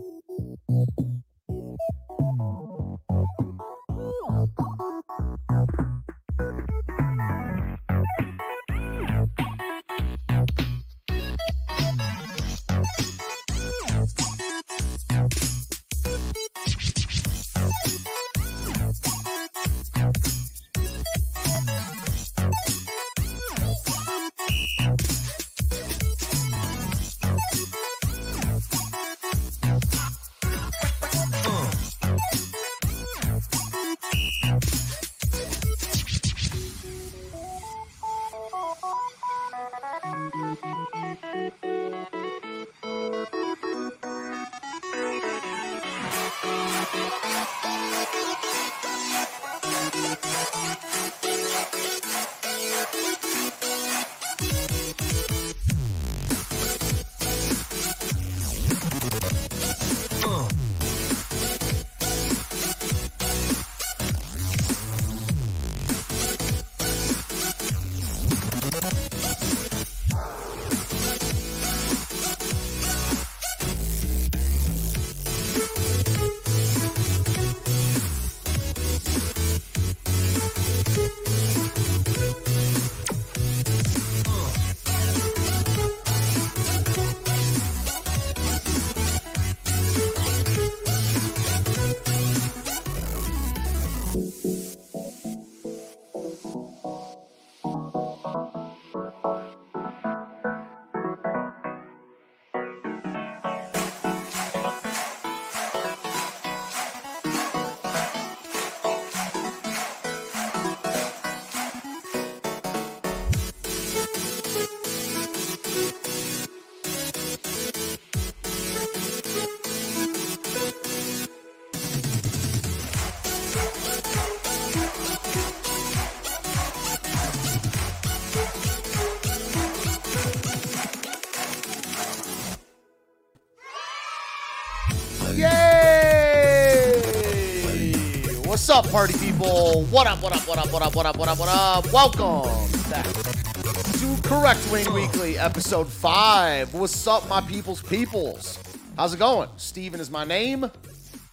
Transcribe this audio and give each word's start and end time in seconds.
up, 138.78 138.92
party 138.92 139.18
people? 139.18 139.86
What 139.86 140.06
up, 140.06 140.22
what 140.22 140.36
up, 140.36 140.48
what 140.48 140.60
up, 140.60 140.72
what 140.72 140.84
up, 140.84 140.96
what 140.96 141.06
up, 141.08 141.18
what 141.18 141.28
up, 141.28 141.40
what 141.40 141.50
up? 141.50 141.92
Welcome 141.92 142.70
back 142.92 143.06
to 143.06 144.22
Correct 144.22 144.72
Wing 144.72 144.94
Weekly, 144.94 145.36
episode 145.36 145.88
5. 145.88 146.76
What's 146.76 147.08
up, 147.08 147.28
my 147.28 147.42
people's 147.42 147.82
peoples? 147.82 148.60
How's 148.96 149.16
it 149.16 149.18
going? 149.18 149.50
Steven 149.58 150.00
is 150.00 150.12
my 150.12 150.26
name. 150.26 150.70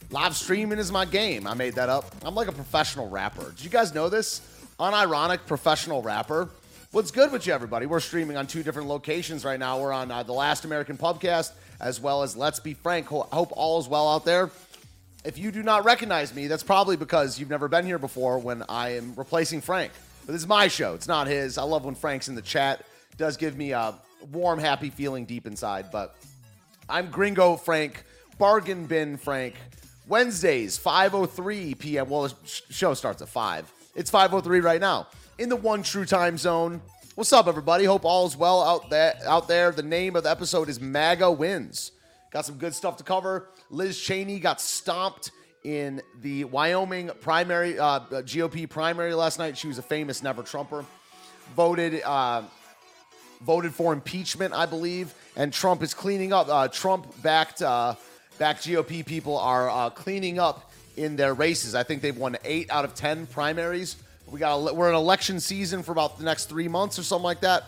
Live 0.09 0.35
streaming 0.35 0.79
is 0.79 0.91
my 0.91 1.05
game. 1.05 1.47
I 1.47 1.53
made 1.53 1.75
that 1.75 1.91
up. 1.91 2.15
I'm 2.23 2.35
like 2.35 2.49
a 2.49 2.53
professional 2.53 3.11
rapper. 3.11 3.51
Did 3.51 3.63
you 3.63 3.71
guys 3.71 3.93
know 3.93 4.09
this? 4.09 4.41
Unironic 4.81 5.41
professional 5.47 6.01
rapper. 6.01 6.49
What's 6.93 7.11
good 7.11 7.31
with 7.31 7.47
you, 7.47 7.53
everybody? 7.53 7.85
We're 7.85 8.01
streaming 8.01 8.39
on 8.39 8.47
two 8.47 8.63
different 8.63 8.89
locations 8.89 9.45
right 9.45 9.61
now. 9.61 9.79
We're 9.81 9.93
on 9.93 10.11
uh, 10.11 10.23
the 10.23 10.33
Last 10.33 10.65
American 10.65 10.97
Pubcast 10.97 11.53
as 11.79 12.01
well 12.01 12.23
as 12.23 12.39
Let's 12.39 12.61
Be 12.61 12.73
Frank. 12.73 13.07
Ho- 13.09 13.29
hope 13.31 13.51
all 13.53 13.79
is 13.81 13.87
well 13.87 14.09
out 14.09 14.25
there. 14.25 14.51
If 15.25 15.39
you 15.39 15.51
do 15.51 15.63
not 15.63 15.87
recognize 15.87 16.35
me, 16.35 16.49
that's 16.49 16.63
probably 16.63 16.97
because 16.97 17.41
you've 17.41 17.49
never 17.49 17.67
been 17.67 17.87
here 17.87 17.99
before 17.99 18.39
when 18.39 18.63
I 18.69 18.97
am 18.97 19.15
replacing 19.17 19.63
Frank. 19.63 19.91
But 20.27 20.33
this 20.33 20.43
is 20.43 20.49
my 20.49 20.69
show, 20.69 20.93
it's 20.95 21.09
not 21.09 21.27
his. 21.27 21.57
I 21.57 21.63
love 21.63 21.87
when 21.87 21.95
Frank's 21.95 22.29
in 22.29 22.35
the 22.35 22.43
chat. 22.43 22.85
Does 23.17 23.39
give 23.39 23.57
me 23.57 23.73
a 23.73 23.95
warm, 24.33 24.59
happy 24.59 24.91
feeling 24.91 25.25
deep 25.25 25.47
inside. 25.47 25.87
But 25.91 26.15
I'm 26.91 27.11
Gringo 27.11 27.57
Frank, 27.57 28.05
Bargain 28.39 28.85
Bin 28.85 29.17
Frank. 29.17 29.55
Wednesdays, 30.07 30.79
5:03 30.79 31.79
p.m. 31.79 32.11
Well, 32.11 32.29
the 32.29 32.35
show 32.45 32.93
starts 32.93 33.23
at 33.23 33.29
5. 33.29 33.73
It's 33.95 34.11
5:03 34.11 34.63
right 34.63 34.81
now 34.81 35.07
in 35.39 35.49
the 35.49 35.57
one 35.57 35.83
true 35.83 36.05
time 36.05 36.37
zone. 36.37 36.83
What's 37.15 37.33
up, 37.33 37.47
everybody? 37.47 37.85
Hope 37.85 38.05
all 38.05 38.27
is 38.27 38.37
well 38.37 38.63
out 38.63 38.91
there. 38.91 39.15
Out 39.25 39.49
there, 39.49 39.71
the 39.71 39.83
name 39.83 40.17
of 40.17 40.25
the 40.25 40.31
episode 40.31 40.69
is 40.69 40.81
MAGA 40.81 41.31
Wins. 41.31 41.93
Got 42.35 42.47
some 42.47 42.57
good 42.57 42.75
stuff 42.75 42.97
to 42.97 43.05
cover. 43.05 43.47
Liz 43.71 43.97
Cheney 43.97 44.41
got 44.41 44.61
stomped 44.61 45.31
in 45.63 46.03
the 46.21 46.43
Wyoming 46.43 47.13
primary, 47.21 47.79
uh, 47.79 48.01
GOP 48.01 48.69
primary 48.69 49.15
last 49.15 49.39
night. 49.39 49.57
She 49.57 49.69
was 49.69 49.79
a 49.79 49.83
famous 49.83 50.21
never 50.21 50.43
Trumper. 50.43 50.85
Voted, 51.55 52.03
uh, 52.03 52.43
voted 53.43 53.73
for 53.73 53.93
impeachment, 53.93 54.53
I 54.53 54.67
believe, 54.67 55.15
and 55.37 55.53
Trump 55.53 55.81
is 55.81 55.95
cleaning 55.95 56.33
up. 56.33 56.49
Uh, 56.49 56.67
Trump 56.67 57.07
backed, 57.23 57.63
uh, 57.63 57.95
backed 58.37 58.67
GOP 58.67 59.07
people 59.07 59.39
are 59.39 59.71
uh, 59.71 59.91
cleaning 59.91 60.41
up 60.41 60.73
in 60.97 61.15
their 61.15 61.35
races. 61.35 61.77
I 61.77 61.85
think 61.85 62.03
they've 62.03 62.19
won 62.19 62.37
eight 62.43 62.69
out 62.69 62.85
of 62.85 62.97
ten 62.97 63.29
primaries. 63.29 63.95
We 64.29 64.41
got 64.41 64.57
a, 64.57 64.75
we're 64.75 64.89
in 64.89 64.97
election 64.97 65.39
season 65.39 65.85
for 65.85 65.93
about 65.93 66.19
the 66.19 66.25
next 66.25 66.47
three 66.47 66.67
months 66.67 66.99
or 66.99 67.05
something 67.05 67.23
like 67.23 67.43
that. 67.43 67.63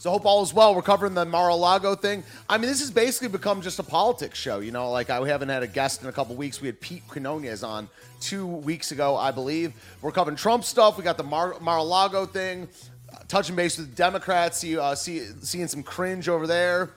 So 0.00 0.10
hope 0.10 0.26
all 0.26 0.44
is 0.44 0.54
well. 0.54 0.76
We're 0.76 0.82
covering 0.82 1.14
the 1.14 1.24
Mar-a-Lago 1.24 1.96
thing. 1.96 2.22
I 2.48 2.56
mean, 2.56 2.68
this 2.68 2.78
has 2.78 2.90
basically 2.90 3.26
become 3.28 3.60
just 3.60 3.80
a 3.80 3.82
politics 3.82 4.38
show. 4.38 4.60
You 4.60 4.70
know, 4.70 4.92
like 4.92 5.10
I 5.10 5.18
we 5.18 5.28
haven't 5.28 5.48
had 5.48 5.64
a 5.64 5.66
guest 5.66 6.02
in 6.02 6.08
a 6.08 6.12
couple 6.12 6.36
weeks. 6.36 6.60
We 6.60 6.68
had 6.68 6.80
Pete 6.80 7.02
Quinones 7.08 7.64
on 7.64 7.88
two 8.20 8.46
weeks 8.46 8.92
ago, 8.92 9.16
I 9.16 9.32
believe. 9.32 9.72
We're 10.00 10.12
covering 10.12 10.36
Trump 10.36 10.62
stuff. 10.62 10.98
We 10.98 11.02
got 11.02 11.16
the 11.16 11.24
Mar- 11.24 11.56
Mar-a-Lago 11.60 12.26
thing. 12.26 12.68
Uh, 13.12 13.16
touching 13.26 13.56
base 13.56 13.76
with 13.76 13.90
the 13.90 13.96
Democrats. 13.96 14.58
See, 14.58 14.78
uh, 14.78 14.94
see, 14.94 15.26
seeing 15.40 15.66
some 15.66 15.82
cringe 15.82 16.28
over 16.28 16.46
there. 16.46 16.90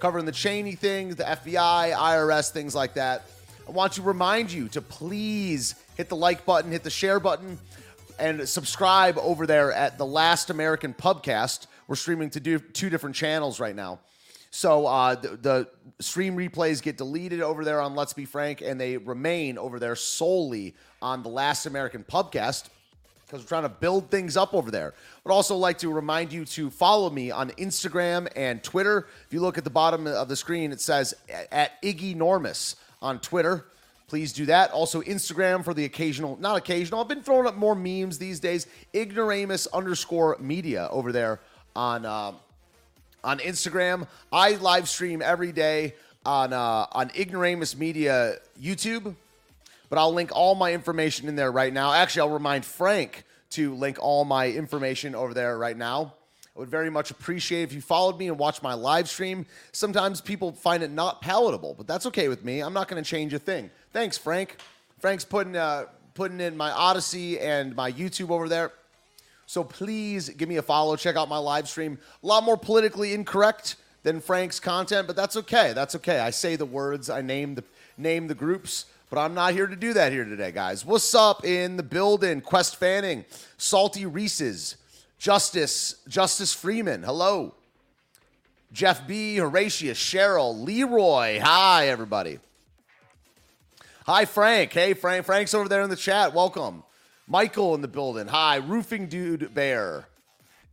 Covering 0.00 0.24
the 0.24 0.32
Cheney 0.32 0.74
thing, 0.74 1.10
the 1.10 1.24
FBI, 1.24 1.92
IRS, 1.92 2.50
things 2.50 2.74
like 2.74 2.94
that. 2.94 3.26
I 3.68 3.70
want 3.70 3.92
to 3.92 4.02
remind 4.02 4.50
you 4.50 4.68
to 4.70 4.82
please 4.82 5.76
hit 5.96 6.08
the 6.08 6.16
like 6.16 6.44
button, 6.44 6.72
hit 6.72 6.82
the 6.82 6.90
share 6.90 7.20
button, 7.20 7.58
and 8.18 8.48
subscribe 8.48 9.16
over 9.18 9.46
there 9.46 9.72
at 9.72 9.96
the 9.96 10.06
Last 10.06 10.50
American 10.50 10.92
Pubcast 10.92 11.67
we're 11.88 11.96
streaming 11.96 12.30
to 12.30 12.40
do 12.40 12.60
two 12.60 12.90
different 12.90 13.16
channels 13.16 13.58
right 13.58 13.74
now. 13.74 13.98
So 14.50 14.86
uh, 14.86 15.14
the, 15.16 15.28
the, 15.36 15.68
stream 16.00 16.36
replays 16.36 16.80
get 16.80 16.96
deleted 16.96 17.40
over 17.40 17.64
there 17.64 17.80
on 17.80 17.96
Let's 17.96 18.12
Be 18.12 18.24
Frank, 18.24 18.62
and 18.62 18.80
they 18.80 18.96
remain 18.96 19.58
over 19.58 19.80
there 19.80 19.96
solely 19.96 20.76
on 21.02 21.22
the 21.22 21.28
Last 21.28 21.66
American 21.66 22.04
Pubcast 22.04 22.68
because 23.26 23.42
we're 23.42 23.48
trying 23.48 23.64
to 23.64 23.68
build 23.68 24.10
things 24.10 24.36
up 24.36 24.54
over 24.54 24.70
there. 24.70 24.94
But 25.24 25.32
also 25.32 25.56
like 25.56 25.78
to 25.78 25.92
remind 25.92 26.32
you 26.32 26.44
to 26.46 26.70
follow 26.70 27.10
me 27.10 27.30
on 27.30 27.50
Instagram 27.52 28.28
and 28.36 28.62
Twitter. 28.62 29.08
If 29.26 29.34
you 29.34 29.40
look 29.40 29.58
at 29.58 29.64
the 29.64 29.70
bottom 29.70 30.06
of 30.06 30.28
the 30.28 30.36
screen, 30.36 30.72
it 30.72 30.80
says 30.80 31.14
at 31.50 31.82
Iggy 31.82 32.16
Normus 32.16 32.76
on 33.02 33.18
Twitter. 33.18 33.66
Please 34.06 34.32
do 34.32 34.46
that. 34.46 34.70
Also, 34.70 35.02
Instagram 35.02 35.62
for 35.62 35.74
the 35.74 35.84
occasional, 35.84 36.38
not 36.40 36.56
occasional. 36.56 37.00
I've 37.00 37.08
been 37.08 37.22
throwing 37.22 37.46
up 37.46 37.56
more 37.56 37.74
memes 37.74 38.16
these 38.16 38.40
days. 38.40 38.66
Ignoramus 38.94 39.66
underscore 39.74 40.38
media 40.40 40.88
over 40.90 41.12
there 41.12 41.40
on 41.78 42.04
uh, 42.04 42.32
on 43.22 43.38
Instagram. 43.38 44.08
I 44.32 44.56
live 44.56 44.88
stream 44.88 45.22
every 45.22 45.52
day 45.52 45.94
on 46.26 46.52
uh, 46.52 46.86
on 46.90 47.10
Ignoramus 47.10 47.76
Media 47.76 48.36
YouTube, 48.60 49.14
but 49.88 49.98
I'll 49.98 50.12
link 50.12 50.30
all 50.34 50.56
my 50.56 50.72
information 50.72 51.28
in 51.28 51.36
there 51.36 51.52
right 51.52 51.72
now. 51.72 51.92
Actually, 51.92 52.22
I'll 52.22 52.34
remind 52.34 52.64
Frank 52.64 53.24
to 53.50 53.74
link 53.76 53.98
all 54.00 54.24
my 54.24 54.48
information 54.48 55.14
over 55.14 55.32
there 55.32 55.56
right 55.56 55.76
now. 55.76 56.14
I 56.56 56.58
would 56.58 56.68
very 56.68 56.90
much 56.90 57.12
appreciate 57.12 57.62
if 57.62 57.72
you 57.72 57.80
followed 57.80 58.18
me 58.18 58.26
and 58.26 58.36
watched 58.36 58.64
my 58.64 58.74
live 58.74 59.08
stream. 59.08 59.46
Sometimes 59.70 60.20
people 60.20 60.50
find 60.50 60.82
it 60.82 60.90
not 60.90 61.22
palatable, 61.22 61.74
but 61.74 61.86
that's 61.86 62.06
okay 62.06 62.26
with 62.26 62.44
me. 62.44 62.60
I'm 62.60 62.72
not 62.72 62.88
going 62.88 63.02
to 63.02 63.08
change 63.08 63.32
a 63.32 63.38
thing. 63.38 63.70
Thanks, 63.92 64.18
Frank. 64.18 64.56
Frank's 64.98 65.24
putting 65.24 65.56
uh, 65.56 65.84
putting 66.14 66.40
in 66.40 66.56
my 66.56 66.72
Odysee 66.72 67.38
and 67.38 67.76
my 67.76 67.92
YouTube 67.92 68.30
over 68.30 68.48
there. 68.48 68.72
So 69.48 69.64
please 69.64 70.28
give 70.28 70.46
me 70.46 70.58
a 70.58 70.62
follow. 70.62 70.94
Check 70.94 71.16
out 71.16 71.30
my 71.30 71.38
live 71.38 71.70
stream. 71.70 71.98
A 72.22 72.26
lot 72.26 72.44
more 72.44 72.58
politically 72.58 73.14
incorrect 73.14 73.76
than 74.02 74.20
Frank's 74.20 74.60
content, 74.60 75.06
but 75.06 75.16
that's 75.16 75.38
okay. 75.38 75.72
That's 75.72 75.94
okay. 75.94 76.20
I 76.20 76.28
say 76.28 76.56
the 76.56 76.66
words. 76.66 77.08
I 77.08 77.22
name 77.22 77.54
the 77.54 77.64
name 77.96 78.26
the 78.26 78.34
groups. 78.34 78.84
But 79.08 79.18
I'm 79.20 79.32
not 79.32 79.54
here 79.54 79.66
to 79.66 79.74
do 79.74 79.94
that 79.94 80.12
here 80.12 80.26
today, 80.26 80.52
guys. 80.52 80.84
What's 80.84 81.14
up 81.14 81.46
in 81.46 81.78
the 81.78 81.82
building? 81.82 82.42
Quest 82.42 82.76
Fanning, 82.76 83.24
Salty 83.56 84.04
Reese's, 84.04 84.76
Justice, 85.18 85.94
Justice 86.06 86.52
Freeman. 86.52 87.02
Hello. 87.02 87.54
Jeff 88.70 89.06
B, 89.06 89.36
Horatius, 89.36 89.98
Cheryl, 89.98 90.62
Leroy. 90.62 91.40
Hi, 91.40 91.88
everybody. 91.88 92.38
Hi, 94.04 94.26
Frank. 94.26 94.74
Hey, 94.74 94.92
Frank. 94.92 95.24
Frank's 95.24 95.54
over 95.54 95.70
there 95.70 95.80
in 95.80 95.88
the 95.88 95.96
chat. 95.96 96.34
Welcome. 96.34 96.82
Michael 97.30 97.74
in 97.74 97.82
the 97.82 97.88
building. 97.88 98.26
Hi, 98.26 98.56
Roofing 98.56 99.06
Dude 99.06 99.52
Bear. 99.52 100.08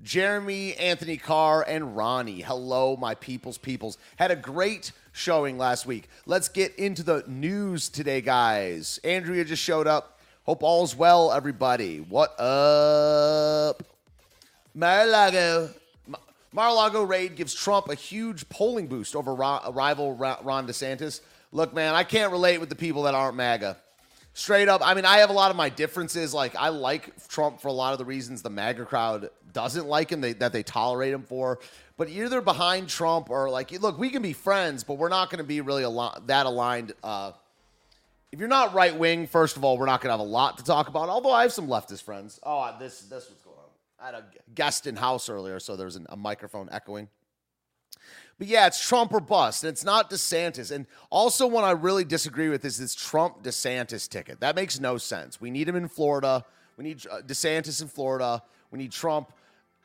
Jeremy, 0.02 0.74
Anthony 0.76 1.18
Carr, 1.18 1.66
and 1.68 1.98
Ronnie. 1.98 2.40
Hello, 2.40 2.96
my 2.96 3.14
people's 3.16 3.58
peoples. 3.58 3.98
Had 4.16 4.32
a 4.32 4.38
great 4.38 4.94
showing 5.12 5.58
last 5.58 5.86
week. 5.86 6.08
Let's 6.26 6.48
get 6.48 6.74
into 6.76 7.04
the 7.04 7.26
news 7.28 7.90
today, 7.90 8.22
guys. 8.22 9.02
Andrea 9.04 9.44
just 9.44 9.62
showed 9.62 9.86
up. 9.86 10.18
Hope 10.46 10.64
all's 10.64 10.96
well, 10.96 11.34
everybody. 11.34 11.98
What 12.00 12.40
up? 12.40 13.84
Mar-a-Lago. 14.74 15.72
Mar-a-Lago 16.54 17.04
raid 17.04 17.36
gives 17.36 17.54
Trump 17.54 17.90
a 17.90 17.96
huge 17.96 18.48
polling 18.48 18.88
boost 18.88 19.14
over 19.14 19.36
rival 19.36 20.14
Ron 20.14 20.68
DeSantis. 20.68 21.20
Look, 21.52 21.74
man, 21.74 21.96
I 21.96 22.06
can't 22.06 22.32
relate 22.32 22.60
with 22.60 22.70
the 22.70 22.76
people 22.76 23.04
that 23.04 23.14
aren't 23.14 23.36
MAGA. 23.36 23.76
Straight 24.38 24.68
up, 24.68 24.82
I 24.84 24.94
mean, 24.96 25.06
I 25.06 25.20
have 25.20 25.30
a 25.30 25.34
lot 25.34 25.50
of 25.50 25.56
my 25.56 25.70
differences. 25.70 26.34
Like, 26.34 26.58
I 26.58 26.68
like 26.68 27.26
Trump 27.30 27.62
for 27.62 27.70
a 27.70 27.72
lot 27.72 27.94
of 27.94 28.00
the 28.00 28.04
reasons 28.04 28.42
the 28.42 28.50
MAGA 28.50 28.84
crowd 28.84 29.30
doesn't 29.54 29.88
like 29.88 30.12
him, 30.12 30.20
they, 30.20 30.34
that 30.34 30.52
they 30.52 30.62
tolerate 30.62 31.14
him 31.14 31.24
for. 31.24 31.60
But 31.96 32.10
either 32.10 32.42
behind 32.42 32.90
Trump 32.90 33.30
or 33.30 33.50
like, 33.50 33.72
look, 33.82 33.98
we 33.98 34.10
can 34.10 34.22
be 34.22 34.34
friends, 34.34 34.84
but 34.84 34.98
we're 34.98 35.08
not 35.08 35.30
going 35.30 35.38
to 35.38 35.46
be 35.46 35.62
really 35.62 35.86
al- 35.86 36.22
that 36.26 36.46
aligned. 36.46 36.92
Uh, 37.02 37.32
if 38.34 38.40
you're 38.40 38.50
not 38.50 38.74
right 38.74 38.94
wing, 38.94 39.26
first 39.26 39.56
of 39.56 39.64
all, 39.64 39.78
we're 39.78 39.86
not 39.86 40.02
going 40.02 40.10
to 40.10 40.18
have 40.18 40.28
a 40.28 40.30
lot 40.30 40.58
to 40.58 40.66
talk 40.66 40.90
about. 40.90 41.08
Although 41.08 41.32
I 41.32 41.44
have 41.44 41.54
some 41.54 41.70
leftist 41.70 42.04
friends. 42.04 42.38
Oh, 42.44 42.76
this 42.78 43.04
this 43.04 43.30
what's 43.30 43.42
going 43.42 43.56
on. 43.56 43.64
I 44.02 44.06
had 44.08 44.16
a 44.16 44.26
guest 44.54 44.86
in 44.86 44.98
house 44.98 45.30
earlier, 45.30 45.62
so 45.62 45.78
there's 45.78 45.96
a 45.96 46.18
microphone 46.18 46.68
echoing. 46.74 47.08
But 48.38 48.48
yeah, 48.48 48.68
it's 48.68 48.86
Trump 48.86 49.14
or 49.14 49.22
bust, 49.22 49.64
and 49.64 49.72
it's 49.72 49.86
not 49.86 50.10
DeSantis. 50.10 50.70
And 50.70 50.88
also, 51.10 51.48
one 51.48 51.64
I 51.64 51.72
really 51.72 52.04
disagree 52.04 52.50
with 52.50 52.66
is 52.66 52.78
this 52.78 52.94
Trump 52.94 53.44
DeSantis 53.44 54.10
ticket. 54.10 54.42
That 54.42 54.56
makes 54.56 54.80
no 54.80 54.98
sense. 54.98 55.40
We 55.40 55.52
need 55.52 55.70
him 55.70 55.76
in 55.78 55.88
Florida. 55.88 56.44
We 56.76 56.84
need 56.84 57.06
uh, 57.10 57.22
DeSantis 57.22 57.82
in 57.82 57.88
Florida. 57.88 58.44
We 58.72 58.80
need 58.80 58.92
Trump. 58.92 59.32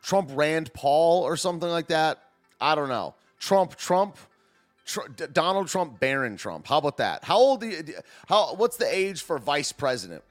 Trump 0.03 0.31
Rand 0.33 0.73
Paul 0.75 1.23
or 1.23 1.37
something 1.37 1.69
like 1.69 1.89
that. 1.89 2.19
I 2.61 2.75
don't 2.75 2.89
know. 2.89 3.15
Trump 3.39 3.77
Trump. 3.77 4.17
Tr- 4.85 5.07
Donald 5.33 5.69
Trump 5.69 6.01
Barron 6.01 6.37
Trump. 6.37 6.67
How 6.67 6.79
about 6.79 6.97
that? 6.97 7.23
How 7.23 7.37
old? 7.37 7.61
Do 7.61 7.69
you, 7.69 7.85
how? 8.27 8.55
What's 8.55 8.79
the 8.79 8.93
age 8.93 9.23
for 9.23 9.39
vice 9.39 9.71
president? 9.71 10.25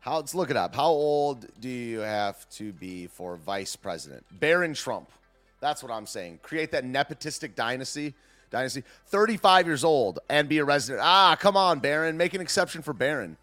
How? 0.00 0.16
Let's 0.16 0.34
look 0.34 0.50
it 0.50 0.56
up. 0.56 0.74
How 0.74 0.88
old 0.88 1.46
do 1.58 1.68
you 1.68 2.00
have 2.00 2.46
to 2.50 2.72
be 2.74 3.06
for 3.06 3.36
vice 3.36 3.76
president? 3.76 4.26
Barron 4.30 4.74
Trump. 4.74 5.08
That's 5.60 5.82
what 5.82 5.90
I'm 5.90 6.06
saying. 6.06 6.40
Create 6.42 6.72
that 6.72 6.84
nepotistic 6.84 7.54
dynasty. 7.54 8.14
Dynasty. 8.50 8.84
35 9.06 9.66
years 9.66 9.84
old 9.84 10.20
and 10.28 10.48
be 10.48 10.58
a 10.58 10.64
resident. 10.64 11.02
Ah, 11.04 11.36
come 11.38 11.56
on, 11.56 11.80
Barron. 11.80 12.16
Make 12.16 12.34
an 12.34 12.40
exception 12.40 12.82
for 12.82 12.92
Barron. 12.92 13.36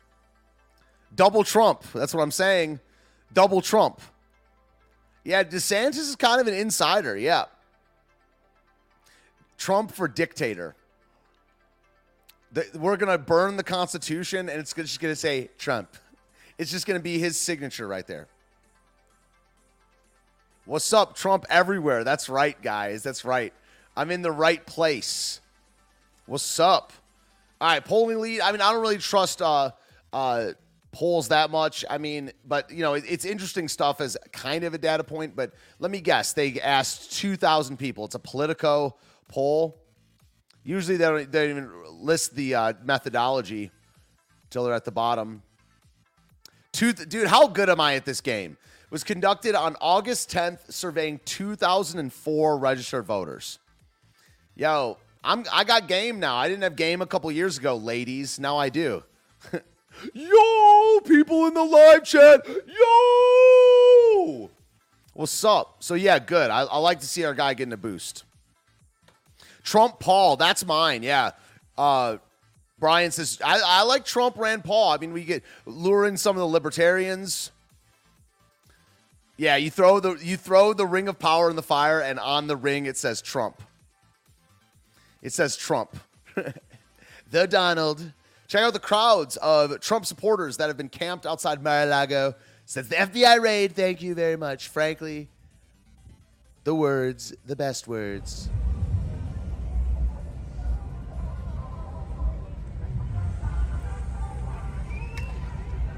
Double 1.15 1.43
Trump. 1.43 1.83
That's 1.93 2.13
what 2.13 2.21
I'm 2.21 2.31
saying. 2.31 2.79
Double 3.33 3.61
Trump. 3.61 3.99
Yeah, 5.23 5.43
DeSantis 5.43 5.97
is 5.97 6.15
kind 6.15 6.41
of 6.41 6.47
an 6.47 6.53
insider. 6.53 7.17
Yeah. 7.17 7.45
Trump 9.57 9.91
for 9.91 10.07
dictator. 10.07 10.75
The, 12.51 12.67
we're 12.75 12.97
going 12.97 13.11
to 13.11 13.17
burn 13.17 13.57
the 13.57 13.63
Constitution 13.63 14.49
and 14.49 14.59
it's 14.59 14.73
just 14.73 14.99
going 14.99 15.11
to 15.11 15.19
say 15.19 15.49
Trump. 15.57 15.95
It's 16.57 16.69
just 16.71 16.85
going 16.85 16.99
to 16.99 17.03
be 17.03 17.17
his 17.17 17.37
signature 17.37 17.87
right 17.87 18.05
there. 18.05 18.27
What's 20.65 20.93
up, 20.93 21.17
Trump 21.17 21.45
everywhere? 21.49 22.05
That's 22.05 22.29
right, 22.29 22.59
guys. 22.61 23.03
That's 23.03 23.25
right. 23.25 23.53
I'm 23.97 24.09
in 24.11 24.21
the 24.21 24.31
right 24.31 24.65
place. 24.65 25.41
What's 26.25 26.57
up? 26.57 26.93
All 27.59 27.67
right, 27.67 27.83
polling 27.83 28.21
lead. 28.21 28.39
I 28.39 28.53
mean, 28.53 28.61
I 28.61 28.71
don't 28.71 28.81
really 28.81 28.97
trust 28.97 29.41
uh, 29.41 29.71
uh, 30.13 30.51
polls 30.93 31.27
that 31.27 31.49
much. 31.49 31.83
I 31.89 31.97
mean, 31.97 32.31
but 32.47 32.71
you 32.71 32.79
know, 32.79 32.93
it, 32.93 33.03
it's 33.05 33.25
interesting 33.25 33.67
stuff 33.67 33.99
as 33.99 34.15
kind 34.31 34.63
of 34.63 34.73
a 34.73 34.77
data 34.77 35.03
point. 35.03 35.35
But 35.35 35.51
let 35.79 35.91
me 35.91 35.99
guess, 35.99 36.31
they 36.31 36.61
asked 36.61 37.11
2,000 37.17 37.75
people. 37.75 38.05
It's 38.05 38.15
a 38.15 38.19
Politico 38.19 38.95
poll. 39.27 39.77
Usually 40.63 40.95
they 40.95 41.03
don't, 41.03 41.29
they 41.29 41.47
don't 41.47 41.57
even 41.57 41.71
list 41.91 42.35
the 42.35 42.55
uh, 42.55 42.73
methodology 42.85 43.69
until 44.45 44.63
they're 44.63 44.73
at 44.73 44.85
the 44.85 44.91
bottom. 44.93 45.43
Two, 46.71 46.93
dude, 46.93 47.27
how 47.27 47.47
good 47.47 47.69
am 47.69 47.81
I 47.81 47.95
at 47.95 48.05
this 48.05 48.21
game? 48.21 48.55
Was 48.93 49.03
conducted 49.03 49.55
on 49.55 49.75
August 49.81 50.29
10th, 50.29 50.71
surveying 50.71 51.19
2,004 51.25 52.57
registered 52.59 53.05
voters. 53.05 53.57
Yo, 54.55 54.99
I'm 55.23 55.45
I 55.51 55.63
got 55.63 55.87
game 55.87 56.19
now. 56.19 56.35
I 56.35 56.47
didn't 56.47 56.61
have 56.61 56.75
game 56.75 57.01
a 57.01 57.07
couple 57.07 57.31
years 57.31 57.57
ago, 57.57 57.75
ladies. 57.75 58.39
Now 58.39 58.55
I 58.55 58.69
do. 58.69 59.01
Yo, 60.13 60.99
people 61.05 61.47
in 61.47 61.55
the 61.55 61.63
live 61.63 62.03
chat. 62.03 62.45
Yo, 64.27 64.51
what's 65.13 65.43
up? 65.43 65.77
So 65.79 65.95
yeah, 65.95 66.19
good. 66.19 66.51
I, 66.51 66.61
I 66.61 66.77
like 66.77 66.99
to 66.99 67.07
see 67.07 67.23
our 67.23 67.33
guy 67.33 67.55
getting 67.55 67.73
a 67.73 67.77
boost. 67.77 68.25
Trump 69.63 69.99
Paul, 69.99 70.37
that's 70.37 70.63
mine. 70.63 71.01
Yeah. 71.01 71.31
Uh, 71.75 72.17
Brian 72.77 73.09
says 73.09 73.39
I, 73.43 73.59
I 73.65 73.81
like 73.85 74.05
Trump 74.05 74.37
Rand 74.37 74.63
Paul. 74.63 74.91
I 74.91 74.97
mean, 74.97 75.13
we 75.13 75.23
get 75.23 75.41
lure 75.65 76.05
in 76.05 76.15
some 76.15 76.35
of 76.35 76.41
the 76.41 76.47
libertarians. 76.47 77.49
Yeah, 79.37 79.55
you 79.55 79.71
throw 79.71 79.99
the 79.99 80.15
you 80.15 80.37
throw 80.37 80.73
the 80.73 80.85
ring 80.85 81.07
of 81.07 81.17
power 81.17 81.49
in 81.49 81.55
the 81.55 81.63
fire, 81.63 81.99
and 81.99 82.19
on 82.19 82.47
the 82.47 82.55
ring 82.55 82.85
it 82.85 82.97
says 82.97 83.21
Trump. 83.21 83.61
It 85.21 85.33
says 85.33 85.55
Trump. 85.55 85.97
the 87.31 87.47
Donald. 87.47 88.13
Check 88.47 88.61
out 88.61 88.73
the 88.73 88.79
crowds 88.79 89.37
of 89.37 89.79
Trump 89.79 90.05
supporters 90.05 90.57
that 90.57 90.67
have 90.67 90.77
been 90.77 90.89
camped 90.89 91.25
outside 91.25 91.63
Mar-a-Lago 91.63 92.35
since 92.65 92.87
the 92.87 92.95
FBI 92.95 93.41
raid. 93.41 93.73
Thank 93.73 94.01
you 94.03 94.13
very 94.13 94.35
much. 94.35 94.67
Frankly, 94.67 95.29
the 96.63 96.75
words, 96.75 97.33
the 97.47 97.55
best 97.55 97.87
words. 97.87 98.49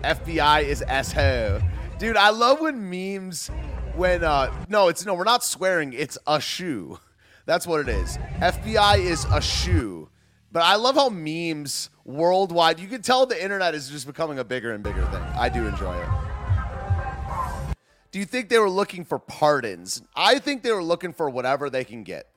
FBI 0.04 0.64
is 0.64 0.82
asshole. 0.84 1.62
Dude, 1.98 2.18
I 2.18 2.30
love 2.30 2.60
when 2.60 2.90
memes 2.90 3.50
when 3.96 4.24
uh 4.24 4.54
no, 4.68 4.90
it's 4.90 5.06
no, 5.06 5.14
we're 5.14 5.24
not 5.24 5.44
swearing, 5.46 5.94
it's 5.94 6.18
a 6.28 6.42
shoe. 6.42 7.00
That's 7.46 7.66
what 7.66 7.80
it 7.80 7.90
is. 7.90 8.18
FBI 8.40 9.00
is 9.00 9.26
a 9.26 9.40
shoe. 9.40 10.10
But 10.52 10.64
I 10.64 10.76
love 10.76 10.96
how 10.96 11.10
memes 11.10 11.90
worldwide, 12.04 12.80
you 12.80 12.88
can 12.88 13.02
tell 13.02 13.26
the 13.26 13.42
internet 13.42 13.76
is 13.76 13.90
just 13.90 14.08
becoming 14.08 14.40
a 14.40 14.44
bigger 14.44 14.74
and 14.74 14.84
bigger 14.84 15.06
thing. 15.06 15.22
I 15.22 15.50
do 15.50 15.68
enjoy 15.68 15.98
it. 15.98 17.76
Do 18.12 18.20
you 18.20 18.26
think 18.26 18.50
they 18.50 18.60
were 18.60 18.70
looking 18.70 19.06
for 19.06 19.20
pardons? 19.20 20.02
I 20.16 20.40
think 20.40 20.64
they 20.64 20.72
were 20.72 20.84
looking 20.84 21.14
for 21.14 21.30
whatever 21.30 21.70
they 21.70 21.84
can 21.84 22.04
get. 22.04 22.28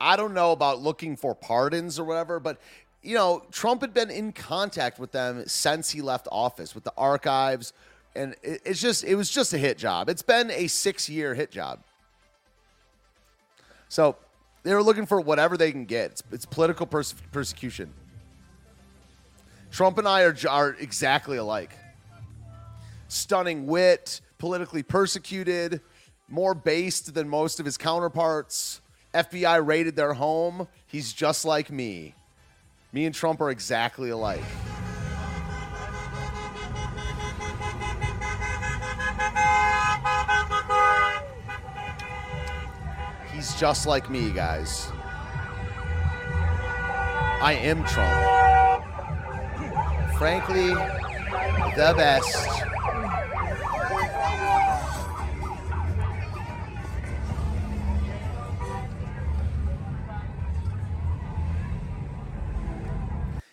I 0.00 0.16
don't 0.16 0.34
know 0.34 0.52
about 0.52 0.80
looking 0.80 1.16
for 1.16 1.34
pardons 1.34 1.98
or 1.98 2.04
whatever, 2.04 2.38
but 2.40 2.58
you 3.02 3.14
know, 3.14 3.44
Trump 3.52 3.82
had 3.82 3.92
been 3.94 4.10
in 4.10 4.32
contact 4.32 4.98
with 4.98 5.12
them 5.12 5.44
since 5.46 5.90
he 5.90 6.00
left 6.00 6.26
office 6.32 6.74
with 6.74 6.84
the 6.84 6.92
archives, 6.96 7.72
and 8.16 8.34
it's 8.42 8.80
just 8.80 9.04
it 9.04 9.14
was 9.14 9.30
just 9.30 9.52
a 9.52 9.58
hit 9.58 9.78
job. 9.78 10.08
It's 10.08 10.22
been 10.22 10.50
a 10.50 10.66
six 10.66 11.08
year 11.08 11.34
hit 11.34 11.50
job. 11.50 11.80
So 13.88 14.16
they 14.62 14.74
were 14.74 14.82
looking 14.82 15.06
for 15.06 15.20
whatever 15.20 15.56
they 15.56 15.70
can 15.70 15.84
get. 15.84 16.12
It's, 16.12 16.22
it's 16.32 16.46
political 16.46 16.86
perse- 16.86 17.14
persecution. 17.32 17.92
Trump 19.70 19.98
and 19.98 20.06
I 20.06 20.22
are, 20.22 20.36
are 20.48 20.70
exactly 20.78 21.36
alike. 21.36 21.76
Stunning 23.08 23.66
wit, 23.66 24.20
politically 24.38 24.82
persecuted, 24.82 25.80
more 26.28 26.54
based 26.54 27.14
than 27.14 27.28
most 27.28 27.60
of 27.60 27.66
his 27.66 27.76
counterparts. 27.76 28.80
FBI 29.12 29.64
raided 29.64 29.96
their 29.96 30.14
home. 30.14 30.66
He's 30.86 31.12
just 31.12 31.44
like 31.44 31.70
me. 31.70 32.14
Me 32.92 33.04
and 33.04 33.14
Trump 33.14 33.40
are 33.40 33.50
exactly 33.50 34.10
alike. 34.10 34.42
Is 43.44 43.60
just 43.60 43.86
like 43.86 44.08
me, 44.10 44.30
guys. 44.30 44.90
I 47.42 47.58
am 47.60 47.84
Trump. 47.84 48.84
Frankly, 50.16 50.68
the 51.76 51.94
best. 51.96 52.64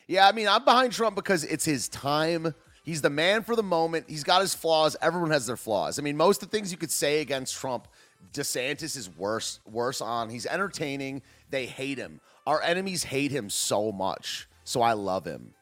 Yeah, 0.08 0.28
I 0.28 0.32
mean, 0.34 0.48
I'm 0.48 0.66
behind 0.66 0.92
Trump 0.94 1.16
because 1.16 1.44
it's 1.46 1.66
his 1.66 1.88
time. 1.90 2.54
He's 2.84 3.02
the 3.02 3.10
man 3.10 3.44
for 3.44 3.56
the 3.56 3.64
moment. 3.64 4.06
He's 4.08 4.24
got 4.24 4.42
his 4.42 4.56
flaws. 4.56 4.98
Everyone 5.02 5.32
has 5.32 5.46
their 5.46 5.58
flaws. 5.58 6.00
I 6.00 6.02
mean, 6.02 6.18
most 6.18 6.42
of 6.42 6.50
the 6.50 6.58
things 6.58 6.72
you 6.72 6.78
could 6.78 6.92
say 6.92 7.22
against 7.22 7.56
Trump, 7.56 7.88
DeSantis 8.34 8.96
is 8.96 9.10
worse 9.10 9.60
worse 9.70 10.02
on. 10.02 10.30
He's 10.30 10.46
entertaining. 10.46 11.22
They 11.50 11.66
hate 11.66 11.98
him. 11.98 12.22
Our 12.48 12.62
enemies 12.62 13.04
hate 13.04 13.32
him 13.32 13.50
so 13.50 13.92
much. 13.92 14.48
So 14.64 14.82
I 14.82 14.94
love 14.94 15.26
him. 15.26 15.54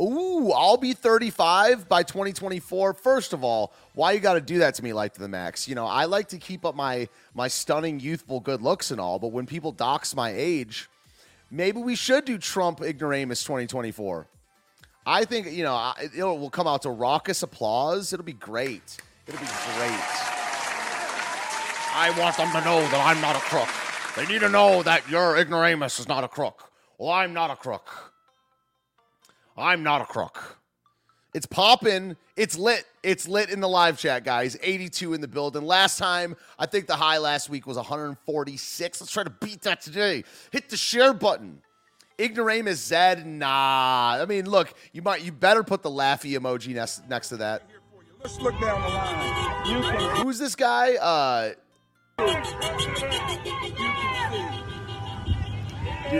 Ooh, 0.00 0.52
I'll 0.52 0.76
be 0.76 0.92
35 0.92 1.88
by 1.88 2.02
2024. 2.02 2.92
First 2.92 3.32
of 3.32 3.42
all, 3.42 3.72
why 3.94 4.12
you 4.12 4.20
got 4.20 4.34
to 4.34 4.42
do 4.42 4.58
that 4.58 4.74
to 4.74 4.84
me 4.84 4.92
like 4.92 5.14
to 5.14 5.20
the 5.20 5.28
max? 5.28 5.66
You 5.66 5.74
know, 5.74 5.86
I 5.86 6.04
like 6.04 6.28
to 6.28 6.38
keep 6.38 6.66
up 6.66 6.74
my 6.74 7.08
my 7.34 7.48
stunning 7.48 7.98
youthful 7.98 8.40
good 8.40 8.60
looks 8.60 8.90
and 8.90 9.00
all, 9.00 9.18
but 9.18 9.28
when 9.28 9.46
people 9.46 9.72
dox 9.72 10.14
my 10.14 10.32
age, 10.34 10.90
maybe 11.50 11.80
we 11.80 11.94
should 11.94 12.26
do 12.26 12.36
Trump 12.36 12.82
ignoramus 12.82 13.42
2024. 13.44 14.26
I 15.06 15.24
think, 15.24 15.52
you 15.52 15.62
know, 15.62 15.94
it 16.00 16.22
will 16.22 16.50
come 16.50 16.66
out 16.66 16.82
to 16.82 16.90
raucous 16.90 17.42
applause. 17.42 18.12
It'll 18.12 18.24
be 18.24 18.32
great. 18.32 18.98
It'll 19.26 19.40
be 19.40 19.46
great. 19.76 20.35
I 21.98 22.10
want 22.20 22.36
them 22.36 22.52
to 22.52 22.60
know 22.60 22.78
that 22.78 23.06
I'm 23.06 23.22
not 23.22 23.36
a 23.36 23.38
crook. 23.38 23.68
They 24.16 24.30
need 24.30 24.40
to 24.40 24.50
know 24.50 24.82
that 24.82 25.08
your 25.08 25.38
ignoramus 25.38 25.98
is 25.98 26.06
not 26.06 26.24
a 26.24 26.28
crook. 26.28 26.70
Well, 26.98 27.10
I'm 27.10 27.32
not 27.32 27.50
a 27.50 27.56
crook. 27.56 28.12
I'm 29.56 29.82
not 29.82 30.02
a 30.02 30.04
crook. 30.04 30.58
It's 31.32 31.46
popping. 31.46 32.18
It's 32.36 32.58
lit. 32.58 32.84
It's 33.02 33.26
lit 33.26 33.48
in 33.48 33.60
the 33.60 33.68
live 33.68 33.98
chat, 33.98 34.24
guys. 34.24 34.58
82 34.62 35.14
in 35.14 35.22
the 35.22 35.26
building. 35.26 35.62
Last 35.62 35.96
time, 35.96 36.36
I 36.58 36.66
think 36.66 36.86
the 36.86 36.96
high 36.96 37.16
last 37.16 37.48
week 37.48 37.66
was 37.66 37.78
146. 37.78 39.00
Let's 39.00 39.10
try 39.10 39.24
to 39.24 39.30
beat 39.30 39.62
that 39.62 39.80
today. 39.80 40.22
Hit 40.52 40.68
the 40.68 40.76
share 40.76 41.14
button. 41.14 41.62
Ignoramus 42.18 42.76
Zed, 42.76 43.26
nah. 43.26 44.18
I 44.20 44.26
mean, 44.26 44.50
look, 44.50 44.74
you 44.92 45.00
might 45.00 45.22
you 45.22 45.32
better 45.32 45.64
put 45.64 45.82
the 45.82 45.90
laughy 45.90 46.38
emoji 46.38 46.74
next 46.74 47.08
next 47.08 47.30
to 47.30 47.38
that. 47.38 47.62
Let's 48.22 48.38
look 48.38 48.60
down 48.60 48.82
the 48.82 48.88
line. 48.88 50.16
Who's 50.16 50.38
this 50.38 50.54
guy? 50.54 50.96
Uh 50.96 51.52
Dude, 52.18 52.28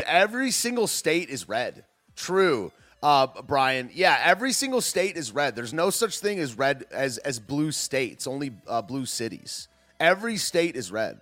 every 0.06 0.50
single 0.50 0.86
state 0.86 1.30
is 1.30 1.48
red. 1.48 1.84
True. 2.14 2.70
Uh, 3.02 3.28
Brian, 3.46 3.90
yeah, 3.94 4.20
every 4.24 4.52
single 4.52 4.82
state 4.82 5.16
is 5.16 5.32
red. 5.32 5.56
There's 5.56 5.72
no 5.72 5.88
such 5.90 6.18
thing 6.18 6.38
as 6.38 6.58
red 6.58 6.84
as 6.90 7.18
as 7.18 7.38
blue 7.38 7.72
states, 7.72 8.26
only 8.26 8.52
uh, 8.66 8.82
blue 8.82 9.06
cities. 9.06 9.68
Every 9.98 10.36
state 10.36 10.76
is 10.76 10.92
red. 10.92 11.20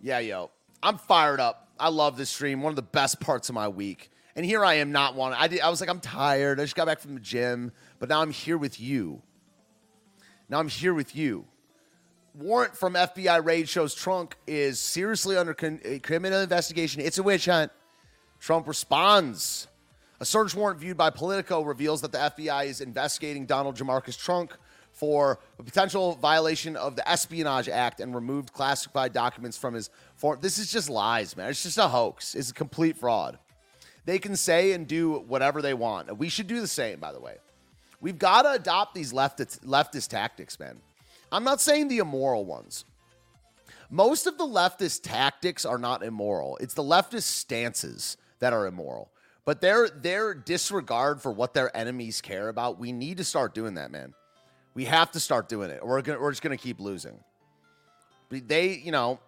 Yeah, 0.00 0.20
yo. 0.20 0.50
I'm 0.82 0.98
fired 0.98 1.40
up. 1.40 1.68
I 1.80 1.88
love 1.88 2.16
this 2.16 2.30
stream. 2.30 2.62
One 2.62 2.70
of 2.70 2.76
the 2.76 2.82
best 2.82 3.18
parts 3.18 3.48
of 3.48 3.54
my 3.56 3.66
week. 3.66 4.10
And 4.36 4.44
here 4.44 4.64
I 4.64 4.74
am 4.74 4.92
not 4.92 5.14
wanting. 5.14 5.38
I, 5.40 5.48
did, 5.48 5.60
I 5.60 5.70
was 5.70 5.80
like, 5.80 5.88
I'm 5.88 5.98
tired. 5.98 6.60
I 6.60 6.64
just 6.64 6.76
got 6.76 6.86
back 6.86 7.00
from 7.00 7.14
the 7.14 7.20
gym, 7.20 7.72
but 7.98 8.08
now 8.08 8.20
I'm 8.20 8.30
here 8.30 8.58
with 8.58 8.80
you. 8.80 9.22
Now 10.48 10.58
I'm 10.58 10.68
here 10.68 10.94
with 10.94 11.16
you. 11.16 11.46
Warrant 12.34 12.76
from 12.76 12.94
FBI 12.94 13.44
raid 13.44 13.68
shows 13.68 13.94
Trump 13.94 14.34
is 14.46 14.78
seriously 14.78 15.36
under 15.36 15.54
con- 15.54 15.80
criminal 16.02 16.40
investigation. 16.40 17.00
It's 17.00 17.18
a 17.18 17.22
witch 17.22 17.46
hunt. 17.46 17.72
Trump 18.38 18.68
responds. 18.68 19.68
A 20.20 20.24
search 20.24 20.54
warrant 20.54 20.80
viewed 20.80 20.96
by 20.96 21.10
Politico 21.10 21.62
reveals 21.62 22.02
that 22.02 22.12
the 22.12 22.18
FBI 22.18 22.66
is 22.66 22.80
investigating 22.80 23.46
Donald 23.46 23.76
Jamarcus 23.76 24.18
Trump 24.18 24.52
for 24.92 25.40
a 25.58 25.62
potential 25.62 26.14
violation 26.14 26.74
of 26.74 26.96
the 26.96 27.06
Espionage 27.06 27.68
Act 27.68 28.00
and 28.00 28.14
removed 28.14 28.52
classified 28.52 29.12
documents 29.12 29.58
from 29.58 29.74
his 29.74 29.90
form. 30.14 30.38
This 30.40 30.56
is 30.56 30.72
just 30.72 30.88
lies, 30.88 31.36
man. 31.36 31.50
It's 31.50 31.62
just 31.62 31.76
a 31.76 31.88
hoax. 31.88 32.34
It's 32.34 32.50
a 32.50 32.54
complete 32.54 32.96
fraud. 32.96 33.38
They 34.06 34.18
can 34.18 34.36
say 34.36 34.72
and 34.72 34.86
do 34.86 35.18
whatever 35.26 35.60
they 35.60 35.74
want. 35.74 36.16
We 36.16 36.30
should 36.30 36.46
do 36.46 36.60
the 36.60 36.66
same, 36.66 36.98
by 36.98 37.12
the 37.12 37.20
way. 37.20 37.36
We've 38.06 38.16
got 38.16 38.42
to 38.42 38.52
adopt 38.52 38.94
these 38.94 39.12
leftist, 39.12 39.64
leftist 39.64 40.10
tactics, 40.10 40.60
man. 40.60 40.80
I'm 41.32 41.42
not 41.42 41.60
saying 41.60 41.88
the 41.88 41.98
immoral 41.98 42.44
ones. 42.44 42.84
Most 43.90 44.28
of 44.28 44.38
the 44.38 44.44
leftist 44.44 45.00
tactics 45.02 45.64
are 45.64 45.76
not 45.76 46.04
immoral. 46.04 46.56
It's 46.58 46.74
the 46.74 46.84
leftist 46.84 47.24
stances 47.24 48.16
that 48.38 48.52
are 48.52 48.64
immoral. 48.64 49.10
But 49.44 49.60
their 49.60 49.88
their 49.88 50.34
disregard 50.34 51.20
for 51.20 51.32
what 51.32 51.52
their 51.52 51.76
enemies 51.76 52.20
care 52.20 52.48
about, 52.48 52.78
we 52.78 52.92
need 52.92 53.16
to 53.16 53.24
start 53.24 53.54
doing 53.54 53.74
that, 53.74 53.90
man. 53.90 54.14
We 54.74 54.84
have 54.84 55.10
to 55.10 55.18
start 55.18 55.48
doing 55.48 55.70
it, 55.70 55.80
or 55.82 55.88
we're, 55.88 56.02
gonna, 56.02 56.20
we're 56.20 56.30
just 56.30 56.42
going 56.42 56.56
to 56.56 56.62
keep 56.62 56.78
losing. 56.78 57.18
They, 58.30 58.68
you 58.68 58.92
know, 58.92 59.18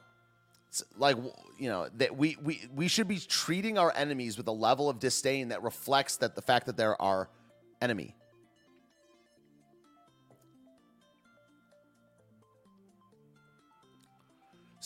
like 0.96 1.16
you 1.58 1.68
know 1.68 1.88
that 1.96 2.16
we 2.16 2.36
we 2.44 2.60
we 2.72 2.86
should 2.86 3.08
be 3.08 3.18
treating 3.18 3.76
our 3.76 3.92
enemies 3.96 4.38
with 4.38 4.46
a 4.46 4.52
level 4.52 4.88
of 4.88 5.00
disdain 5.00 5.48
that 5.48 5.64
reflects 5.64 6.18
that 6.18 6.36
the 6.36 6.42
fact 6.42 6.66
that 6.66 6.76
they're 6.76 7.00
our 7.02 7.28
enemy. 7.82 8.14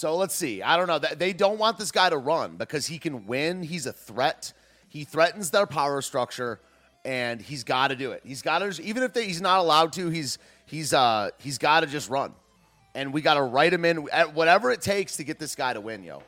So 0.02 0.16
let's 0.16 0.34
see. 0.34 0.62
I 0.62 0.76
don't 0.76 0.88
know. 0.88 0.98
They 0.98 1.32
don't 1.32 1.60
want 1.60 1.78
this 1.78 1.92
guy 1.92 2.10
to 2.10 2.18
run 2.18 2.56
because 2.56 2.88
he 2.88 2.98
can 2.98 3.24
win. 3.28 3.62
He's 3.62 3.86
a 3.86 3.92
threat. 3.92 4.52
He 4.88 5.04
threatens 5.04 5.52
their 5.52 5.64
power 5.64 6.02
structure 6.02 6.58
and 7.04 7.40
he's 7.40 7.62
got 7.62 7.88
to 7.88 7.94
do 7.94 8.10
it. 8.10 8.22
He's 8.24 8.42
got 8.42 8.58
to 8.58 8.82
even 8.82 9.04
if 9.04 9.12
they, 9.12 9.26
he's 9.26 9.40
not 9.40 9.60
allowed 9.60 9.92
to, 9.92 10.08
he's 10.08 10.38
he's 10.66 10.92
uh 10.92 11.30
he's 11.38 11.56
got 11.56 11.80
to 11.82 11.86
just 11.86 12.10
run, 12.10 12.34
and 12.96 13.12
we 13.12 13.20
got 13.20 13.34
to 13.34 13.42
write 13.42 13.72
him 13.72 13.84
in 13.84 14.08
at 14.12 14.34
whatever 14.34 14.72
it 14.72 14.80
takes 14.80 15.18
to 15.18 15.24
get 15.24 15.38
this 15.38 15.54
guy 15.54 15.72
to 15.72 15.80
win, 15.80 16.02
yo. 16.02 16.24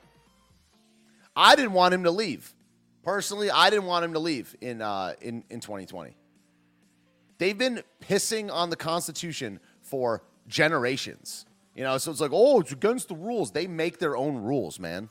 I 1.34 1.56
didn't 1.56 1.72
want 1.72 1.94
him 1.94 2.04
to 2.04 2.12
leave. 2.12 2.54
Personally, 3.02 3.50
I 3.50 3.70
didn't 3.70 3.86
want 3.86 4.04
him 4.04 4.12
to 4.12 4.20
leave 4.20 4.54
in 4.60 4.82
uh 4.82 5.14
in 5.20 5.42
in 5.50 5.58
2020. 5.58 6.16
They've 7.38 7.58
been 7.58 7.82
pissing 8.00 8.52
on 8.52 8.70
the 8.70 8.76
Constitution 8.76 9.58
for 9.82 10.22
generations. 10.46 11.46
You 11.74 11.82
know, 11.82 11.98
so 11.98 12.10
it's 12.10 12.20
like, 12.20 12.30
oh, 12.32 12.60
it's 12.60 12.72
against 12.72 13.08
the 13.08 13.16
rules. 13.16 13.50
They 13.50 13.66
make 13.66 13.98
their 13.98 14.16
own 14.16 14.36
rules, 14.36 14.78
man. 14.78 15.08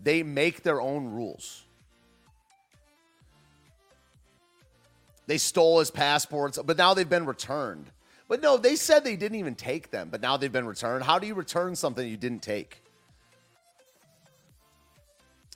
They 0.00 0.22
make 0.22 0.62
their 0.62 0.80
own 0.80 1.06
rules. 1.06 1.64
They 5.26 5.38
stole 5.38 5.80
his 5.80 5.90
passports, 5.90 6.58
but 6.64 6.76
now 6.76 6.94
they've 6.94 7.08
been 7.08 7.26
returned. 7.26 7.90
But 8.28 8.42
no, 8.42 8.56
they 8.56 8.76
said 8.76 9.04
they 9.04 9.16
didn't 9.16 9.38
even 9.38 9.54
take 9.54 9.90
them, 9.90 10.08
but 10.10 10.20
now 10.20 10.36
they've 10.36 10.52
been 10.52 10.66
returned. 10.66 11.04
How 11.04 11.18
do 11.18 11.26
you 11.26 11.34
return 11.34 11.76
something 11.76 12.06
you 12.06 12.16
didn't 12.16 12.42
take? 12.42 12.82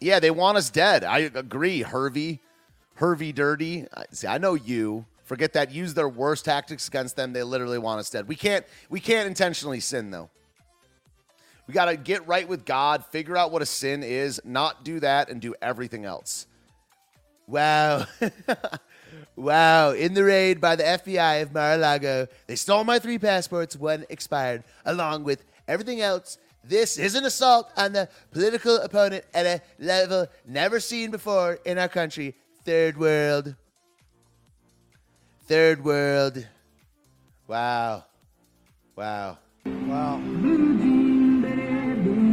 Yeah, 0.00 0.18
they 0.18 0.30
want 0.30 0.56
us 0.56 0.70
dead. 0.70 1.04
I 1.04 1.18
agree, 1.18 1.82
Hervey. 1.82 2.40
Hervey 2.94 3.32
Dirty. 3.32 3.86
See, 4.12 4.26
I 4.26 4.38
know 4.38 4.54
you. 4.54 5.04
Forget 5.30 5.52
that. 5.52 5.70
Use 5.70 5.94
their 5.94 6.08
worst 6.08 6.44
tactics 6.44 6.88
against 6.88 7.14
them. 7.14 7.32
They 7.32 7.44
literally 7.44 7.78
want 7.78 8.00
us 8.00 8.10
dead. 8.10 8.26
We 8.26 8.34
can't 8.34 8.66
we 8.88 8.98
can't 8.98 9.28
intentionally 9.28 9.78
sin 9.78 10.10
though. 10.10 10.28
We 11.68 11.72
got 11.72 11.84
to 11.84 11.96
get 11.96 12.26
right 12.26 12.48
with 12.48 12.64
God, 12.64 13.06
figure 13.06 13.36
out 13.36 13.52
what 13.52 13.62
a 13.62 13.66
sin 13.66 14.02
is, 14.02 14.40
not 14.44 14.84
do 14.84 14.98
that 14.98 15.28
and 15.28 15.40
do 15.40 15.54
everything 15.62 16.04
else. 16.04 16.48
Wow. 17.46 18.06
Wow, 19.36 19.92
in 19.92 20.12
the 20.14 20.24
raid 20.24 20.60
by 20.60 20.76
the 20.76 20.82
FBI 20.82 21.42
of 21.42 21.54
Mar-a-Lago, 21.54 22.26
they 22.46 22.56
stole 22.56 22.84
my 22.84 22.98
three 22.98 23.18
passports, 23.18 23.74
one 23.74 24.04
expired, 24.10 24.64
along 24.84 25.24
with 25.24 25.44
everything 25.66 26.00
else. 26.02 26.36
This 26.62 26.98
is 26.98 27.14
an 27.14 27.24
assault 27.24 27.70
on 27.76 27.92
the 27.92 28.08
political 28.32 28.76
opponent 28.76 29.24
at 29.32 29.46
a 29.46 29.62
level 29.78 30.26
never 30.46 30.78
seen 30.78 31.10
before 31.10 31.58
in 31.64 31.78
our 31.78 31.88
country. 31.88 32.34
Third 32.64 32.98
world. 32.98 33.54
Third 35.50 35.84
world. 35.84 36.46
Wow. 37.48 38.04
Wow. 38.94 39.38
Wow. 39.66 40.14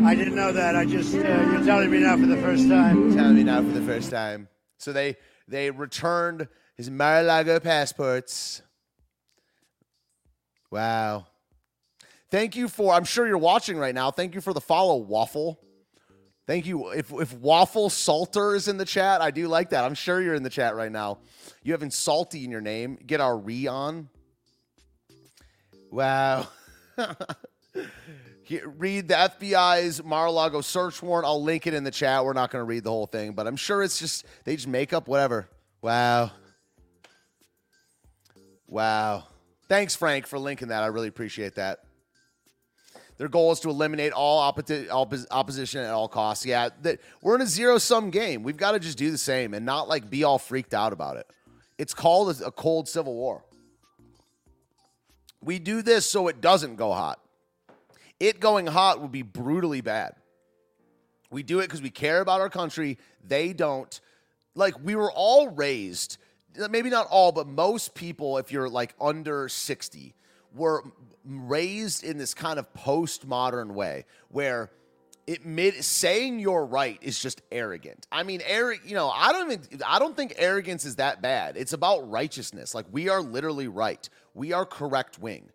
I 0.06 0.14
didn't 0.14 0.36
know 0.36 0.52
that. 0.52 0.76
I 0.76 0.86
just, 0.86 1.16
uh, 1.16 1.18
you're 1.18 1.64
telling 1.64 1.90
me 1.90 1.98
now 1.98 2.16
for 2.16 2.28
the 2.28 2.38
first 2.38 2.70
time. 2.70 3.16
Telling 3.16 3.34
me 3.38 3.44
now 3.44 3.64
for 3.64 3.70
the 3.70 3.82
first 3.82 4.12
time. 4.12 4.50
So 4.78 4.94
they 4.94 5.18
they 5.48 5.72
returned 5.72 6.48
his 6.76 6.92
Mar-a-Lago 6.92 7.60
passports. 7.60 8.62
Wow. 10.70 11.26
Thank 12.30 12.56
you 12.56 12.68
for, 12.68 12.94
I'm 12.94 13.06
sure 13.06 13.26
you're 13.26 13.40
watching 13.40 13.80
right 13.80 13.96
now. 13.96 14.12
Thank 14.12 14.36
you 14.36 14.42
for 14.42 14.54
the 14.54 14.62
follow, 14.62 14.96
Waffle. 14.98 15.60
Thank 16.48 16.66
you. 16.66 16.92
If, 16.92 17.12
if 17.12 17.34
Waffle 17.34 17.90
Salter 17.90 18.56
is 18.56 18.70
in 18.70 18.78
the 18.78 18.86
chat, 18.86 19.22
I 19.22 19.32
do 19.32 19.50
like 19.50 19.72
that. 19.72 19.84
I'm 19.84 19.94
sure 19.94 20.22
you're 20.22 20.34
in 20.34 20.44
the 20.44 20.50
chat 20.50 20.76
right 20.76 20.92
now. 20.92 21.20
You 21.62 21.74
have 21.74 21.94
Salty 21.94 22.46
in 22.46 22.52
your 22.52 22.62
name. 22.62 22.98
Get 23.06 23.20
our 23.20 23.38
re 23.38 23.68
on. 23.68 24.08
Wow. 25.92 26.48
Read 28.66 29.10
the 29.10 29.14
FBI's 29.14 30.02
Mar-a-Lago 30.02 30.62
search 30.62 31.04
warrant. 31.04 31.26
I'll 31.26 31.44
link 31.44 31.68
it 31.68 31.74
in 31.74 31.84
the 31.84 31.92
chat. 31.92 32.24
We're 32.24 32.32
not 32.32 32.50
going 32.50 32.62
to 32.62 32.66
read 32.66 32.86
the 32.86 32.92
whole 32.92 33.08
thing, 33.08 33.34
but 33.34 33.46
I'm 33.46 33.58
sure 33.58 33.84
it's 33.84 34.00
just 34.00 34.26
they 34.46 34.56
just 34.56 34.70
make 34.70 34.94
up 34.94 35.10
whatever. 35.10 35.50
Wow. 35.82 36.32
Wow. 38.68 39.26
Thanks, 39.68 39.98
Frank, 39.98 40.28
for 40.28 40.40
linking 40.40 40.70
that. 40.70 40.82
I 40.82 40.88
really 40.88 41.10
appreciate 41.10 41.56
that. 41.56 41.80
Their 43.18 43.28
goal 43.28 43.52
is 43.52 43.60
to 43.62 43.70
eliminate 43.70 44.14
all 44.14 44.52
oppos- 44.52 45.26
opposition 45.32 45.82
at 45.82 45.92
all 45.92 46.08
costs. 46.08 46.46
Yeah, 46.46 46.70
that 46.84 47.00
we're 47.22 47.36
in 47.36 47.42
a 47.42 47.48
zero-sum 47.48 48.12
game. 48.12 48.44
We've 48.44 48.58
got 48.58 48.74
to 48.74 48.80
just 48.80 48.98
do 48.98 49.10
the 49.10 49.18
same 49.18 49.54
and 49.54 49.66
not 49.66 49.90
like 49.90 50.10
be 50.10 50.24
all 50.24 50.38
freaked 50.38 50.74
out 50.74 50.94
about 50.94 51.18
it. 51.18 51.28
It's 51.78 51.94
called 51.94 52.42
a 52.42 52.52
cold 52.52 52.88
civil 52.88 53.16
war. 53.16 53.44
We 55.42 55.60
do 55.60 55.82
this 55.82 56.06
so 56.06 56.28
it 56.28 56.42
doesn't 56.42 56.76
go 56.76 56.92
hot. 56.92 57.20
It 58.20 58.40
going 58.40 58.68
hot 58.68 59.02
would 59.02 59.12
be 59.12 59.22
brutally 59.22 59.82
bad. 59.82 60.16
We 61.30 61.44
do 61.44 61.60
it 61.60 61.64
because 61.64 61.82
we 61.82 61.90
care 61.90 62.22
about 62.22 62.42
our 62.42 62.50
country. 62.50 62.98
They 63.26 63.54
don't. 63.54 64.00
Like, 64.56 64.74
we 64.84 64.96
were 64.96 65.12
all 65.12 65.50
raised, 65.50 66.18
maybe 66.70 66.90
not 66.90 67.08
all, 67.12 67.32
but 67.32 67.48
most 67.48 67.94
people, 67.94 68.40
if 68.40 68.52
you're 68.52 68.70
like 68.70 68.96
under 69.00 69.48
60, 69.48 70.16
were 70.56 70.84
raised 71.28 72.04
in 72.04 72.18
this 72.18 72.34
kind 72.34 72.60
of 72.60 72.72
postmodern 72.74 73.72
way 73.72 74.06
where 74.30 74.72
it 75.28 75.46
mid 75.46 75.84
saying 75.84 76.40
you're 76.40 76.66
right 76.66 76.98
is 77.02 77.20
just 77.20 77.42
arrogant. 77.52 78.08
I 78.12 78.24
mean, 78.24 78.42
Eric, 78.46 78.82
you 78.86 78.96
know, 78.96 79.10
I 79.10 79.34
don't 79.34 79.52
even 79.52 79.82
I 79.86 80.00
don't 80.00 80.16
think 80.16 80.36
arrogance 80.38 80.86
is 80.86 80.96
that 80.96 81.22
bad. 81.22 81.58
It's 81.58 81.74
about 81.74 82.10
righteousness. 82.10 82.74
Like 82.74 82.86
we 82.92 83.10
are 83.10 83.22
literally 83.22 83.68
right. 83.68 84.10
We 84.34 84.54
are 84.54 84.66
correct 84.66 85.20
wing. 85.20 85.50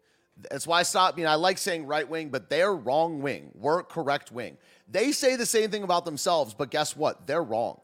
That's 0.50 0.66
why 0.66 0.80
I 0.80 0.82
stop. 0.82 1.14
I 1.14 1.16
mean, 1.16 1.26
I 1.26 1.36
like 1.36 1.56
saying 1.56 1.86
right 1.86 2.08
wing, 2.08 2.28
but 2.28 2.50
they're 2.50 2.74
wrong 2.74 3.22
wing. 3.22 3.50
We're 3.54 3.82
correct 3.82 4.30
wing. 4.30 4.58
They 4.90 5.12
say 5.12 5.36
the 5.36 5.46
same 5.46 5.70
thing 5.70 5.84
about 5.84 6.04
themselves, 6.04 6.52
but 6.52 6.70
guess 6.70 6.94
what? 6.96 7.26
They're 7.26 7.42
wrong. 7.42 7.80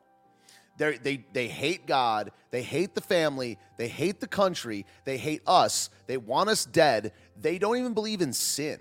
They're, 0.76 0.96
they 0.96 1.24
they 1.32 1.48
hate 1.48 1.86
God. 1.86 2.32
They 2.50 2.62
hate 2.62 2.94
the 2.94 3.00
family. 3.00 3.58
They 3.78 3.88
hate 3.88 4.20
the 4.20 4.28
country. 4.28 4.86
They 5.04 5.16
hate 5.16 5.42
us. 5.46 5.90
They 6.06 6.16
want 6.16 6.50
us 6.50 6.64
dead. 6.64 7.12
They 7.40 7.58
don't 7.58 7.76
even 7.76 7.94
believe 7.94 8.20
in 8.20 8.32
sin. 8.32 8.78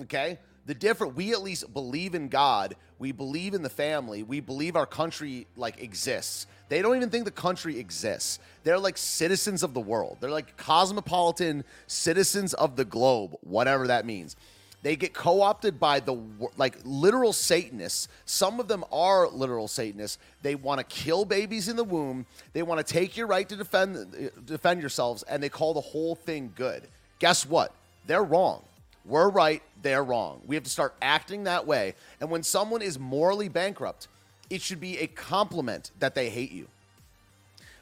Okay, 0.00 0.38
the 0.66 0.74
different. 0.74 1.14
We 1.14 1.32
at 1.32 1.42
least 1.42 1.72
believe 1.72 2.14
in 2.14 2.28
God. 2.28 2.76
We 2.98 3.12
believe 3.12 3.54
in 3.54 3.62
the 3.62 3.70
family. 3.70 4.22
We 4.22 4.40
believe 4.40 4.76
our 4.76 4.86
country 4.86 5.46
like 5.56 5.82
exists. 5.82 6.46
They 6.68 6.80
don't 6.80 6.96
even 6.96 7.10
think 7.10 7.24
the 7.24 7.30
country 7.30 7.78
exists. 7.78 8.38
They're 8.64 8.78
like 8.78 8.96
citizens 8.96 9.62
of 9.62 9.74
the 9.74 9.80
world. 9.80 10.18
They're 10.20 10.30
like 10.30 10.56
cosmopolitan 10.56 11.64
citizens 11.86 12.54
of 12.54 12.76
the 12.76 12.84
globe, 12.84 13.36
whatever 13.42 13.88
that 13.88 14.06
means. 14.06 14.36
They 14.82 14.96
get 14.96 15.14
co-opted 15.14 15.78
by 15.78 16.00
the 16.00 16.16
like 16.56 16.76
literal 16.84 17.32
Satanists. 17.32 18.08
Some 18.24 18.58
of 18.58 18.68
them 18.68 18.84
are 18.90 19.28
literal 19.28 19.68
Satanists. 19.68 20.18
They 20.42 20.56
want 20.56 20.80
to 20.80 20.84
kill 20.84 21.24
babies 21.24 21.68
in 21.68 21.76
the 21.76 21.84
womb. 21.84 22.26
They 22.52 22.62
want 22.62 22.84
to 22.84 22.92
take 22.92 23.16
your 23.16 23.28
right 23.28 23.48
to 23.48 23.56
defend 23.56 23.96
uh, 23.96 24.30
defend 24.44 24.80
yourselves, 24.80 25.22
and 25.24 25.42
they 25.42 25.48
call 25.48 25.74
the 25.74 25.80
whole 25.80 26.16
thing 26.16 26.52
good. 26.56 26.88
Guess 27.20 27.46
what? 27.46 27.72
They're 28.06 28.24
wrong. 28.24 28.62
We're 29.04 29.28
right. 29.28 29.62
They're 29.82 30.04
wrong. 30.04 30.42
We 30.46 30.56
have 30.56 30.64
to 30.64 30.70
start 30.70 30.94
acting 31.02 31.44
that 31.44 31.66
way. 31.66 31.94
And 32.20 32.30
when 32.30 32.42
someone 32.42 32.82
is 32.82 32.98
morally 32.98 33.48
bankrupt, 33.48 34.08
it 34.50 34.60
should 34.62 34.80
be 34.80 34.98
a 34.98 35.06
compliment 35.06 35.90
that 35.98 36.14
they 36.14 36.30
hate 36.30 36.52
you. 36.52 36.68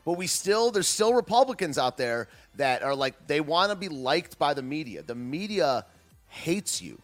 But 0.04 0.12
we 0.12 0.26
still, 0.26 0.70
there's 0.70 0.88
still 0.88 1.12
Republicans 1.12 1.76
out 1.76 1.96
there 1.96 2.28
that 2.56 2.82
are 2.82 2.94
like, 2.94 3.26
they 3.26 3.40
want 3.40 3.70
to 3.70 3.76
be 3.76 3.88
liked 3.88 4.38
by 4.38 4.54
the 4.54 4.62
media. 4.62 5.02
The 5.02 5.14
media 5.14 5.84
hates 6.28 6.80
you. 6.80 7.00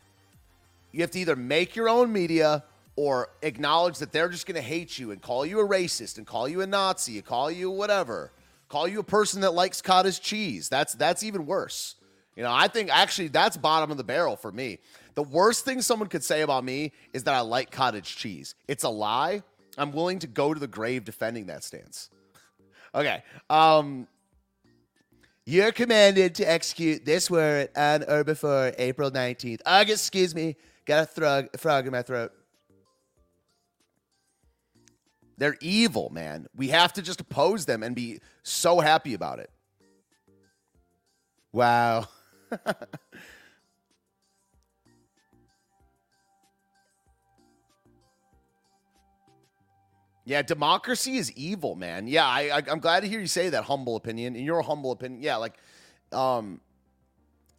You 0.93 1.03
have 1.03 1.11
to 1.11 1.19
either 1.19 1.37
make 1.37 1.77
your 1.77 1.89
own 1.89 2.13
media 2.13 2.65
or 2.97 3.29
acknowledge 3.43 3.99
that 3.99 4.13
they're 4.13 4.31
just 4.31 4.47
going 4.47 4.55
to 4.55 4.63
hate 4.63 4.99
you 4.99 5.11
and 5.11 5.21
call 5.21 5.45
you 5.45 5.61
a 5.61 5.69
racist 5.69 6.17
and 6.17 6.27
call 6.27 6.49
you 6.49 6.63
a 6.63 6.67
Nazi, 6.67 7.21
call 7.21 7.51
you 7.51 7.71
whatever, 7.71 8.33
call 8.71 8.89
you 8.89 9.01
a 9.01 9.05
person 9.05 9.43
that 9.43 9.53
likes 9.53 9.83
cottage 9.83 10.21
cheese. 10.23 10.71
That's 10.71 10.95
that's 10.95 11.23
even 11.23 11.45
worse. 11.45 11.97
You 12.37 12.43
know, 12.43 12.53
I 12.53 12.69
think 12.69 12.91
actually 12.91 13.29
that's 13.29 13.57
bottom 13.57 13.91
of 13.91 13.97
the 13.97 14.05
barrel 14.05 14.37
for 14.37 14.53
me. 14.53 14.79
The 15.15 15.23
worst 15.23 15.65
thing 15.65 15.81
someone 15.81 16.09
could 16.09 16.23
say 16.23 16.43
about 16.43 16.65
me 16.65 16.93
is 17.15 17.25
that 17.25 17.35
I 17.35 17.41
like 17.41 17.71
cottage 17.71 18.17
cheese. 18.17 18.55
It's 18.69 18.85
a 18.85 18.91
lie. 18.91 19.43
I'm 19.79 19.93
willing 19.93 20.19
to 20.21 20.27
go 20.27 20.53
to 20.53 20.61
the 20.61 20.67
grave 20.67 21.05
defending 21.05 21.47
that 21.47 21.65
stance. 21.65 22.11
okay. 22.95 23.23
Um, 23.49 24.07
you're 25.47 25.73
commanded 25.73 26.35
to 26.37 26.45
execute 26.45 27.07
this 27.07 27.31
word 27.31 27.71
on 27.75 28.05
or 28.05 28.23
before 28.23 28.73
April 28.77 29.11
19th. 29.11 29.61
August, 29.65 30.05
excuse 30.05 30.35
me. 30.35 30.57
Got 30.85 31.19
a 31.19 31.49
a 31.55 31.59
frog 31.59 31.87
in 31.87 31.93
my 31.93 32.03
throat. 32.03 32.33
They're 35.39 35.57
evil, 35.61 36.11
man. 36.11 36.47
We 36.55 36.69
have 36.69 36.93
to 36.95 37.03
just 37.03 37.21
oppose 37.21 37.67
them 37.67 37.83
and 37.83 37.95
be 37.95 38.21
so 38.43 38.81
happy 38.81 39.15
about 39.15 39.39
it. 39.39 39.51
Wow. 41.53 42.09
Yeah, 50.27 50.43
democracy 50.43 51.19
is 51.19 51.31
evil, 51.33 51.77
man. 51.77 52.09
Yeah, 52.09 52.27
I, 52.27 52.51
I 52.53 52.63
am 52.73 52.81
glad 52.81 53.05
to 53.05 53.09
hear 53.09 53.21
you 53.21 53.29
say 53.29 53.49
that 53.51 53.63
humble 53.63 53.95
opinion. 53.95 54.35
In 54.35 54.45
your 54.45 54.61
humble 54.61 54.91
opinion, 54.91 55.23
yeah, 55.23 55.37
like, 55.37 55.55
um, 56.13 56.61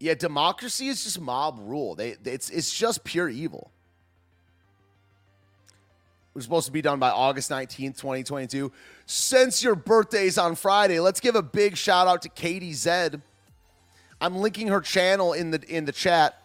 yeah, 0.02 0.16
democracy 0.16 0.90
is 0.90 1.02
just 1.02 1.20
mob 1.20 1.60
rule. 1.62 1.96
They, 1.96 2.18
it's 2.26 2.50
it's 2.50 2.72
just 2.74 3.06
pure 3.06 3.30
evil. 3.30 3.72
It 6.32 6.36
was 6.36 6.44
supposed 6.44 6.66
to 6.66 6.74
be 6.74 6.82
done 6.82 7.00
by 7.00 7.10
August 7.10 7.50
19th, 7.50 7.96
2022. 8.00 8.70
Since 9.06 9.64
your 9.64 9.76
birthday's 9.76 10.38
on 10.38 10.56
Friday, 10.56 11.00
let's 11.00 11.22
give 11.22 11.36
a 11.36 11.42
big 11.42 11.78
shout 11.78 12.06
out 12.06 12.22
to 12.24 12.30
Katie 12.30 12.74
Zed. 12.74 13.22
I'm 14.20 14.38
linking 14.38 14.68
her 14.68 14.82
channel 14.82 15.34
in 15.34 15.52
the 15.52 15.62
in 15.68 15.86
the 15.86 15.92
chat. 15.92 16.42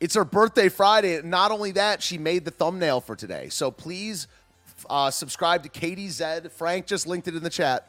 It's 0.00 0.14
her 0.14 0.24
birthday 0.24 0.68
Friday. 0.68 1.22
Not 1.22 1.52
only 1.52 1.70
that, 1.72 2.02
she 2.02 2.18
made 2.18 2.44
the 2.44 2.50
thumbnail 2.50 3.00
for 3.00 3.14
today. 3.14 3.48
So 3.50 3.70
please 3.70 4.26
uh, 4.90 5.12
subscribe 5.12 5.62
to 5.62 5.68
Katie 5.68 6.08
Zed. 6.08 6.50
Frank 6.50 6.86
just 6.86 7.06
linked 7.06 7.28
it 7.28 7.36
in 7.36 7.42
the 7.44 7.50
chat. 7.50 7.88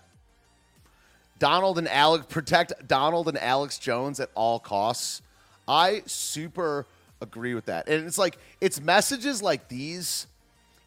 Donald 1.40 1.80
and 1.80 1.90
Alex 1.90 2.28
protect 2.30 2.88
Donald 2.88 3.28
and 3.28 3.38
Alex 3.40 3.80
Jones 3.80 4.20
at 4.20 4.30
all 4.36 4.60
costs. 4.60 5.24
I 5.68 6.04
super 6.06 6.86
agree 7.20 7.56
with 7.56 7.66
that. 7.66 7.88
And 7.90 8.06
it's 8.06 8.20
like 8.20 8.38
it's 8.62 8.80
messages 8.80 9.42
like 9.42 9.68
these. 9.68 10.28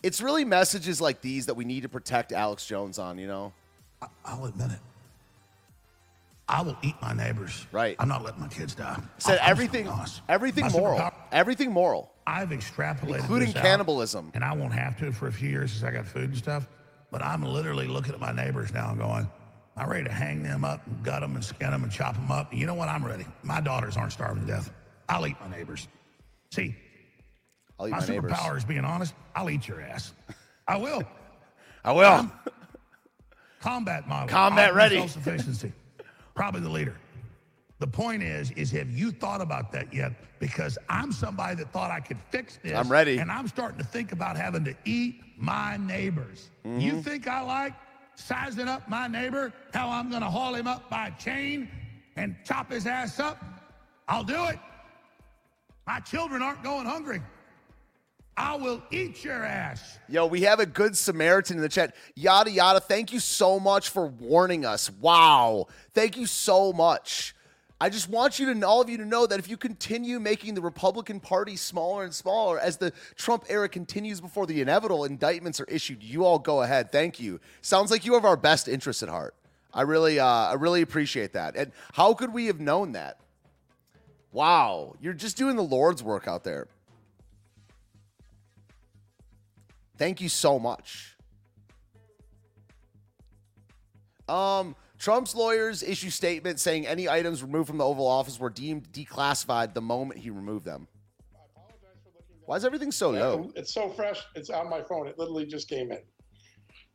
It's 0.02 0.20
really 0.20 0.44
messages 0.44 1.00
like 1.00 1.20
these 1.20 1.46
that 1.46 1.54
we 1.54 1.64
need 1.64 1.82
to 1.82 1.88
protect 1.88 2.30
Alex 2.30 2.64
Jones 2.64 2.98
on, 2.98 3.18
you 3.18 3.26
know? 3.26 3.52
I'll 4.24 4.44
admit 4.44 4.70
it. 4.70 4.78
I 6.48 6.62
will 6.62 6.76
eat 6.82 6.94
my 7.02 7.12
neighbors. 7.12 7.66
Right. 7.72 7.96
I'm 7.98 8.08
not 8.08 8.22
letting 8.22 8.40
my 8.40 8.48
kids 8.48 8.74
die. 8.74 9.00
Said 9.18 9.38
I'm 9.40 9.50
everything, 9.50 9.88
everything 10.28 10.66
My 10.66 10.70
moral, 10.70 10.98
superpower- 10.98 11.12
everything 11.32 11.72
moral, 11.72 12.12
I've 12.26 12.50
extrapolated, 12.50 13.20
including 13.20 13.48
this 13.48 13.56
out, 13.56 13.62
cannibalism. 13.62 14.30
and 14.34 14.44
I 14.44 14.52
won't 14.54 14.72
have 14.72 14.96
to 14.98 15.12
for 15.12 15.26
a 15.26 15.32
few 15.32 15.48
years 15.48 15.72
since 15.72 15.82
I 15.84 15.90
got 15.90 16.06
food 16.06 16.30
and 16.30 16.36
stuff. 16.36 16.68
But 17.10 17.22
I'm 17.22 17.42
literally 17.42 17.88
looking 17.88 18.14
at 18.14 18.20
my 18.20 18.32
neighbors 18.32 18.72
now 18.72 18.90
and 18.90 18.98
going, 18.98 19.28
I'm 19.76 19.88
ready 19.88 20.04
to 20.04 20.12
hang 20.12 20.42
them 20.42 20.64
up, 20.64 20.86
and 20.86 21.02
gut 21.04 21.20
them, 21.20 21.34
and 21.34 21.44
skin 21.44 21.70
them, 21.70 21.82
and 21.82 21.92
chop 21.92 22.14
them 22.14 22.30
up. 22.30 22.52
You 22.52 22.66
know 22.66 22.74
what? 22.74 22.88
I'm 22.88 23.04
ready. 23.04 23.26
My 23.42 23.60
daughters 23.60 23.96
aren't 23.96 24.12
starving 24.12 24.46
to 24.46 24.52
death. 24.52 24.72
I'll 25.08 25.26
eat 25.26 25.36
my 25.40 25.48
neighbors. 25.54 25.86
See, 26.52 26.74
I'll 27.78 27.88
eat 27.88 27.90
my, 27.90 28.00
my, 28.00 28.06
neighbors. 28.06 28.32
superpower 28.32 28.56
is 28.56 28.64
being 28.64 28.84
honest. 28.84 29.14
I'll 29.34 29.50
eat 29.50 29.66
your 29.68 29.80
ass. 29.80 30.12
I 30.66 30.76
will. 30.76 31.02
I 31.84 31.92
will. 31.92 32.30
combat 33.60 34.08
model. 34.08 34.28
Combat 34.28 34.74
ready. 34.74 34.96
Self-sufficiency. 34.96 35.72
Probably 36.36 36.60
the 36.60 36.68
leader. 36.68 36.96
The 37.78 37.86
point 37.86 38.22
is, 38.22 38.52
is 38.52 38.70
have 38.70 38.90
you 38.90 39.10
thought 39.10 39.40
about 39.40 39.72
that 39.72 39.92
yet? 39.92 40.12
Because 40.38 40.78
I'm 40.88 41.12
somebody 41.12 41.56
that 41.56 41.72
thought 41.72 41.90
I 41.90 42.00
could 42.00 42.18
fix 42.30 42.58
this. 42.62 42.74
I'm 42.74 42.88
ready. 42.88 43.18
And 43.18 43.30
I'm 43.30 43.48
starting 43.48 43.78
to 43.78 43.84
think 43.84 44.12
about 44.12 44.36
having 44.36 44.64
to 44.64 44.74
eat 44.84 45.20
my 45.36 45.76
neighbors. 45.76 46.50
Mm-hmm. 46.64 46.80
You 46.80 47.02
think 47.02 47.26
I 47.26 47.40
like 47.40 47.74
sizing 48.14 48.68
up 48.68 48.88
my 48.88 49.08
neighbor, 49.08 49.52
how 49.74 49.90
I'm 49.90 50.08
going 50.08 50.22
to 50.22 50.30
haul 50.30 50.54
him 50.54 50.66
up 50.66 50.88
by 50.88 51.08
a 51.08 51.18
chain 51.22 51.68
and 52.16 52.36
chop 52.44 52.70
his 52.70 52.86
ass 52.86 53.18
up? 53.18 53.42
I'll 54.08 54.24
do 54.24 54.44
it. 54.44 54.58
My 55.86 56.00
children 56.00 56.42
aren't 56.42 56.62
going 56.62 56.86
hungry. 56.86 57.20
I 58.36 58.56
will 58.56 58.82
eat 58.90 59.24
your 59.24 59.44
ass. 59.44 59.98
Yo, 60.08 60.26
we 60.26 60.42
have 60.42 60.60
a 60.60 60.66
good 60.66 60.96
Samaritan 60.96 61.56
in 61.56 61.62
the 61.62 61.68
chat. 61.68 61.94
Yada 62.14 62.50
yada. 62.50 62.80
Thank 62.80 63.12
you 63.12 63.20
so 63.20 63.58
much 63.58 63.88
for 63.88 64.06
warning 64.06 64.66
us. 64.66 64.90
Wow. 64.90 65.68
Thank 65.94 66.16
you 66.18 66.26
so 66.26 66.72
much. 66.72 67.34
I 67.80 67.90
just 67.90 68.08
want 68.08 68.38
you 68.38 68.52
to 68.52 68.66
all 68.66 68.80
of 68.80 68.88
you 68.88 68.96
to 68.98 69.04
know 69.04 69.26
that 69.26 69.38
if 69.38 69.50
you 69.50 69.56
continue 69.56 70.18
making 70.18 70.54
the 70.54 70.62
Republican 70.62 71.20
Party 71.20 71.56
smaller 71.56 72.04
and 72.04 72.14
smaller 72.14 72.58
as 72.58 72.78
the 72.78 72.92
Trump 73.16 73.44
era 73.48 73.68
continues 73.68 74.20
before 74.20 74.46
the 74.46 74.62
inevitable 74.62 75.04
indictments 75.04 75.60
are 75.60 75.66
issued, 75.66 76.02
you 76.02 76.24
all 76.24 76.38
go 76.38 76.62
ahead. 76.62 76.90
Thank 76.90 77.20
you. 77.20 77.38
Sounds 77.60 77.90
like 77.90 78.06
you 78.06 78.14
have 78.14 78.24
our 78.24 78.36
best 78.36 78.66
interests 78.66 79.02
at 79.02 79.10
heart. 79.10 79.34
I 79.74 79.82
really, 79.82 80.18
uh, 80.18 80.26
I 80.26 80.54
really 80.54 80.80
appreciate 80.80 81.34
that. 81.34 81.54
And 81.54 81.70
how 81.92 82.14
could 82.14 82.32
we 82.32 82.46
have 82.46 82.60
known 82.60 82.92
that? 82.92 83.18
Wow, 84.32 84.96
you're 85.00 85.12
just 85.12 85.36
doing 85.36 85.56
the 85.56 85.62
Lord's 85.62 86.02
work 86.02 86.26
out 86.26 86.44
there. 86.44 86.68
Thank 89.98 90.20
you 90.20 90.28
so 90.28 90.58
much. 90.58 91.16
Um, 94.28 94.74
Trump's 94.98 95.34
lawyers 95.34 95.82
issue 95.82 96.10
statement 96.10 96.58
saying 96.58 96.86
any 96.86 97.08
items 97.08 97.42
removed 97.42 97.68
from 97.68 97.78
the 97.78 97.84
Oval 97.84 98.06
Office 98.06 98.40
were 98.40 98.50
deemed 98.50 98.90
declassified 98.92 99.74
the 99.74 99.80
moment 99.80 100.20
he 100.20 100.30
removed 100.30 100.64
them. 100.64 100.88
Why 102.46 102.56
is 102.56 102.64
everything 102.64 102.92
so 102.92 103.10
low? 103.10 103.50
It's 103.56 103.72
so 103.72 103.88
fresh. 103.88 104.22
It's 104.34 104.50
on 104.50 104.70
my 104.70 104.82
phone. 104.82 105.08
It 105.08 105.18
literally 105.18 105.46
just 105.46 105.68
came 105.68 105.90
in. 105.90 105.98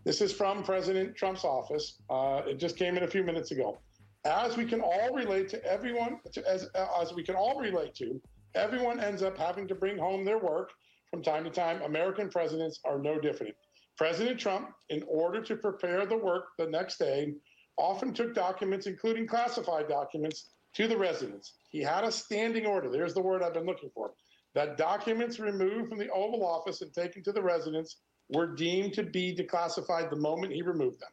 This 0.04 0.22
is 0.22 0.32
from 0.32 0.64
President 0.64 1.16
Trump's 1.16 1.44
office. 1.44 2.02
Uh, 2.10 2.42
it 2.48 2.58
just 2.58 2.78
came 2.78 2.98
in 2.98 3.04
a 3.04 3.08
few 3.08 3.24
minutes 3.24 3.52
ago. 3.52 3.80
As 4.24 4.56
we 4.56 4.66
can 4.66 4.82
all 4.82 5.14
relate 5.14 5.50
to 5.50 5.64
everyone, 5.66 6.20
to, 6.32 6.48
as, 6.50 6.70
as 7.00 7.14
we 7.14 7.24
can 7.24 7.36
all 7.36 7.60
relate 7.60 7.94
to, 7.96 8.22
everyone 8.56 9.00
ends 9.00 9.24
up 9.24 9.38
having 9.38 9.68
to 9.68 9.76
bring 9.76 9.98
home 9.98 10.24
their 10.24 10.38
work 10.38 10.72
from 11.12 11.22
time 11.22 11.44
to 11.44 11.50
time. 11.50 11.82
American 11.84 12.30
presidents 12.30 12.80
are 12.86 12.98
no 12.98 13.20
different. 13.20 13.54
President 13.98 14.40
Trump, 14.40 14.70
in 14.90 15.04
order 15.08 15.42
to 15.42 15.56
prepare 15.56 16.06
the 16.06 16.18
work 16.18 16.46
the 16.58 16.66
next 16.66 16.98
day, 16.98 17.34
often 17.78 18.14
took 18.14 18.34
documents, 18.34 18.88
including 18.88 19.28
classified 19.28 19.88
documents, 19.88 20.50
to 20.74 20.88
the 20.88 20.98
residence. 20.98 21.54
He 21.70 21.82
had 21.82 22.06
a 22.06 22.12
standing 22.12 22.66
order. 22.66 22.90
There's 22.90 23.14
the 23.14 23.22
word 23.22 23.44
I've 23.44 23.54
been 23.54 23.66
looking 23.66 23.92
for. 23.94 24.12
That 24.56 24.78
documents 24.78 25.40
removed 25.40 25.90
from 25.90 26.00
the 26.00 26.10
Oval 26.10 26.46
Office 26.46 26.82
and 26.82 26.94
taken 26.94 27.24
to 27.24 27.32
the 27.32 27.42
residence 27.42 27.98
were 28.30 28.56
deemed 28.56 28.94
to 28.94 29.04
be 29.04 29.36
declassified 29.36 30.10
the 30.10 30.16
moment 30.16 30.54
he 30.54 30.62
removed 30.62 31.00
them. 31.00 31.10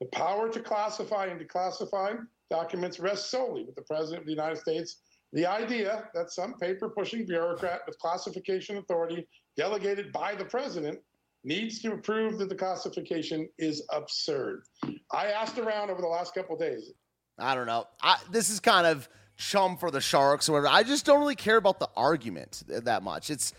The 0.00 0.06
power 0.06 0.48
to 0.48 0.60
classify 0.60 1.26
and 1.26 1.40
declassify 1.40 2.18
documents 2.50 3.00
rests 3.00 3.30
solely 3.30 3.64
with 3.64 3.74
the 3.74 3.82
President 3.82 4.20
of 4.20 4.26
the 4.26 4.32
United 4.32 4.58
States. 4.58 4.98
The 5.32 5.46
idea 5.46 6.08
that 6.14 6.30
some 6.30 6.54
paper 6.54 6.90
pushing 6.90 7.24
bureaucrat 7.24 7.82
with 7.86 7.98
classification 7.98 8.76
authority 8.76 9.26
delegated 9.56 10.12
by 10.12 10.34
the 10.34 10.44
President 10.44 10.98
needs 11.44 11.80
to 11.80 11.92
approve 11.92 12.38
that 12.38 12.48
the 12.48 12.54
classification 12.54 13.48
is 13.58 13.82
absurd. 13.92 14.64
I 15.10 15.26
asked 15.26 15.58
around 15.58 15.90
over 15.90 16.00
the 16.00 16.08
last 16.08 16.34
couple 16.34 16.56
days. 16.56 16.92
I 17.38 17.54
don't 17.54 17.66
know. 17.66 17.86
I, 18.02 18.18
this 18.30 18.50
is 18.50 18.60
kind 18.60 18.86
of 18.86 19.08
chum 19.36 19.76
for 19.76 19.90
the 19.90 20.00
Sharks 20.00 20.48
or 20.48 20.52
whatever. 20.52 20.68
I 20.68 20.82
just 20.82 21.06
don't 21.06 21.18
really 21.18 21.34
care 21.34 21.56
about 21.56 21.80
the 21.80 21.88
argument 21.96 22.62
that 22.68 23.02
much. 23.02 23.30
It's 23.30 23.54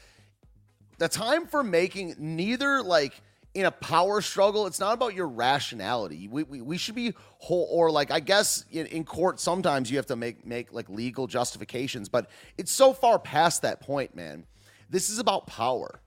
the 0.99 1.09
time 1.09 1.47
for 1.47 1.63
making 1.63 2.15
neither 2.19 2.81
like 2.81 3.13
in 3.53 3.65
a 3.65 3.71
power 3.71 4.21
struggle. 4.21 4.65
It's 4.67 4.79
not 4.79 4.93
about 4.93 5.13
your 5.13 5.27
rationality. 5.27 6.27
We, 6.27 6.43
we, 6.43 6.61
we 6.61 6.77
should 6.77 6.95
be 6.95 7.13
whole 7.37 7.67
or 7.69 7.91
like 7.91 8.11
I 8.11 8.19
guess 8.19 8.65
in, 8.71 8.87
in 8.87 9.03
court 9.03 9.39
sometimes 9.39 9.91
you 9.91 9.97
have 9.97 10.07
to 10.07 10.15
make 10.15 10.45
make 10.45 10.73
like 10.73 10.89
legal 10.89 11.27
justifications, 11.27 12.09
but 12.09 12.29
it's 12.57 12.71
so 12.71 12.93
far 12.93 13.19
past 13.19 13.61
that 13.61 13.79
point, 13.79 14.15
man. 14.15 14.45
This 14.89 15.09
is 15.09 15.19
about 15.19 15.47
power 15.47 15.99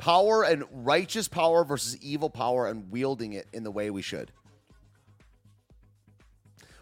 power 0.00 0.42
and 0.42 0.64
righteous 0.72 1.28
power 1.28 1.62
versus 1.62 1.96
evil 1.98 2.30
power 2.30 2.66
and 2.66 2.90
wielding 2.90 3.34
it 3.34 3.46
in 3.52 3.62
the 3.62 3.70
way 3.70 3.90
we 3.90 4.02
should. 4.02 4.32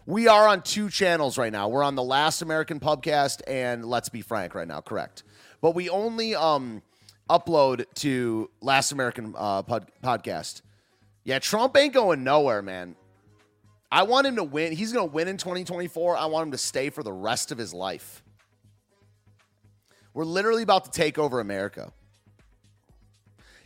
We 0.05 0.27
are 0.27 0.47
on 0.47 0.63
two 0.63 0.89
channels 0.89 1.37
right 1.37 1.51
now. 1.51 1.67
We're 1.67 1.83
on 1.83 1.95
the 1.95 2.03
Last 2.03 2.41
American 2.41 2.79
Pubcast 2.79 3.41
and 3.45 3.85
Let's 3.85 4.09
Be 4.09 4.21
Frank 4.21 4.55
right 4.55 4.67
now, 4.67 4.81
correct? 4.81 5.23
But 5.61 5.75
we 5.75 5.89
only 5.89 6.33
um, 6.33 6.81
upload 7.29 7.85
to 7.95 8.49
Last 8.61 8.91
American 8.91 9.33
uh, 9.37 9.63
pod- 9.63 9.91
Podcast. 10.03 10.61
Yeah, 11.23 11.39
Trump 11.39 11.77
ain't 11.77 11.93
going 11.93 12.23
nowhere, 12.23 12.61
man. 12.61 12.95
I 13.91 14.03
want 14.03 14.27
him 14.27 14.35
to 14.35 14.43
win. 14.43 14.73
He's 14.73 14.93
going 14.93 15.07
to 15.07 15.13
win 15.13 15.27
in 15.27 15.37
2024. 15.37 16.17
I 16.17 16.25
want 16.25 16.47
him 16.47 16.51
to 16.51 16.57
stay 16.57 16.89
for 16.89 17.03
the 17.03 17.13
rest 17.13 17.51
of 17.51 17.57
his 17.57 17.73
life. 17.73 18.23
We're 20.13 20.25
literally 20.25 20.63
about 20.63 20.85
to 20.85 20.91
take 20.91 21.17
over 21.17 21.39
America. 21.39 21.91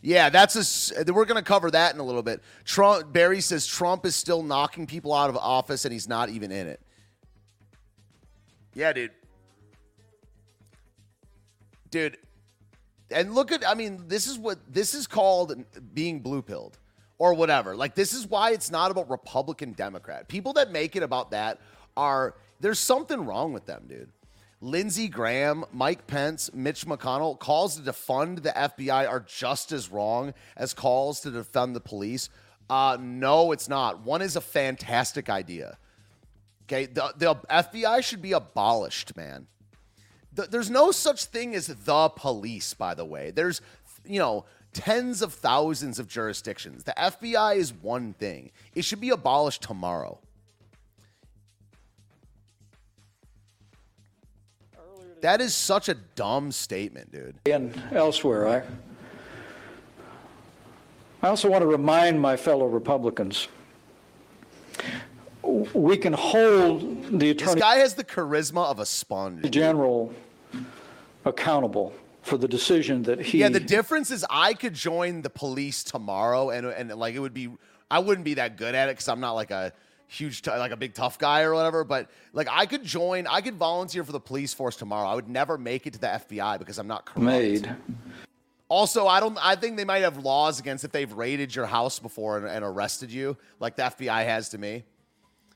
Yeah, 0.01 0.29
that's 0.29 0.91
a. 0.91 1.03
We're 1.11 1.25
going 1.25 1.41
to 1.41 1.47
cover 1.47 1.71
that 1.71 1.93
in 1.93 1.99
a 1.99 2.03
little 2.03 2.23
bit. 2.23 2.41
Trump 2.65 3.13
Barry 3.13 3.39
says 3.39 3.65
Trump 3.65 4.05
is 4.05 4.15
still 4.15 4.43
knocking 4.43 4.85
people 4.85 5.13
out 5.13 5.29
of 5.29 5.37
office 5.37 5.85
and 5.85 5.93
he's 5.93 6.09
not 6.09 6.29
even 6.29 6.51
in 6.51 6.67
it. 6.67 6.81
Yeah, 8.73 8.91
dude. 8.91 9.11
Dude, 11.89 12.17
and 13.11 13.33
look 13.33 13.51
at. 13.51 13.67
I 13.67 13.73
mean, 13.73 14.05
this 14.07 14.27
is 14.27 14.37
what 14.37 14.59
this 14.71 14.93
is 14.93 15.07
called 15.07 15.63
being 15.93 16.19
blue 16.19 16.41
pilled 16.41 16.77
or 17.17 17.33
whatever. 17.33 17.75
Like 17.75 17.95
this 17.95 18.13
is 18.13 18.27
why 18.27 18.51
it's 18.51 18.71
not 18.71 18.91
about 18.91 19.09
Republican 19.09 19.73
Democrat. 19.73 20.27
People 20.27 20.53
that 20.53 20.71
make 20.71 20.95
it 20.95 21.03
about 21.03 21.31
that 21.31 21.59
are 21.95 22.35
there's 22.59 22.79
something 22.79 23.25
wrong 23.25 23.53
with 23.53 23.65
them, 23.65 23.85
dude. 23.87 24.09
Lindsey 24.61 25.09
Graham, 25.09 25.65
Mike 25.73 26.07
Pence, 26.07 26.49
Mitch 26.53 26.85
McConnell, 26.85 27.37
calls 27.37 27.75
to 27.75 27.81
defund 27.81 28.43
the 28.43 28.51
FBI 28.51 29.09
are 29.09 29.19
just 29.19 29.73
as 29.73 29.91
wrong 29.91 30.33
as 30.55 30.73
calls 30.73 31.19
to 31.21 31.31
defund 31.31 31.73
the 31.73 31.81
police. 31.81 32.29
Uh, 32.69 32.97
no, 32.99 33.51
it's 33.51 33.67
not. 33.67 34.05
One 34.05 34.21
is 34.21 34.37
a 34.37 34.41
fantastic 34.41 35.29
idea. 35.29 35.77
Okay, 36.63 36.85
the, 36.85 37.13
the 37.17 37.35
FBI 37.35 38.03
should 38.03 38.21
be 38.21 38.31
abolished, 38.31 39.17
man. 39.17 39.47
The, 40.35 40.43
there's 40.43 40.69
no 40.69 40.91
such 40.91 41.25
thing 41.25 41.55
as 41.55 41.67
the 41.67 42.09
police, 42.09 42.73
by 42.73 42.93
the 42.93 43.05
way. 43.05 43.31
There's, 43.31 43.61
you 44.05 44.19
know, 44.19 44.45
tens 44.73 45.21
of 45.21 45.33
thousands 45.33 45.99
of 45.99 46.07
jurisdictions. 46.07 46.83
The 46.83 46.93
FBI 46.97 47.55
is 47.57 47.73
one 47.73 48.13
thing. 48.13 48.51
It 48.73 48.83
should 48.85 48.99
be 48.99 49.11
abolished 49.11 49.61
tomorrow. 49.61 50.19
That 55.21 55.39
is 55.39 55.55
such 55.55 55.87
a 55.87 55.93
dumb 55.93 56.51
statement, 56.51 57.13
dude. 57.13 57.35
And 57.45 57.81
elsewhere, 57.93 58.45
I, 58.45 58.63
I 61.25 61.29
also 61.29 61.49
want 61.49 61.61
to 61.61 61.67
remind 61.67 62.19
my 62.19 62.35
fellow 62.35 62.65
Republicans 62.65 63.47
we 65.43 65.97
can 65.97 66.13
hold 66.13 67.19
the 67.19 67.31
Attorney 67.31 67.53
This 67.53 67.61
guy 67.61 67.75
has 67.77 67.95
the 67.95 68.03
charisma 68.03 68.65
of 68.65 68.79
a 68.79 68.85
sponge. 68.85 69.49
General 69.51 70.13
accountable 71.25 71.93
for 72.21 72.37
the 72.37 72.47
decision 72.47 73.03
that 73.03 73.21
he. 73.21 73.39
Yeah, 73.39 73.49
the 73.49 73.59
difference 73.59 74.11
is 74.11 74.25
I 74.29 74.53
could 74.53 74.73
join 74.73 75.21
the 75.21 75.29
police 75.29 75.83
tomorrow, 75.83 76.49
and 76.49 76.65
and 76.65 76.89
like 76.95 77.15
it 77.15 77.19
would 77.19 77.33
be, 77.33 77.49
I 77.91 77.99
wouldn't 77.99 78.25
be 78.25 78.35
that 78.35 78.57
good 78.57 78.75
at 78.75 78.89
it 78.89 78.93
because 78.93 79.09
I'm 79.09 79.19
not 79.19 79.33
like 79.33 79.51
a 79.51 79.73
huge, 80.07 80.41
t- 80.43 80.51
like 80.51 80.71
a 80.71 80.77
big 80.77 80.93
tough 80.93 81.17
guy 81.17 81.41
or 81.41 81.53
whatever. 81.53 81.83
But 81.83 82.09
like 82.31 82.47
I 82.49 82.65
could 82.65 82.83
join, 82.83 83.27
I 83.27 83.41
could 83.41 83.55
volunteer 83.55 84.03
for 84.03 84.11
the 84.11 84.19
police 84.19 84.53
force 84.53 84.75
tomorrow. 84.75 85.07
I 85.07 85.15
would 85.15 85.29
never 85.29 85.57
make 85.57 85.85
it 85.87 85.93
to 85.93 85.99
the 85.99 86.07
FBI 86.07 86.59
because 86.59 86.79
I'm 86.79 86.87
not 86.87 87.05
corrupt. 87.05 87.25
made. 87.25 87.75
Also, 88.69 89.05
I 89.05 89.19
don't. 89.19 89.37
I 89.41 89.55
think 89.55 89.77
they 89.77 89.85
might 89.85 90.03
have 90.03 90.17
laws 90.17 90.59
against 90.59 90.83
if 90.83 90.91
they've 90.91 91.11
raided 91.11 91.53
your 91.53 91.65
house 91.65 91.99
before 91.99 92.37
and, 92.37 92.47
and 92.47 92.63
arrested 92.63 93.11
you, 93.11 93.37
like 93.59 93.75
the 93.75 93.83
FBI 93.83 94.25
has 94.25 94.49
to 94.49 94.57
me. 94.57 94.83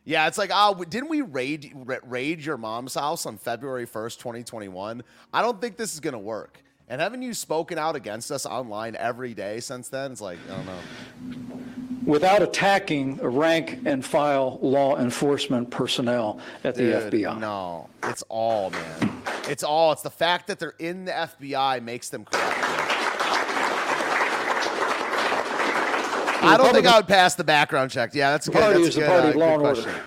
Yeah, 0.08 0.28
it's 0.28 0.38
like, 0.38 0.52
oh, 0.54 0.86
didn't 0.86 1.10
we 1.10 1.22
raid 1.22 1.74
ra- 1.76 1.98
raid 2.06 2.40
your 2.40 2.56
mom's 2.56 2.96
house 2.96 3.26
on 3.26 3.38
February 3.38 3.86
first, 3.86 4.22
twenty 4.22 4.42
twenty 4.42 4.70
one? 4.70 5.04
I 5.34 5.42
don't 5.42 5.60
think 5.60 5.76
this 5.76 5.94
is 5.94 6.00
gonna 6.00 6.18
work. 6.18 6.64
And 6.88 7.02
haven't 7.02 7.24
you 7.24 7.34
spoken 7.34 7.78
out 7.78 7.98
against 7.98 8.32
us 8.32 8.46
online 8.46 8.96
every 8.96 9.34
day 9.34 9.60
since 9.60 9.90
then? 9.90 10.14
It's 10.14 10.22
like 10.22 10.38
I 10.50 10.56
don't 10.56 10.66
know. 10.66 11.60
Without 12.06 12.42
attacking 12.42 13.18
rank 13.18 13.80
and 13.86 14.06
file 14.06 14.60
law 14.62 14.98
enforcement 14.98 15.70
personnel 15.72 16.40
at 16.64 16.76
the 16.76 16.84
Dude, 16.84 17.14
FBI. 17.26 17.38
No, 17.42 17.90
it's 18.04 18.24
all 18.30 18.70
man. 18.70 19.22
It's 19.50 19.64
all. 19.64 19.92
It's 19.92 20.04
the 20.04 20.10
fact 20.10 20.48
that 20.48 20.58
they're 20.58 20.76
in 20.80 21.04
the 21.04 21.12
FBI 21.12 21.84
makes 21.84 22.08
them 22.08 22.24
corrupt. 22.24 22.97
I 26.42 26.58
don't 26.58 26.74
think 26.74 26.86
I 26.88 26.98
would 26.98 27.08
pass 27.08 27.36
the 27.36 27.44
background 27.44 27.92
check. 27.92 28.14
Yeah, 28.14 28.32
that's 28.32 28.46
The 28.46 28.52
good. 28.54 28.62
party 28.62 28.74
that's 28.84 28.88
is 28.90 28.96
the 28.96 29.02
good, 29.02 29.10
party 29.10 29.28
uh, 29.28 29.30
of 29.32 29.36
law 29.36 29.54
and 29.54 29.64
order. 29.64 29.82
question. 29.82 30.02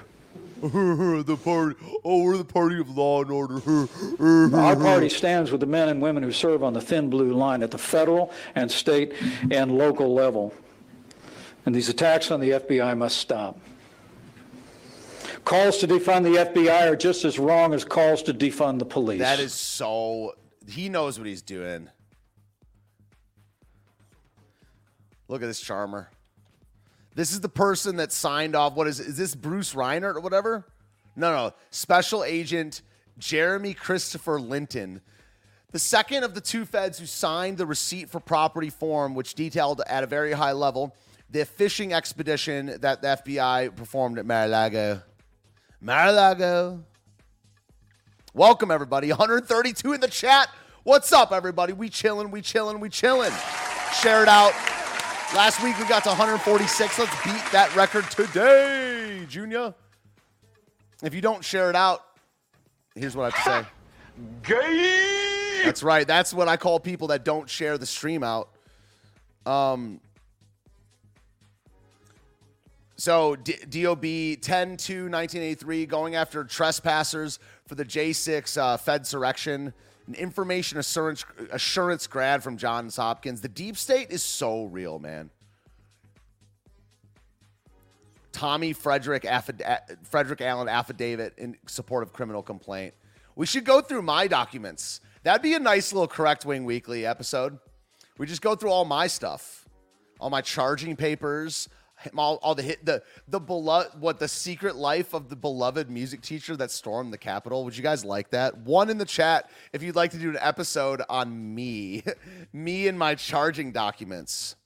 the 1.27 1.37
party. 1.43 1.77
Oh, 2.05 2.23
we're 2.23 2.37
the 2.37 2.45
party 2.45 2.79
of 2.81 2.91
law 2.97 3.23
and 3.23 3.31
order. 3.31 3.55
Our 4.57 4.77
party 4.77 5.09
stands 5.09 5.51
with 5.51 5.61
the 5.61 5.67
men 5.67 5.89
and 5.89 6.03
women 6.03 6.23
who 6.23 6.33
serve 6.33 6.63
on 6.63 6.73
the 6.75 6.81
thin 6.81 7.09
blue 7.11 7.33
line 7.33 7.63
at 7.63 7.71
the 7.71 7.79
federal 7.79 8.33
and 8.55 8.71
state 8.71 9.15
and 9.51 9.77
local 9.79 10.13
level. 10.15 10.53
And 11.67 11.75
these 11.75 11.89
attacks 11.89 12.31
on 12.31 12.41
the 12.41 12.51
FBI 12.51 12.97
must 12.97 13.17
stop. 13.19 13.59
Calls 15.45 15.79
to 15.79 15.89
defund 15.89 16.25
the 16.25 16.37
FBI 16.45 16.91
are 16.91 16.97
just 16.97 17.25
as 17.25 17.39
wrong 17.39 17.73
as 17.73 17.85
calls 17.85 18.23
to 18.25 18.35
defund 18.35 18.79
the 18.79 18.85
police. 18.85 19.21
That 19.21 19.41
is 19.41 19.55
so. 19.55 20.35
He 20.69 20.89
knows 20.91 21.19
what 21.19 21.27
he's 21.27 21.43
doing. 21.43 21.89
Look 25.29 25.43
at 25.43 25.47
this 25.47 25.61
charmer. 25.61 26.11
This 27.21 27.33
is 27.33 27.43
the 27.43 27.51
person 27.51 27.97
that 27.97 28.13
signed 28.13 28.57
off. 28.57 28.73
What 28.73 28.87
is 28.87 28.99
is 28.99 29.19
this 29.19 29.35
Bruce 29.35 29.75
Reiner 29.75 30.15
or 30.15 30.21
whatever? 30.21 30.65
No, 31.15 31.31
no. 31.31 31.53
Special 31.69 32.25
Agent 32.25 32.81
Jeremy 33.19 33.75
Christopher 33.75 34.41
Linton, 34.41 35.03
the 35.71 35.79
second 35.79 36.25
of 36.25 36.33
the 36.33 36.41
two 36.41 36.65
feds 36.65 36.99
who 36.99 37.05
signed 37.05 37.59
the 37.59 37.67
receipt 37.67 38.09
for 38.09 38.21
property 38.21 38.71
form, 38.71 39.15
which 39.15 39.35
detailed 39.35 39.83
at 39.87 40.03
a 40.03 40.07
very 40.07 40.33
high 40.33 40.53
level 40.53 40.97
the 41.29 41.45
fishing 41.45 41.93
expedition 41.93 42.79
that 42.81 43.03
the 43.03 43.09
FBI 43.09 43.77
performed 43.77 44.19
at 44.19 44.25
Mar-a-Lago. 44.25 45.03
Mar-a-Lago. 45.83 46.83
Welcome 48.33 48.71
everybody. 48.71 49.09
132 49.11 49.93
in 49.93 50.01
the 50.01 50.09
chat. 50.09 50.49
What's 50.85 51.13
up, 51.13 51.33
everybody? 51.33 51.75
We 51.75 51.91
chilling, 51.91 52.31
we 52.31 52.41
chilling, 52.41 52.81
we 52.81 52.89
chilling. 52.89 53.33
Share 54.01 54.23
it 54.23 54.29
out. 54.29 54.55
Last 55.35 55.63
week 55.63 55.79
we 55.79 55.85
got 55.87 56.03
to 56.03 56.09
146. 56.09 56.99
Let's 56.99 57.23
beat 57.23 57.53
that 57.53 57.73
record 57.77 58.11
today, 58.11 59.25
Junior. 59.29 59.73
If 61.05 61.15
you 61.15 61.21
don't 61.21 61.45
share 61.45 61.71
it 61.71 61.77
out, 61.77 62.05
here's 62.97 63.15
what 63.15 63.33
I 63.33 63.37
have 63.39 63.63
to 63.63 63.65
say. 63.65 64.55
Gay! 64.55 65.63
That's 65.65 65.85
right. 65.85 66.05
That's 66.05 66.35
what 66.35 66.49
I 66.49 66.57
call 66.57 66.81
people 66.81 67.09
that 67.09 67.25
don't 67.25 67.49
share 67.49 67.79
the 67.79 67.87
stream 67.87 68.25
out. 68.25 68.51
Um. 69.47 70.01
So 72.97 73.37
D- 73.37 73.83
DOB 73.83 74.03
10 74.43 74.77
to 74.77 75.09
1983 75.09 75.87
going 75.87 76.17
after 76.17 76.43
trespassers 76.43 77.39
for 77.67 77.77
the 77.77 77.85
J6 77.85 78.59
uh, 78.61 78.77
Fed 78.77 79.05
surrection. 79.05 79.73
An 80.11 80.17
information 80.17 80.77
assurance 80.77 81.25
assurance 81.53 82.09
grad 82.09 82.43
from 82.43 82.57
Johns 82.57 82.97
Hopkins. 82.97 83.43
The 83.43 83.49
deep 83.49 83.77
state 83.77 84.11
is 84.11 84.25
so 84.25 84.65
real, 84.65 84.99
man. 84.99 85.31
Tommy 88.33 88.73
Frederick 88.73 89.25
Frederick 90.03 90.41
Allen 90.41 90.69
affidavit 90.69 91.35
in 91.39 91.57
support 91.69 92.03
of 92.03 92.13
criminal 92.13 92.43
complaint. 92.43 92.93
We 93.37 93.47
should 93.47 93.65
go 93.65 93.81
through 93.81 94.03
my 94.03 94.27
documents. 94.27 95.01
That'd 95.23 95.43
be 95.43 95.55
a 95.55 95.61
nice 95.61 95.93
little 95.93 96.09
correct 96.09 96.45
wing 96.45 96.65
weekly 96.65 97.07
episode. 97.07 97.61
We 98.19 98.27
just 98.27 98.43
go 98.43 98.57
through 98.57 98.71
all 98.71 98.85
my 98.85 99.07
stuff, 99.07 99.65
all 100.19 100.29
my 100.29 100.41
charging 100.41 100.97
papers, 100.97 101.69
all, 102.17 102.37
all 102.43 102.55
the 102.55 102.63
hit 102.63 102.85
the 102.85 103.03
the 103.29 103.41
beloved 103.41 104.01
what 104.01 104.19
the 104.19 104.29
secret 104.29 104.77
life 104.77 105.15
of 105.15 105.29
the 105.29 105.37
beloved 105.37 105.91
music 105.91 106.21
teacher 106.23 106.57
that 106.57 106.71
stormed 106.71 107.13
the 107.13 107.19
Capitol. 107.19 107.65
Would 107.65 107.77
you 107.77 107.83
guys 107.83 108.05
like 108.05 108.31
that? 108.31 108.57
One 108.59 108.91
in 108.91 108.99
the 108.99 109.05
chat 109.05 109.51
if 109.73 109.83
you'd 109.83 109.97
like 109.97 110.11
to 110.13 110.19
do 110.19 110.31
an 110.31 110.39
episode 110.41 111.03
on 111.09 111.55
me, 111.55 112.03
me 112.53 112.89
and 112.89 112.99
my 112.99 113.15
charging 113.15 113.73
documents. 113.73 114.57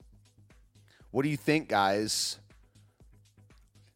What 1.10 1.22
do 1.22 1.28
you 1.28 1.36
think, 1.36 1.68
guys? 1.68 2.38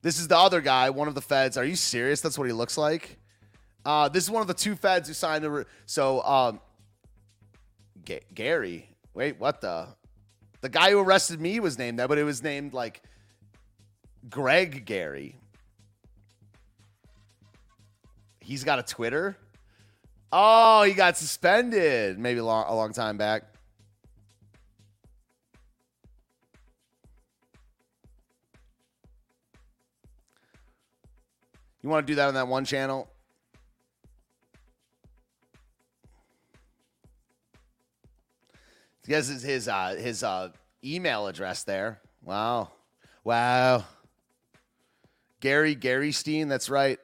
This 0.02 0.20
is 0.20 0.28
the 0.28 0.38
other 0.38 0.60
guy, 0.60 0.90
one 0.90 1.08
of 1.08 1.14
the 1.14 1.20
feds. 1.20 1.56
Are 1.56 1.64
you 1.64 1.74
serious? 1.74 2.20
That's 2.20 2.38
what 2.38 2.46
he 2.46 2.52
looks 2.52 2.78
like. 2.78 3.18
Uh, 3.84 4.08
this 4.08 4.22
is 4.22 4.30
one 4.30 4.42
of 4.42 4.46
the 4.46 4.54
two 4.54 4.76
feds 4.76 5.08
who 5.08 5.14
signed 5.14 5.42
the. 5.42 5.50
Re- 5.50 5.64
so, 5.86 6.22
um, 6.22 6.60
G- 8.04 8.20
Gary. 8.34 8.88
Wait, 9.14 9.40
what 9.40 9.60
the? 9.60 9.88
The 10.60 10.68
guy 10.68 10.90
who 10.90 11.00
arrested 11.00 11.40
me 11.40 11.58
was 11.60 11.78
named 11.78 11.98
that, 11.98 12.08
but 12.08 12.18
it 12.18 12.24
was 12.24 12.42
named 12.42 12.72
like 12.72 13.02
Greg 14.28 14.84
Gary. 14.84 15.36
He's 18.40 18.64
got 18.64 18.78
a 18.78 18.82
Twitter. 18.82 19.36
Oh, 20.32 20.82
he 20.82 20.94
got 20.94 21.16
suspended 21.16 22.18
maybe 22.18 22.40
a 22.40 22.44
long, 22.44 22.64
a 22.66 22.74
long 22.74 22.92
time 22.92 23.16
back. 23.16 23.44
You 31.82 31.88
want 31.88 32.06
to 32.06 32.10
do 32.10 32.16
that 32.16 32.28
on 32.28 32.34
that 32.34 32.48
one 32.48 32.64
channel? 32.64 33.08
He 39.06 39.14
has 39.14 39.28
his 39.28 39.42
his, 39.42 39.68
uh, 39.68 39.96
his 39.98 40.22
uh, 40.22 40.50
email 40.84 41.28
address 41.28 41.64
there. 41.64 42.00
Wow, 42.22 42.72
wow. 43.24 43.84
Gary 45.40 45.74
Gary 45.74 46.12
Steen, 46.12 46.48
that's 46.48 46.68
right. 46.68 46.98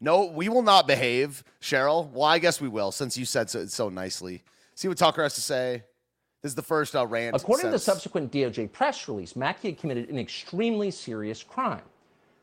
No, 0.00 0.26
we 0.26 0.48
will 0.48 0.62
not 0.62 0.86
behave, 0.86 1.44
Cheryl. 1.60 2.10
Well, 2.10 2.24
I 2.24 2.38
guess 2.38 2.60
we 2.60 2.68
will, 2.68 2.90
since 2.90 3.18
you 3.18 3.26
said 3.26 3.50
so, 3.50 3.66
so 3.66 3.90
nicely. 3.90 4.42
See 4.74 4.88
what 4.88 4.96
Tucker 4.96 5.22
has 5.22 5.34
to 5.34 5.42
say. 5.42 5.84
This 6.40 6.52
is 6.52 6.56
the 6.56 6.62
first 6.62 6.96
uh, 6.96 7.06
rant. 7.06 7.36
According 7.36 7.66
to 7.66 7.70
the 7.70 7.78
subsequent 7.78 8.32
DOJ 8.32 8.72
press 8.72 9.08
release, 9.08 9.36
Mackey 9.36 9.70
had 9.70 9.78
committed 9.78 10.08
an 10.08 10.18
extremely 10.18 10.90
serious 10.90 11.42
crime. 11.42 11.82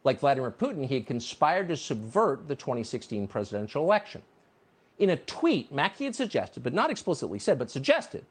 Like 0.04 0.19
Vladimir 0.19 0.52
Putin, 0.52 0.86
he 0.86 0.93
had 0.93 1.08
conspired 1.08 1.67
to 1.69 1.78
subvert 1.78 2.47
the 2.47 2.56
2016 2.56 3.28
presidential 3.28 3.84
election. 3.84 4.21
In 5.00 5.10
a 5.12 5.17
tweet, 5.17 5.71
Mackey 5.71 6.06
had 6.06 6.15
suggested, 6.15 6.62
but 6.62 6.73
not 6.73 6.91
explicitly 6.91 7.39
said, 7.39 7.58
but 7.58 7.71
suggested, 7.71 8.23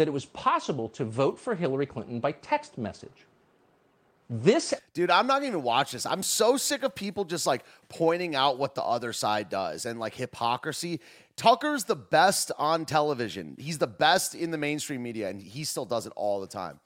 that 0.00 0.08
it 0.08 0.12
was 0.12 0.24
possible 0.24 0.88
to 0.88 1.04
vote 1.04 1.38
for 1.38 1.54
Hillary 1.54 1.84
Clinton 1.84 2.20
by 2.20 2.32
text 2.32 2.78
message. 2.78 3.26
This 4.30 4.72
Dude, 4.94 5.10
I'm 5.10 5.26
not 5.26 5.42
even 5.42 5.62
watch 5.62 5.92
this. 5.92 6.06
I'm 6.06 6.22
so 6.22 6.56
sick 6.56 6.82
of 6.82 6.94
people 6.94 7.26
just 7.26 7.46
like 7.46 7.64
pointing 7.90 8.34
out 8.34 8.56
what 8.56 8.74
the 8.74 8.82
other 8.82 9.12
side 9.12 9.50
does 9.50 9.84
and 9.84 10.00
like 10.00 10.14
hypocrisy. 10.14 11.00
Tucker's 11.36 11.84
the 11.84 11.96
best 11.96 12.50
on 12.56 12.86
television. 12.86 13.56
He's 13.58 13.76
the 13.76 13.86
best 13.86 14.34
in 14.34 14.50
the 14.52 14.56
mainstream 14.56 15.02
media, 15.02 15.28
and 15.28 15.38
he 15.38 15.64
still 15.64 15.84
does 15.84 16.06
it 16.06 16.14
all 16.16 16.40
the 16.40 16.46
time. 16.46 16.80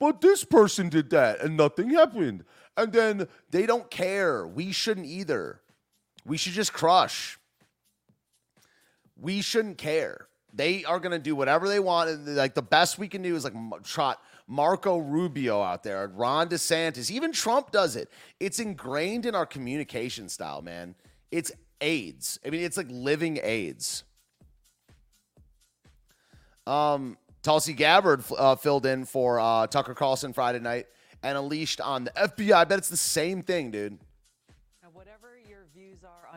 But 0.00 0.20
this 0.20 0.42
person 0.42 0.88
did 0.88 1.10
that 1.10 1.40
and 1.40 1.56
nothing 1.56 1.90
happened. 1.90 2.44
And 2.76 2.92
then 2.92 3.28
they 3.52 3.64
don't 3.64 3.88
care. 3.92 4.44
We 4.44 4.72
shouldn't 4.72 5.06
either. 5.06 5.60
We 6.26 6.36
should 6.36 6.54
just 6.54 6.72
crush. 6.72 7.38
We 9.16 9.40
shouldn't 9.40 9.78
care. 9.78 10.26
They 10.52 10.84
are 10.84 10.98
going 10.98 11.12
to 11.12 11.18
do 11.18 11.36
whatever 11.36 11.68
they 11.68 11.80
want. 11.80 12.10
And, 12.10 12.36
Like 12.36 12.54
the 12.54 12.62
best 12.62 12.98
we 12.98 13.08
can 13.08 13.22
do 13.22 13.34
is 13.34 13.44
like 13.44 13.54
trot 13.84 14.20
Marco 14.50 14.98
Rubio 14.98 15.62
out 15.62 15.84
there, 15.84 16.08
Ron 16.08 16.48
DeSantis, 16.48 17.08
even 17.10 17.30
Trump 17.32 17.70
does 17.70 17.94
it. 17.94 18.10
It's 18.40 18.58
ingrained 18.58 19.24
in 19.24 19.36
our 19.36 19.46
communication 19.46 20.28
style, 20.28 20.60
man. 20.60 20.96
It's 21.30 21.52
AIDS. 21.80 22.40
I 22.44 22.50
mean, 22.50 22.62
it's 22.62 22.76
like 22.76 22.88
living 22.90 23.38
AIDS. 23.42 24.02
Um, 26.66 27.16
Tulsi 27.42 27.72
Gabbard 27.72 28.24
uh, 28.36 28.56
filled 28.56 28.86
in 28.86 29.04
for 29.04 29.38
uh, 29.38 29.68
Tucker 29.68 29.94
Carlson 29.94 30.32
Friday 30.32 30.58
night 30.58 30.86
and 31.22 31.38
unleashed 31.38 31.80
on 31.80 32.04
the 32.04 32.10
FBI. 32.10 32.52
I 32.52 32.64
bet 32.64 32.78
it's 32.78 32.88
the 32.88 32.96
same 32.96 33.42
thing, 33.42 33.70
dude. 33.70 33.98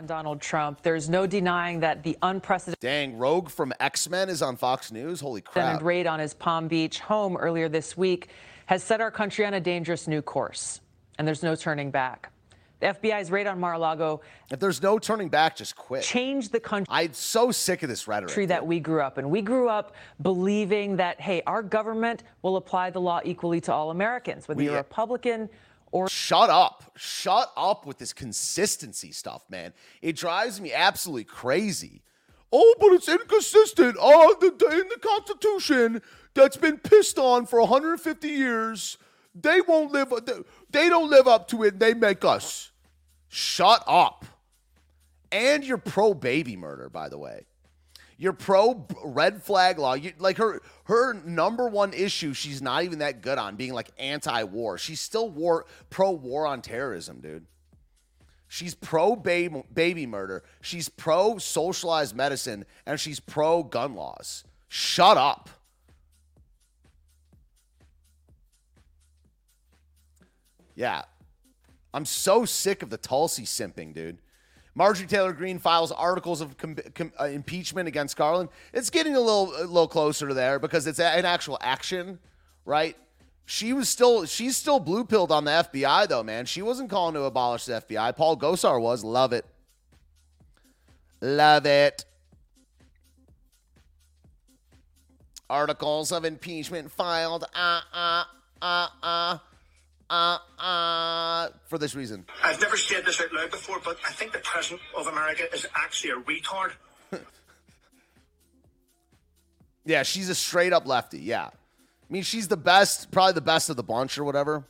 On 0.04 0.08
Donald 0.08 0.42
Trump, 0.42 0.82
there's 0.82 1.10
no 1.10 1.26
denying 1.26 1.80
that 1.80 2.04
the 2.04 2.18
unprecedented 2.22 2.80
Dang, 2.82 3.18
Rogue 3.18 3.50
from 3.50 3.74
X 3.80 4.10
Men 4.10 4.28
is 4.30 4.42
on 4.42 4.58
Fox 4.58 4.92
News. 4.92 5.22
Holy 5.22 5.40
crap! 5.42 5.82
raid 5.82 6.08
on 6.08 6.20
his 6.20 6.34
Palm 6.34 6.68
Beach 6.68 7.00
home 7.00 7.38
earlier 7.38 7.70
this 7.70 7.96
week 7.96 8.28
has 8.66 8.84
set 8.84 9.00
our 9.00 9.12
country 9.12 9.46
on 9.46 9.54
a 9.54 9.60
dangerous 9.62 10.06
new 10.08 10.22
course, 10.22 10.82
and 11.18 11.26
there's 11.28 11.42
no 11.44 11.56
turning 11.56 11.90
back. 11.90 12.30
The 12.82 12.88
FBI's 12.88 13.32
raid 13.32 13.48
on 13.48 13.62
Mar-a-Lago 13.62 14.20
If 14.52 14.60
there's 14.60 14.82
no 14.82 15.00
turning 15.00 15.30
back, 15.30 15.56
just 15.56 15.74
quit. 15.78 16.04
changed 16.04 16.52
the 16.52 16.60
country. 16.60 16.88
I'm 16.90 17.14
so 17.14 17.50
sick 17.52 17.82
of 17.82 17.88
this 17.88 18.10
rhetoric. 18.10 18.28
country 18.30 18.46
that 18.48 18.68
we 18.68 18.82
grew 18.82 19.00
up 19.00 19.18
in. 19.18 19.30
We 19.30 19.42
grew 19.42 19.70
up 19.70 19.96
believing 20.22 20.98
that, 20.98 21.22
hey, 21.22 21.42
our 21.48 21.64
government 21.64 22.24
will 22.42 22.58
apply 22.58 22.90
the 22.90 23.00
law 23.00 23.22
equally 23.24 23.62
to 23.62 23.74
all 23.74 23.90
Americans, 23.90 24.50
whether 24.50 24.58
We- 24.58 24.66
you're 24.66 24.74
a 24.76 24.78
Republican 24.80 25.50
or 25.94 26.10
Shut 26.10 26.50
up. 26.50 26.92
Shut 26.98 27.52
up 27.56 27.86
with 27.86 28.00
this 28.00 28.14
consistency 28.14 29.12
stuff, 29.12 29.44
man. 29.48 29.74
It 30.02 30.16
drives 30.16 30.60
me 30.60 30.74
absolutely 30.74 31.24
crazy. 31.24 32.02
Oh, 32.52 32.76
but 32.80 32.94
it's 32.94 33.08
inconsistent. 33.08 33.96
Oh, 34.00 34.36
the, 34.42 34.50
the, 34.50 34.72
in 34.72 34.90
the 34.90 35.00
Constitution 35.00 36.02
that's 36.34 36.58
been 36.58 36.80
pissed 36.80 37.20
on 37.20 37.46
for 37.46 37.60
150 37.60 38.28
years, 38.28 38.98
they 39.36 39.62
won't 39.62 39.92
live. 39.92 40.12
Uh, 40.12 40.20
they, 40.20 40.34
they 40.72 40.90
don't 40.90 41.12
live 41.12 41.28
up 41.28 41.48
to 41.50 41.64
it. 41.64 41.80
They 41.80 41.94
make 41.94 42.26
us. 42.26 42.72
Shut 43.30 43.84
up. 43.88 44.26
And 45.32 45.64
you're 45.64 45.78
pro 45.78 46.16
baby 46.16 46.56
murder, 46.56 46.90
by 46.90 47.08
the 47.08 47.20
way. 47.20 47.46
You're 48.18 48.34
pro 48.34 48.86
red 49.04 49.44
flag 49.44 49.80
law. 49.80 49.94
You, 49.94 50.14
like 50.20 50.38
her 50.38 50.62
her 50.86 51.14
number 51.14 51.68
one 51.68 51.94
issue, 51.94 52.34
she's 52.34 52.62
not 52.62 52.84
even 52.84 53.00
that 53.00 53.22
good 53.22 53.38
on 53.38 53.56
being 53.56 53.74
like 53.74 53.90
anti-war. 53.98 54.78
She's 54.78 55.02
still 55.02 55.30
war 55.30 55.66
pro 55.90 56.12
war 56.12 56.46
on 56.46 56.62
terrorism, 56.62 57.20
dude. 57.22 57.46
She's 58.48 58.76
pro 58.76 59.16
baby 59.16 59.64
baby 59.74 60.06
murder. 60.06 60.44
She's 60.62 60.90
pro 60.90 61.38
socialized 61.38 62.16
medicine, 62.16 62.66
and 62.86 63.00
she's 63.00 63.20
pro 63.20 63.64
gun 63.64 63.96
laws. 63.96 64.44
Shut 64.68 65.18
up. 65.18 65.50
Yeah, 70.76 71.04
I'm 71.94 72.06
so 72.06 72.46
sick 72.46 72.82
of 72.82 72.90
the 72.90 72.98
Tulsi 72.98 73.44
simping, 73.44 73.94
dude. 73.94 74.18
Marjorie 74.76 75.08
Taylor 75.08 75.34
Greene 75.34 75.60
files 75.60 75.92
articles 75.92 76.42
of 76.42 76.58
com- 76.58 76.76
com- 76.96 77.12
uh, 77.20 77.26
impeachment 77.26 77.88
against 77.88 78.18
Garland. 78.18 78.50
It's 78.74 78.90
getting 78.90 79.16
a 79.16 79.20
little 79.20 79.54
a 79.56 79.66
little 79.66 79.88
closer 79.88 80.28
to 80.28 80.34
there 80.34 80.60
because 80.60 80.88
it's 80.88 81.00
an 81.00 81.26
actual 81.26 81.58
action, 81.62 82.20
right? 82.66 82.98
She 83.46 83.74
was 83.74 83.90
still 83.90 84.26
she's 84.26 84.58
still 84.58 84.80
blue 84.80 85.06
pilled 85.06 85.32
on 85.32 85.46
the 85.46 85.52
FBI 85.52 86.08
though, 86.08 86.24
man. 86.24 86.46
She 86.46 86.62
wasn't 86.62 86.90
calling 86.90 87.14
to 87.14 87.24
abolish 87.24 87.66
the 87.66 87.74
FBI. 87.82 88.16
Paul 88.16 88.38
Gosar 88.38 88.82
was. 88.82 89.04
Love 89.04 89.34
it. 89.34 89.46
Love 91.22 91.66
it. 91.66 92.06
Articles 95.50 96.12
of 96.12 96.26
impeachment 96.26 96.90
filed. 96.90 97.44
Uh, 97.54 97.82
uh, 97.94 98.24
uh, 98.62 98.88
uh. 99.04 99.38
Uh, 100.10 100.38
uh, 100.60 101.50
for 101.66 101.78
this 101.78 101.96
reason. 101.96 102.26
I've 102.44 102.62
never 102.62 102.78
said 102.78 103.06
this 103.06 103.20
out 103.22 103.34
loud 103.34 103.52
before, 103.52 103.80
but 103.84 103.98
I 104.08 104.12
think 104.12 104.32
the 104.32 104.40
president 104.40 104.82
of 104.96 105.08
America 105.08 105.44
is 105.54 105.66
actually 105.76 106.12
a 106.12 106.16
retard. 106.18 106.74
yeah, 109.86 110.04
she's 110.04 110.30
a 110.30 110.36
straight 110.36 110.74
up 110.74 110.86
lefty. 110.86 111.20
Yeah. 111.20 111.46
I 111.46 112.14
mean, 112.14 112.24
she's 112.24 112.48
the 112.48 112.58
best, 112.58 113.12
probably 113.12 113.34
the 113.34 113.42
best 113.42 113.70
of 113.70 113.76
the 113.76 113.84
bunch 113.84 114.18
or 114.18 114.24
whatever. 114.24 114.66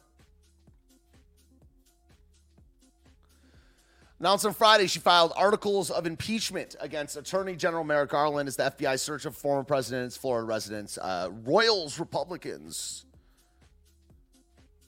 Announced 4.23 4.45
on 4.45 4.53
Friday, 4.53 4.87
she 4.87 4.99
filed 4.99 5.33
articles 5.35 5.91
of 5.91 6.07
impeachment 6.07 6.77
against 6.79 7.17
Attorney 7.17 7.57
General 7.57 7.83
Merrick 7.83 8.11
Garland 8.11 8.47
as 8.47 8.55
the 8.55 8.63
FBI 8.63 8.97
search 8.97 9.25
of 9.25 9.35
former 9.35 9.65
president's 9.65 10.15
Florida 10.15 10.45
residence, 10.45 10.97
uh, 10.97 11.29
Royals 11.43 11.99
Republicans. 11.99 13.03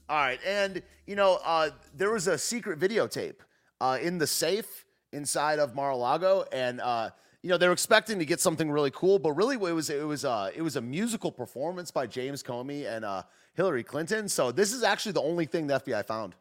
All 0.08 0.16
right, 0.18 0.38
and 0.46 0.82
you 1.06 1.16
know, 1.16 1.40
uh, 1.44 1.70
there 1.96 2.12
was 2.12 2.28
a 2.28 2.38
secret 2.38 2.78
videotape 2.78 3.36
uh, 3.80 3.98
in 4.00 4.18
the 4.18 4.26
safe 4.26 4.84
inside 5.12 5.58
of 5.58 5.74
Mar-a-Lago, 5.74 6.44
and 6.52 6.80
uh, 6.80 7.10
you 7.42 7.50
know 7.50 7.58
they 7.58 7.66
were 7.66 7.72
expecting 7.72 8.20
to 8.20 8.24
get 8.24 8.40
something 8.40 8.70
really 8.70 8.92
cool, 8.92 9.18
but 9.18 9.32
really 9.32 9.56
it 9.56 9.74
was 9.74 9.90
it 9.90 10.06
was 10.06 10.24
uh, 10.24 10.50
it 10.54 10.62
was 10.62 10.76
a 10.76 10.80
musical 10.80 11.32
performance 11.32 11.90
by 11.90 12.06
James 12.06 12.42
Comey 12.44 12.88
and 12.88 13.04
uh, 13.04 13.24
Hillary 13.54 13.82
Clinton. 13.82 14.28
So 14.28 14.52
this 14.52 14.72
is 14.72 14.84
actually 14.84 15.12
the 15.12 15.22
only 15.22 15.44
thing 15.44 15.66
the 15.66 15.80
FBI 15.80 16.06
found. 16.06 16.36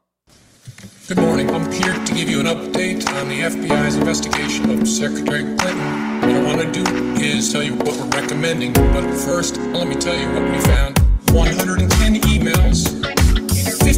Good 1.07 1.17
morning. 1.17 1.49
I'm 1.49 1.71
here 1.71 1.93
to 1.93 2.13
give 2.13 2.29
you 2.29 2.39
an 2.39 2.45
update 2.45 3.07
on 3.13 3.29
the 3.29 3.39
FBI's 3.41 3.95
investigation 3.95 4.69
of 4.69 4.87
Secretary 4.87 5.43
Clinton. 5.57 6.21
What 6.21 6.29
I 6.29 6.43
want 6.43 6.61
to 6.61 6.83
do 6.83 6.91
is 7.19 7.51
tell 7.51 7.63
you 7.63 7.73
what 7.75 7.95
we're 7.97 8.21
recommending. 8.21 8.73
But 8.73 9.03
first, 9.15 9.57
let 9.57 9.87
me 9.87 9.95
tell 9.95 10.17
you 10.17 10.27
what 10.33 10.51
we 10.51 10.59
found 10.61 10.99
110 11.31 12.21
emails 12.21 13.04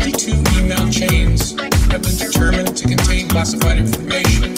in 0.08 0.14
52 0.14 0.60
email 0.60 0.90
chains 0.90 1.52
have 1.92 2.02
been 2.02 2.16
determined 2.16 2.78
to 2.78 2.88
contain 2.88 3.28
classified 3.28 3.78
information. 3.78 4.56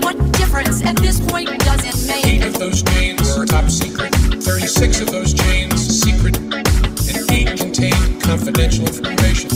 What 0.00 0.16
difference 0.32 0.84
at 0.84 0.96
this 0.96 1.20
point 1.20 1.48
does 1.60 1.84
it 1.84 2.08
make? 2.08 2.26
Eight 2.26 2.44
of 2.44 2.58
those 2.58 2.82
chains 2.82 3.36
are 3.36 3.46
top 3.46 3.70
secret, 3.70 4.12
36 4.42 5.00
of 5.00 5.10
those 5.12 5.32
chains 5.32 5.80
secret, 6.02 6.36
and 6.38 7.30
eight 7.30 7.56
contain 7.58 8.20
confidential 8.20 8.86
information. 8.86 9.50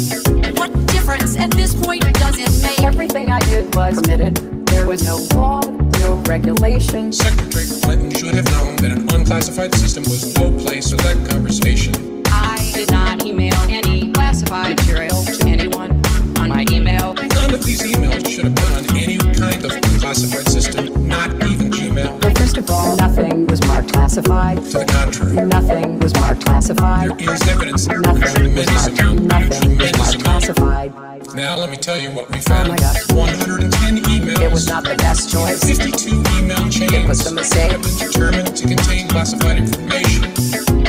What 0.54 0.70
difference 0.86 1.36
at 1.36 1.50
this 1.50 1.74
point 1.74 2.02
does 2.14 2.38
it 2.38 2.62
make? 2.62 2.80
Everything 2.82 3.30
I 3.30 3.40
did 3.40 3.74
was 3.74 4.00
permitted. 4.00 4.36
There 4.66 4.86
was 4.86 5.04
no 5.04 5.16
law, 5.34 5.60
no 6.00 6.22
regulation. 6.26 7.12
Secretary 7.12 7.66
Clinton 7.82 8.10
should 8.12 8.34
have 8.34 8.50
known 8.52 8.76
that 8.76 8.92
an 8.92 9.12
unclassified 9.12 9.74
system 9.74 10.04
was 10.04 10.34
no 10.36 10.56
place 10.58 10.90
for 10.90 10.96
that 10.98 11.28
conversation. 11.28 12.22
I 12.26 12.70
did 12.74 12.90
not 12.90 13.24
email 13.24 13.54
any 13.68 13.93
classified 14.12 14.76
material 14.80 15.22
to 15.24 15.46
anyone 15.46 15.90
on 16.38 16.48
my 16.48 16.64
email. 16.70 17.14
None 17.14 17.54
of 17.54 17.64
these 17.64 17.82
emails 17.82 18.28
should 18.28 18.44
have 18.44 18.54
been 18.54 18.72
on 18.72 18.96
any 18.96 19.16
kind 19.18 19.64
of 19.64 19.70
classified 20.00 20.48
system, 20.48 21.06
not 21.08 21.30
even 21.50 21.70
Gmail. 21.70 22.20
But 22.20 22.36
first 22.38 22.56
of 22.56 22.68
all, 22.70 22.96
nothing 22.96 23.46
was 23.46 23.60
marked 23.66 23.92
classified. 23.92 24.56
To 24.58 24.78
the 24.78 24.84
contrary, 24.86 25.46
Nothing 25.46 25.98
was 26.00 26.12
marked 26.14 26.44
classified. 26.44 27.18
there 27.18 27.34
is 27.34 27.48
evidence, 27.48 27.86
Nothing 27.86 28.20
was 28.20 28.32
tremendous 28.34 28.70
marked, 28.88 29.00
amount, 29.00 29.20
a 29.20 29.22
nothing 29.24 29.78
was 29.78 29.98
marked 29.98 30.24
classified. 30.24 31.34
Now 31.34 31.56
let 31.56 31.70
me 31.70 31.76
tell 31.76 31.98
you 31.98 32.10
what 32.10 32.28
we 32.30 32.36
Oh 32.38 32.40
found. 32.42 32.68
my 32.68 32.76
God. 32.76 32.96
110 33.12 33.96
emails. 34.04 34.40
It 34.40 34.52
was 34.52 34.66
not 34.68 34.84
the 34.84 34.94
best 34.96 35.30
choice. 35.32 35.62
52 35.64 36.22
email 36.38 36.68
chains 36.70 36.92
It 36.92 37.08
was 37.08 37.26
a 37.26 37.34
mistake. 37.34 37.72
have 37.72 37.82
been 37.82 37.96
determined 37.98 38.56
to 38.56 38.66
contain 38.68 39.08
classified 39.08 39.58
information. 39.58 40.22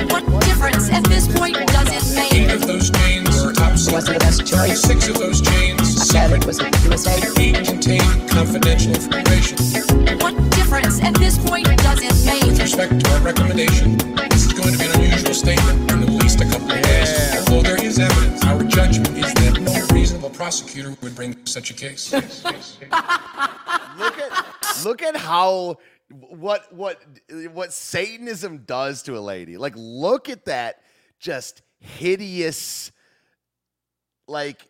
What 0.10 0.23
difference 0.45 0.89
at 0.91 1.04
this 1.06 1.28
point 1.28 1.58
those 2.75 2.91
chains 2.91 3.43
are 3.43 3.53
top 3.53 3.71
It 3.71 3.91
wasn't 3.91 4.19
the 4.19 4.19
best 4.19 4.45
choice. 4.45 4.81
36 4.83 5.07
of 5.07 5.17
those 5.19 5.41
chains 5.41 5.79
I 5.79 5.85
said 5.85 6.23
secret. 6.27 6.43
it 6.43 6.45
was 6.45 6.59
a 6.59 6.89
mistake. 6.89 7.39
eight 7.39 7.65
contain 7.65 8.27
confidential 8.27 8.91
information. 8.93 9.55
What 10.19 10.35
difference 10.51 11.01
at 11.01 11.13
this 11.15 11.38
point 11.38 11.67
does 11.79 12.01
it 12.03 12.15
make? 12.25 12.43
With 12.43 12.59
respect 12.59 12.99
to 12.99 13.11
our 13.13 13.21
recommendation, 13.21 13.97
this 14.29 14.47
is 14.47 14.53
going 14.53 14.73
to 14.73 14.79
be 14.79 14.85
an 14.85 14.91
unusual 14.99 15.33
statement 15.33 15.89
in 15.91 16.03
at 16.03 16.09
least 16.09 16.41
a 16.41 16.45
couple 16.45 16.69
of 16.71 16.81
days. 16.81 17.47
Although 17.47 17.61
there 17.61 17.81
is 17.81 17.97
evidence, 17.97 18.43
our 18.43 18.61
judgment 18.63 19.17
is 19.17 19.33
that 19.35 19.61
no 19.61 19.95
reasonable 19.95 20.29
prosecutor 20.31 20.95
would 21.01 21.15
bring 21.15 21.45
such 21.45 21.71
a 21.71 21.73
case. 21.73 22.11
Look 23.97 24.19
at 24.19 24.45
look 24.83 25.01
at 25.01 25.15
how 25.15 25.77
what 26.09 26.73
what 26.73 27.01
what 27.53 27.71
Satanism 27.71 28.63
does 28.65 29.03
to 29.03 29.17
a 29.17 29.23
lady. 29.23 29.55
Like 29.55 29.73
look 29.77 30.27
at 30.27 30.45
that 30.45 30.81
just 31.17 31.61
hideous 31.79 32.91
like 34.27 34.67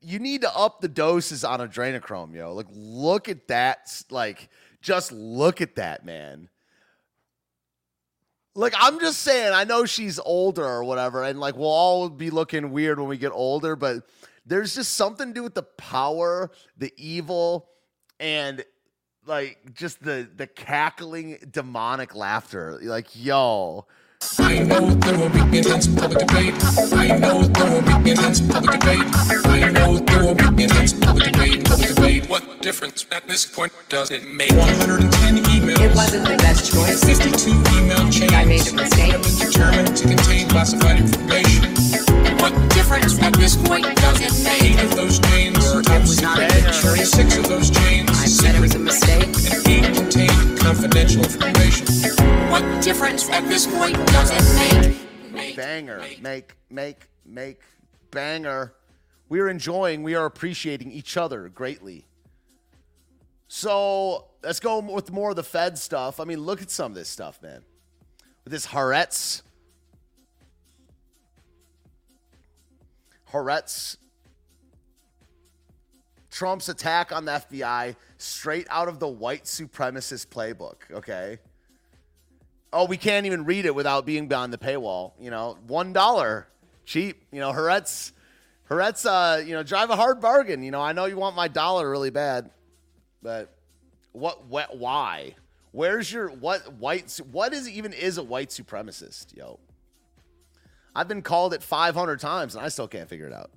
you 0.00 0.18
need 0.18 0.42
to 0.42 0.56
up 0.56 0.80
the 0.80 0.88
doses 0.88 1.44
on 1.44 1.60
adrenochrome, 1.60 2.34
yo. 2.34 2.54
Like 2.54 2.66
look 2.70 3.28
at 3.28 3.48
that 3.48 4.02
like 4.10 4.48
just 4.80 5.12
look 5.12 5.60
at 5.60 5.76
that, 5.76 6.04
man. 6.04 6.48
Like 8.54 8.74
I'm 8.78 9.00
just 9.00 9.20
saying, 9.20 9.52
I 9.52 9.64
know 9.64 9.84
she's 9.84 10.18
older 10.18 10.64
or 10.64 10.84
whatever, 10.84 11.24
and 11.24 11.38
like 11.40 11.56
we'll 11.56 11.68
all 11.68 12.08
be 12.08 12.30
looking 12.30 12.70
weird 12.70 12.98
when 12.98 13.08
we 13.08 13.18
get 13.18 13.32
older, 13.32 13.76
but 13.76 14.08
there's 14.46 14.74
just 14.74 14.94
something 14.94 15.28
to 15.28 15.34
do 15.34 15.42
with 15.42 15.54
the 15.54 15.64
power, 15.64 16.50
the 16.78 16.92
evil, 16.96 17.68
and 18.20 18.64
like 19.26 19.74
just 19.74 20.02
the 20.02 20.28
the 20.36 20.46
cackling 20.46 21.38
demonic 21.50 22.14
laughter. 22.14 22.78
Like, 22.80 23.08
yo. 23.12 23.86
I 24.38 24.58
know 24.58 24.90
there 24.90 25.18
will 25.18 25.28
be 25.30 25.58
intense 25.58 25.86
public 25.86 26.26
debate. 26.26 26.54
I 26.92 27.16
know 27.18 27.42
there 27.42 27.70
will 27.70 28.02
be 28.02 28.10
intense 28.10 28.40
public 28.40 28.80
debate. 28.80 29.04
I 29.46 29.70
know 29.70 29.98
there 29.98 30.24
will 30.24 30.52
be 30.52 30.64
intense 30.64 30.92
public 30.92 31.32
debate. 31.32 31.64
Public 31.64 31.94
debate. 31.94 32.28
What 32.28 32.60
difference 32.60 33.06
at 33.12 33.26
this 33.28 33.46
point 33.46 33.72
does 33.88 34.10
it 34.10 34.26
make? 34.26 34.50
110 34.50 35.36
emails. 35.44 35.80
It 35.80 35.94
wasn't 35.94 36.26
the 36.26 36.36
best 36.38 36.72
choice. 36.72 37.04
52 37.04 37.50
email 37.78 38.10
chains 38.10 38.32
I 38.32 38.44
made 38.44 38.66
a 38.66 38.74
mistake. 38.74 39.14
determined 39.38 39.96
to 39.96 40.08
contain 40.08 40.48
classified 40.48 40.98
information. 41.00 41.74
What 42.42 42.52
difference 42.74 43.22
at 43.22 43.34
this 43.34 43.56
point 43.56 43.86
does 43.96 44.20
it 44.20 44.34
make? 44.44 44.62
Eight 44.62 44.84
of 44.84 44.96
those 44.96 45.18
chains 45.20 45.82
top 45.82 46.00
was 46.02 46.20
not 46.20 46.38
a 46.38 46.50
secret. 46.50 46.64
good 46.64 46.72
choice. 46.74 47.14
36 47.14 47.36
of 47.38 47.48
those 47.48 47.70
chains 47.70 48.10
I 48.10 48.26
said 48.26 48.54
it 48.56 48.60
was 48.60 48.74
a 48.74 48.78
mistake. 48.78 49.22
And 49.22 49.68
eight 49.68 49.94
contain 49.94 50.55
confidential 50.66 51.22
information. 51.22 51.86
What 52.50 52.82
difference 52.82 53.30
at 53.30 53.46
this 53.48 53.68
point 53.68 53.94
does 54.08 54.32
it 54.32 54.92
make? 55.32 55.54
banger. 55.54 56.02
Make 56.20 56.56
make 56.70 57.06
make. 57.24 57.60
Banger. 58.10 58.74
We're 59.28 59.48
enjoying 59.48 60.02
we 60.02 60.16
are 60.16 60.26
appreciating 60.26 60.90
each 60.90 61.16
other 61.16 61.48
greatly. 61.48 62.04
So 63.46 64.24
let's 64.42 64.58
go 64.58 64.80
with 64.80 65.12
more 65.12 65.30
of 65.30 65.36
the 65.36 65.44
fed 65.44 65.78
stuff. 65.78 66.18
I 66.18 66.24
mean 66.24 66.40
look 66.40 66.60
at 66.60 66.72
some 66.72 66.90
of 66.90 66.96
this 66.96 67.08
stuff 67.08 67.40
man. 67.40 67.62
With 68.42 68.52
this 68.52 68.66
Haaretz. 68.66 69.42
Haaretz. 73.32 73.98
Trump's 76.28 76.68
attack 76.68 77.12
on 77.12 77.24
the 77.24 77.32
FBI 77.32 77.94
straight 78.18 78.66
out 78.70 78.88
of 78.88 78.98
the 78.98 79.08
white 79.08 79.44
supremacist 79.44 80.26
playbook 80.28 80.76
okay 80.92 81.38
oh, 82.76 82.84
we 82.84 82.96
can't 82.96 83.26
even 83.26 83.44
read 83.44 83.64
it 83.64 83.74
without 83.74 84.04
being 84.06 84.28
behind 84.28 84.52
the 84.52 84.58
paywall. 84.58 85.12
You 85.18 85.30
know, 85.30 85.56
one 85.66 85.92
dollar, 85.92 86.46
cheap. 86.84 87.22
You 87.32 87.40
know, 87.40 87.52
Haaretz, 87.52 88.12
Haaretz, 88.70 89.06
uh, 89.06 89.42
you 89.42 89.54
know, 89.54 89.62
drive 89.62 89.90
a 89.90 89.96
hard 89.96 90.20
bargain. 90.20 90.62
You 90.62 90.70
know, 90.70 90.80
I 90.80 90.92
know 90.92 91.06
you 91.06 91.16
want 91.16 91.34
my 91.34 91.48
dollar 91.48 91.90
really 91.90 92.10
bad, 92.10 92.50
but 93.22 93.54
what, 94.12 94.46
what, 94.46 94.76
why? 94.76 95.34
Where's 95.72 96.12
your 96.12 96.28
what 96.28 96.74
white? 96.74 97.18
What 97.30 97.52
is 97.52 97.68
even 97.68 97.92
is 97.92 98.18
a 98.18 98.22
white 98.22 98.50
supremacist, 98.50 99.36
yo? 99.36 99.58
I've 100.94 101.08
been 101.08 101.22
called 101.22 101.52
it 101.52 101.62
500 101.62 102.18
times 102.18 102.54
and 102.54 102.64
I 102.64 102.68
still 102.68 102.88
can't 102.88 103.08
figure 103.08 103.26
it 103.26 103.32
out. 103.32 103.50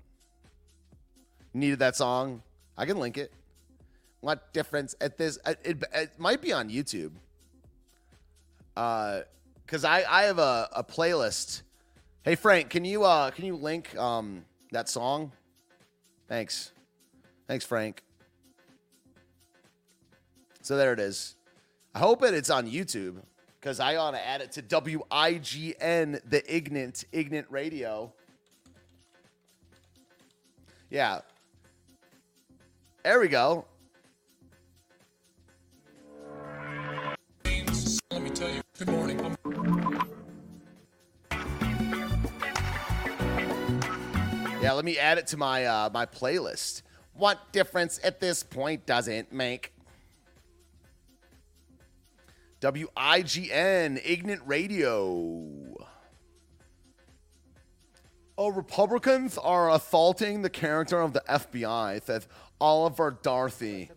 Needed 1.53 1.79
that 1.79 1.95
song? 1.95 2.41
I 2.77 2.85
can 2.85 2.99
link 2.99 3.17
it. 3.17 3.31
What 4.21 4.53
difference 4.53 4.95
at 4.99 5.17
this? 5.17 5.39
It, 5.45 5.83
it, 5.93 6.19
might 6.19 6.41
be 6.41 6.51
on 6.51 6.69
YouTube 6.69 7.11
Uh, 8.75 9.21
because 9.65 9.85
I, 9.85 10.03
I 10.09 10.23
have 10.23 10.39
a, 10.39 10.67
a 10.75 10.83
playlist. 10.83 11.61
Hey 12.23 12.35
Frank, 12.35 12.69
can 12.69 12.83
you 12.85 13.03
uh 13.03 13.31
can 13.31 13.45
you 13.45 13.55
link 13.55 13.95
um 13.97 14.43
that 14.71 14.89
song? 14.89 15.31
Thanks, 16.27 16.71
thanks 17.47 17.65
Frank. 17.65 18.03
So 20.61 20.75
there 20.75 20.91
it 20.91 20.99
is. 20.99 21.35
I 21.95 21.99
hope 21.99 22.23
it 22.23 22.33
it's 22.33 22.49
on 22.49 22.67
YouTube 22.67 23.21
because 23.59 23.79
I 23.79 23.95
ought 23.95 24.11
to 24.11 24.25
add 24.25 24.41
it 24.41 24.51
to 24.53 24.61
WIGN, 24.61 26.21
the 26.29 26.55
Ignant 26.55 27.05
Ignant 27.11 27.47
Radio. 27.49 28.11
Yeah. 30.89 31.21
There 33.03 33.19
we 33.19 33.27
go. 33.27 33.65
tell 38.39 38.49
you 38.49 38.61
good 38.77 38.89
morning. 38.89 39.19
I'm 39.19 39.35
yeah, 44.61 44.71
let 44.71 44.85
me 44.85 44.97
add 44.97 45.17
it 45.17 45.27
to 45.27 45.37
my 45.37 45.65
uh, 45.65 45.89
my 45.93 46.05
playlist. 46.05 46.83
What 47.13 47.51
difference 47.51 47.99
at 48.01 48.21
this 48.21 48.43
point 48.43 48.85
does 48.85 49.09
it 49.09 49.33
make? 49.33 49.73
WIGN, 52.61 53.99
Ignant 54.05 54.41
Radio. 54.45 55.75
Oh, 58.37 58.51
Republicans 58.51 59.37
are 59.37 59.69
assaulting 59.69 60.43
the 60.43 60.49
character 60.49 61.01
of 61.01 61.11
the 61.11 61.23
FBI, 61.27 62.01
says 62.03 62.25
Oliver 62.61 63.17
Darcy. 63.21 63.89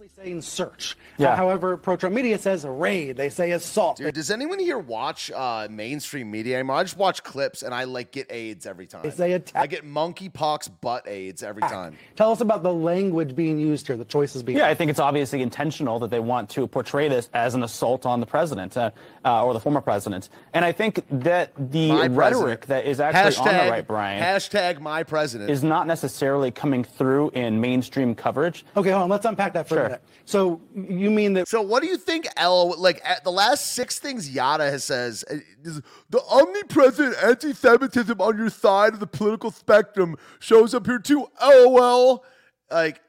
Mostly 0.00 0.24
saying 0.24 0.42
search. 0.42 0.96
Yeah. 1.16 1.34
However, 1.34 1.76
pro 1.76 1.96
Trump 1.96 2.14
media 2.14 2.38
says 2.38 2.64
raid. 2.64 3.16
They 3.16 3.28
say 3.30 3.50
assault. 3.50 3.96
Dude, 3.96 4.14
does 4.14 4.30
anyone 4.30 4.60
here 4.60 4.78
watch 4.78 5.28
uh, 5.32 5.66
mainstream 5.68 6.30
media 6.30 6.54
anymore? 6.56 6.76
I 6.76 6.84
just 6.84 6.96
watch 6.96 7.24
clips 7.24 7.64
and 7.64 7.74
I 7.74 7.82
like 7.82 8.12
get 8.12 8.30
AIDS 8.30 8.64
every 8.64 8.86
time. 8.86 9.02
They 9.02 9.10
say 9.10 9.32
attack. 9.32 9.60
I 9.60 9.66
get 9.66 9.84
monkeypox 9.84 10.70
butt 10.80 11.08
AIDS 11.08 11.42
every 11.42 11.62
time. 11.62 11.96
Tell 12.14 12.30
us 12.30 12.40
about 12.40 12.62
the 12.62 12.72
language 12.72 13.34
being 13.34 13.58
used 13.58 13.88
here, 13.88 13.96
the 13.96 14.04
choices 14.04 14.44
being 14.44 14.58
Yeah, 14.58 14.68
I 14.68 14.74
think 14.74 14.88
it's 14.88 15.00
obviously 15.00 15.42
intentional 15.42 15.98
that 15.98 16.10
they 16.10 16.20
want 16.20 16.48
to 16.50 16.68
portray 16.68 17.08
this 17.08 17.28
as 17.34 17.54
an 17.54 17.64
assault 17.64 18.06
on 18.06 18.20
the 18.20 18.26
president 18.26 18.76
uh, 18.76 18.92
uh, 19.24 19.44
or 19.44 19.52
the 19.52 19.60
former 19.60 19.80
president. 19.80 20.28
And 20.54 20.64
I 20.64 20.70
think 20.70 21.02
that 21.10 21.50
the 21.58 21.88
My 21.88 22.06
rhetoric 22.06 22.66
president. 22.66 22.68
that 22.68 22.86
is 22.86 23.00
actually 23.00 23.48
on 23.50 23.64
the 23.66 23.70
right, 23.72 23.86
Brian, 23.86 24.22
Hashtag 24.22 24.80
my 24.80 25.02
president. 25.02 25.50
is 25.50 25.64
not 25.64 25.88
necessarily 25.88 26.52
coming 26.52 26.84
through 26.84 27.30
in 27.30 27.60
mainstream 27.60 28.14
coverage. 28.14 28.64
Okay, 28.76 28.90
hold 28.90 29.02
on. 29.02 29.08
Let's 29.08 29.26
unpack 29.26 29.54
that 29.54 29.66
for 29.68 29.74
Sure. 29.74 29.87
A. 29.92 30.00
So 30.24 30.60
you 30.74 31.10
mean 31.10 31.32
that? 31.34 31.48
So 31.48 31.62
what 31.62 31.82
do 31.82 31.88
you 31.88 31.96
think, 31.96 32.26
L? 32.36 32.74
Like 32.78 33.00
at 33.04 33.24
the 33.24 33.32
last 33.32 33.74
six 33.74 33.98
things 33.98 34.28
Yada 34.30 34.70
has 34.70 34.84
says, 34.84 35.24
uh, 35.30 35.36
is 35.64 35.80
the 36.10 36.22
omnipresent 36.30 37.16
anti-Semitism 37.22 38.20
on 38.20 38.38
your 38.38 38.50
side 38.50 38.94
of 38.94 39.00
the 39.00 39.06
political 39.06 39.50
spectrum 39.50 40.16
shows 40.38 40.74
up 40.74 40.86
here 40.86 40.98
too. 40.98 41.26
LOL. 41.42 42.24
Like 42.70 43.00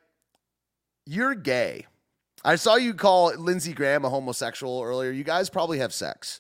you're 1.06 1.36
gay. 1.36 1.86
I 2.46 2.56
saw 2.56 2.76
you 2.76 2.94
call 2.94 3.36
Lindsey 3.36 3.74
Graham 3.74 4.06
a 4.06 4.10
homosexual 4.10 4.82
earlier. 4.82 5.12
You 5.12 5.24
guys 5.24 5.50
probably 5.50 5.80
have 5.80 5.94
sex. 5.94 6.40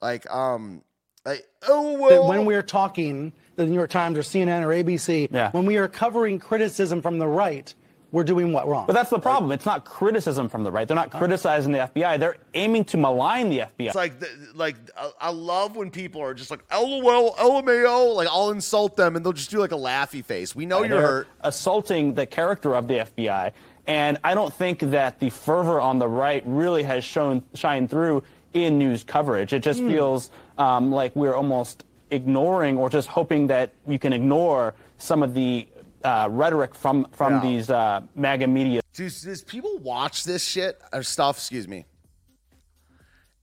Like 0.00 0.30
um, 0.30 0.82
like 1.24 1.46
oh 1.66 1.98
well. 1.98 2.28
when 2.28 2.44
we're 2.44 2.62
talking, 2.62 3.32
the 3.56 3.66
New 3.66 3.74
York 3.74 3.90
Times 3.90 4.18
or 4.18 4.22
CNN 4.22 4.62
or 4.62 4.68
ABC, 4.68 5.52
when 5.52 5.66
we 5.66 5.76
are 5.76 5.88
covering 5.88 6.38
criticism 6.38 7.02
from 7.02 7.18
the 7.18 7.26
right, 7.26 7.74
we're 8.10 8.24
doing 8.24 8.52
what 8.52 8.66
wrong? 8.66 8.86
But 8.86 8.94
that's 8.94 9.10
the 9.10 9.18
problem. 9.18 9.52
It's 9.52 9.66
not 9.66 9.84
criticism 9.84 10.48
from 10.48 10.64
the 10.64 10.70
right. 10.70 10.88
They're 10.88 10.94
not 10.94 11.10
criticizing 11.10 11.72
the 11.72 11.78
FBI. 11.94 12.18
They're 12.18 12.36
aiming 12.54 12.84
to 12.86 12.96
malign 12.96 13.50
the 13.50 13.58
FBI. 13.60 13.86
It's 13.86 13.94
like, 13.94 14.14
like 14.54 14.76
I- 14.96 15.10
I 15.20 15.30
love 15.30 15.76
when 15.76 15.90
people 15.90 16.22
are 16.22 16.32
just 16.32 16.50
like 16.50 16.60
LOL, 16.72 17.34
LMAO. 17.34 18.14
Like 18.14 18.28
I'll 18.28 18.50
insult 18.50 18.96
them 18.96 19.14
and 19.16 19.24
they'll 19.24 19.32
just 19.34 19.50
do 19.50 19.58
like 19.58 19.72
a 19.72 19.76
laughy 19.76 20.24
face. 20.24 20.56
We 20.56 20.64
know 20.64 20.78
you're 20.80 20.88
They're 21.00 21.00
hurt. 21.06 21.28
assaulting 21.42 22.14
the 22.14 22.24
character 22.26 22.74
of 22.74 22.88
the 22.88 22.94
FBI. 23.16 23.52
And 23.86 24.18
I 24.24 24.34
don't 24.34 24.52
think 24.52 24.80
that 24.80 25.18
the 25.18 25.30
fervor 25.30 25.80
on 25.80 25.98
the 25.98 26.08
right 26.08 26.42
really 26.46 26.82
has 26.84 27.04
shown 27.04 27.42
shine 27.54 27.88
through 27.88 28.22
in 28.54 28.78
news 28.78 29.04
coverage. 29.04 29.52
It 29.52 29.60
just 29.62 29.80
Hmm. 29.80 29.88
feels 29.90 30.30
um, 30.56 30.90
like 30.90 31.14
we're 31.14 31.34
almost 31.34 31.84
ignoring 32.10 32.78
or 32.78 32.88
just 32.90 33.06
hoping 33.08 33.46
that 33.48 33.70
you 33.86 33.98
can 33.98 34.12
ignore 34.12 34.74
some 34.96 35.22
of 35.22 35.34
the 35.34 35.68
uh, 36.04 36.28
rhetoric 36.30 36.74
from 36.74 37.06
from 37.12 37.34
Yeah. 37.34 37.40
these 37.40 37.70
uh, 37.70 38.00
MAGA 38.14 38.46
media. 38.46 38.80
Does, 38.94 39.22
does 39.22 39.42
people 39.42 39.78
watch 39.78 40.24
this 40.24 40.44
shit 40.44 40.80
or 40.92 41.02
stuff? 41.02 41.38
Excuse 41.38 41.68
me. 41.68 41.86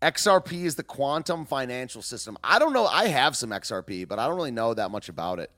XRP 0.02 0.66
is 0.66 0.76
the 0.76 0.84
quantum 0.84 1.46
financial 1.46 2.02
system. 2.02 2.38
I 2.44 2.60
don't 2.60 2.74
know. 2.74 2.86
I 2.86 3.08
have 3.08 3.36
some 3.36 3.50
XRP, 3.52 4.08
but 4.08 4.20
I 4.20 4.28
don't 4.28 4.36
really 4.36 4.52
know 4.52 4.74
that 4.74 4.92
much 4.92 5.10
about 5.10 5.40
it. 5.40 5.50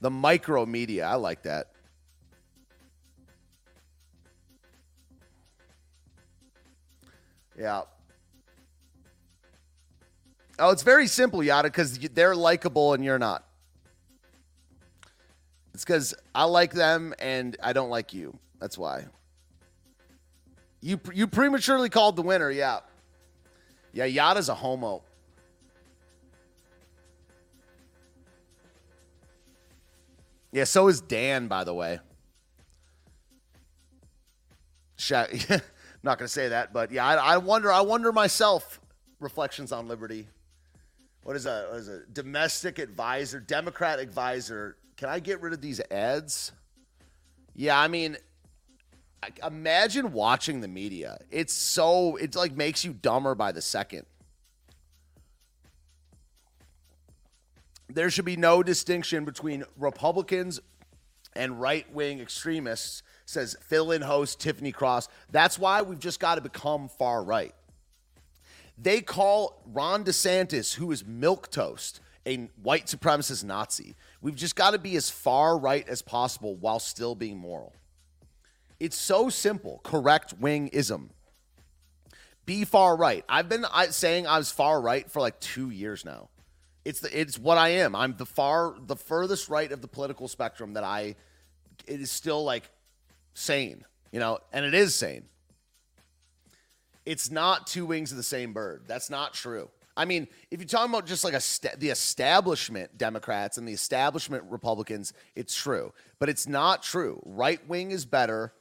The 0.00 0.10
micro 0.10 0.64
media. 0.64 1.06
I 1.06 1.14
like 1.16 1.42
that. 1.42 1.68
Yeah. 7.58 7.82
Oh, 10.58 10.70
it's 10.70 10.82
very 10.82 11.06
simple, 11.06 11.42
Yada, 11.42 11.68
because 11.68 11.98
they're 11.98 12.36
likable 12.36 12.92
and 12.92 13.04
you're 13.04 13.18
not. 13.18 13.44
It's 15.74 15.84
because 15.84 16.14
I 16.34 16.44
like 16.44 16.72
them 16.72 17.14
and 17.18 17.56
I 17.62 17.72
don't 17.72 17.90
like 17.90 18.12
you. 18.12 18.38
That's 18.60 18.76
why. 18.76 19.06
You 20.80 21.00
you 21.14 21.26
prematurely 21.26 21.88
called 21.88 22.16
the 22.16 22.22
winner, 22.22 22.50
yeah. 22.50 22.80
Yeah, 23.92 24.04
Yada's 24.04 24.48
a 24.48 24.54
homo. 24.54 25.02
Yeah, 30.50 30.64
so 30.64 30.88
is 30.88 31.00
Dan, 31.00 31.48
by 31.48 31.64
the 31.64 31.72
way. 31.72 31.98
I'm 35.10 35.26
not 36.02 36.18
gonna 36.18 36.28
say 36.28 36.48
that, 36.48 36.72
but 36.72 36.92
yeah, 36.92 37.06
I, 37.06 37.34
I 37.34 37.36
wonder. 37.38 37.72
I 37.72 37.80
wonder 37.80 38.12
myself. 38.12 38.80
Reflections 39.18 39.72
on 39.72 39.88
Liberty. 39.88 40.28
What 41.22 41.36
is 41.36 41.46
a 41.46 41.66
what 41.70 41.78
is 41.78 41.88
a 41.88 42.00
domestic 42.12 42.78
advisor, 42.78 43.40
Democrat 43.40 43.98
advisor? 43.98 44.76
Can 44.96 45.08
I 45.08 45.20
get 45.20 45.40
rid 45.40 45.52
of 45.52 45.60
these 45.60 45.80
ads? 45.90 46.52
Yeah, 47.54 47.78
I 47.78 47.88
mean, 47.88 48.16
imagine 49.44 50.12
watching 50.12 50.60
the 50.60 50.68
media. 50.68 51.18
It's 51.30 51.52
so 51.52 52.16
it 52.16 52.34
like 52.34 52.56
makes 52.56 52.84
you 52.84 52.92
dumber 52.92 53.34
by 53.34 53.52
the 53.52 53.62
second. 53.62 54.06
There 57.88 58.10
should 58.10 58.24
be 58.24 58.36
no 58.36 58.62
distinction 58.62 59.24
between 59.24 59.64
Republicans 59.76 60.60
and 61.34 61.60
right 61.60 61.90
wing 61.92 62.20
extremists, 62.20 63.02
says 63.26 63.56
fill 63.60 63.92
in 63.92 64.02
host 64.02 64.40
Tiffany 64.40 64.72
Cross. 64.72 65.08
That's 65.30 65.58
why 65.58 65.82
we've 65.82 65.98
just 65.98 66.18
got 66.18 66.36
to 66.36 66.40
become 66.40 66.88
far 66.88 67.22
right. 67.22 67.54
They 68.78 69.00
call 69.00 69.62
Ron 69.66 70.04
DeSantis, 70.04 70.74
who 70.74 70.90
is 70.92 71.06
milk 71.06 71.50
toast, 71.50 72.00
a 72.26 72.48
white 72.62 72.86
supremacist 72.86 73.44
Nazi. 73.44 73.94
We've 74.20 74.36
just 74.36 74.56
got 74.56 74.72
to 74.72 74.78
be 74.78 74.96
as 74.96 75.10
far 75.10 75.58
right 75.58 75.86
as 75.88 76.02
possible 76.02 76.56
while 76.56 76.78
still 76.78 77.14
being 77.14 77.38
moral. 77.38 77.72
It's 78.80 78.96
so 78.96 79.28
simple. 79.28 79.80
Correct 79.84 80.40
wingism. 80.40 81.10
Be 82.44 82.64
far 82.64 82.96
right. 82.96 83.24
I've 83.28 83.48
been 83.48 83.64
saying 83.90 84.26
I 84.26 84.38
was 84.38 84.50
far 84.50 84.80
right 84.80 85.08
for 85.08 85.20
like 85.20 85.38
two 85.38 85.70
years 85.70 86.04
now. 86.04 86.28
It's 86.84 86.98
the 86.98 87.20
it's 87.20 87.38
what 87.38 87.58
I 87.58 87.68
am. 87.68 87.94
I'm 87.94 88.16
the 88.16 88.26
far 88.26 88.74
the 88.84 88.96
furthest 88.96 89.48
right 89.48 89.70
of 89.70 89.80
the 89.80 89.88
political 89.88 90.26
spectrum 90.26 90.72
that 90.72 90.82
I. 90.82 91.14
It 91.86 92.00
is 92.00 92.10
still 92.10 92.42
like 92.42 92.68
sane, 93.34 93.84
you 94.10 94.18
know, 94.18 94.38
and 94.52 94.64
it 94.64 94.74
is 94.74 94.94
sane. 94.94 95.24
It's 97.04 97.30
not 97.30 97.66
two 97.66 97.86
wings 97.86 98.10
of 98.10 98.16
the 98.16 98.22
same 98.22 98.52
bird. 98.52 98.84
That's 98.86 99.10
not 99.10 99.34
true. 99.34 99.70
I 99.96 100.04
mean, 100.04 100.28
if 100.50 100.60
you're 100.60 100.68
talking 100.68 100.90
about 100.90 101.06
just 101.06 101.24
like 101.24 101.34
a 101.34 101.40
sta- 101.40 101.76
the 101.76 101.90
establishment 101.90 102.96
Democrats 102.96 103.58
and 103.58 103.68
the 103.68 103.72
establishment 103.72 104.44
Republicans, 104.48 105.12
it's 105.36 105.54
true, 105.54 105.92
but 106.18 106.28
it's 106.28 106.48
not 106.48 106.82
true. 106.82 107.20
Right 107.24 107.66
wing 107.68 107.90
is 107.90 108.06
better. 108.06 108.54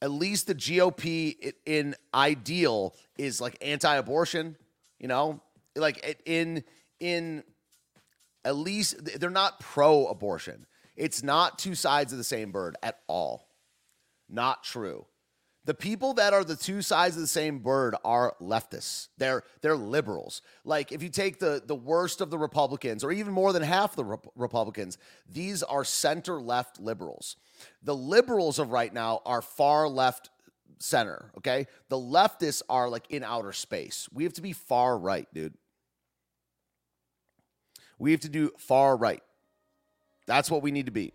At 0.00 0.12
least 0.12 0.46
the 0.46 0.54
GOP 0.54 1.52
in 1.66 1.96
ideal 2.14 2.94
is 3.16 3.40
like 3.40 3.58
anti-abortion. 3.60 4.56
You 5.00 5.08
know, 5.08 5.40
like 5.74 6.22
in 6.24 6.62
in 7.00 7.42
at 8.44 8.56
least 8.56 9.04
they're 9.18 9.30
not 9.30 9.58
pro-abortion. 9.58 10.66
It's 10.96 11.22
not 11.22 11.58
two 11.58 11.74
sides 11.74 12.12
of 12.12 12.18
the 12.18 12.24
same 12.24 12.52
bird 12.52 12.76
at 12.82 13.00
all. 13.08 13.48
Not 14.28 14.62
true. 14.62 15.06
The 15.64 15.74
people 15.74 16.14
that 16.14 16.32
are 16.32 16.44
the 16.44 16.56
two 16.56 16.80
sides 16.80 17.16
of 17.16 17.20
the 17.20 17.28
same 17.28 17.58
bird 17.58 17.94
are 18.04 18.34
leftists. 18.40 19.08
They're 19.18 19.42
they're 19.60 19.76
liberals. 19.76 20.40
Like 20.64 20.92
if 20.92 21.02
you 21.02 21.10
take 21.10 21.38
the 21.40 21.62
the 21.64 21.74
worst 21.74 22.20
of 22.20 22.30
the 22.30 22.38
Republicans, 22.38 23.04
or 23.04 23.12
even 23.12 23.32
more 23.32 23.52
than 23.52 23.62
half 23.62 23.94
the 23.94 24.04
Rep- 24.04 24.26
Republicans, 24.34 24.96
these 25.30 25.62
are 25.62 25.84
center 25.84 26.40
left 26.40 26.80
liberals. 26.80 27.36
The 27.82 27.94
liberals 27.94 28.58
of 28.58 28.70
right 28.70 28.92
now 28.92 29.20
are 29.26 29.42
far 29.42 29.88
left 29.88 30.30
center. 30.78 31.32
Okay, 31.38 31.66
the 31.88 31.96
leftists 31.96 32.62
are 32.70 32.88
like 32.88 33.04
in 33.10 33.22
outer 33.22 33.52
space. 33.52 34.08
We 34.12 34.24
have 34.24 34.34
to 34.34 34.42
be 34.42 34.52
far 34.52 34.96
right, 34.96 35.28
dude. 35.34 35.54
We 37.98 38.12
have 38.12 38.20
to 38.20 38.28
do 38.28 38.52
far 38.58 38.96
right. 38.96 39.22
That's 40.26 40.50
what 40.50 40.62
we 40.62 40.70
need 40.70 40.86
to 40.86 40.92
be. 40.92 41.12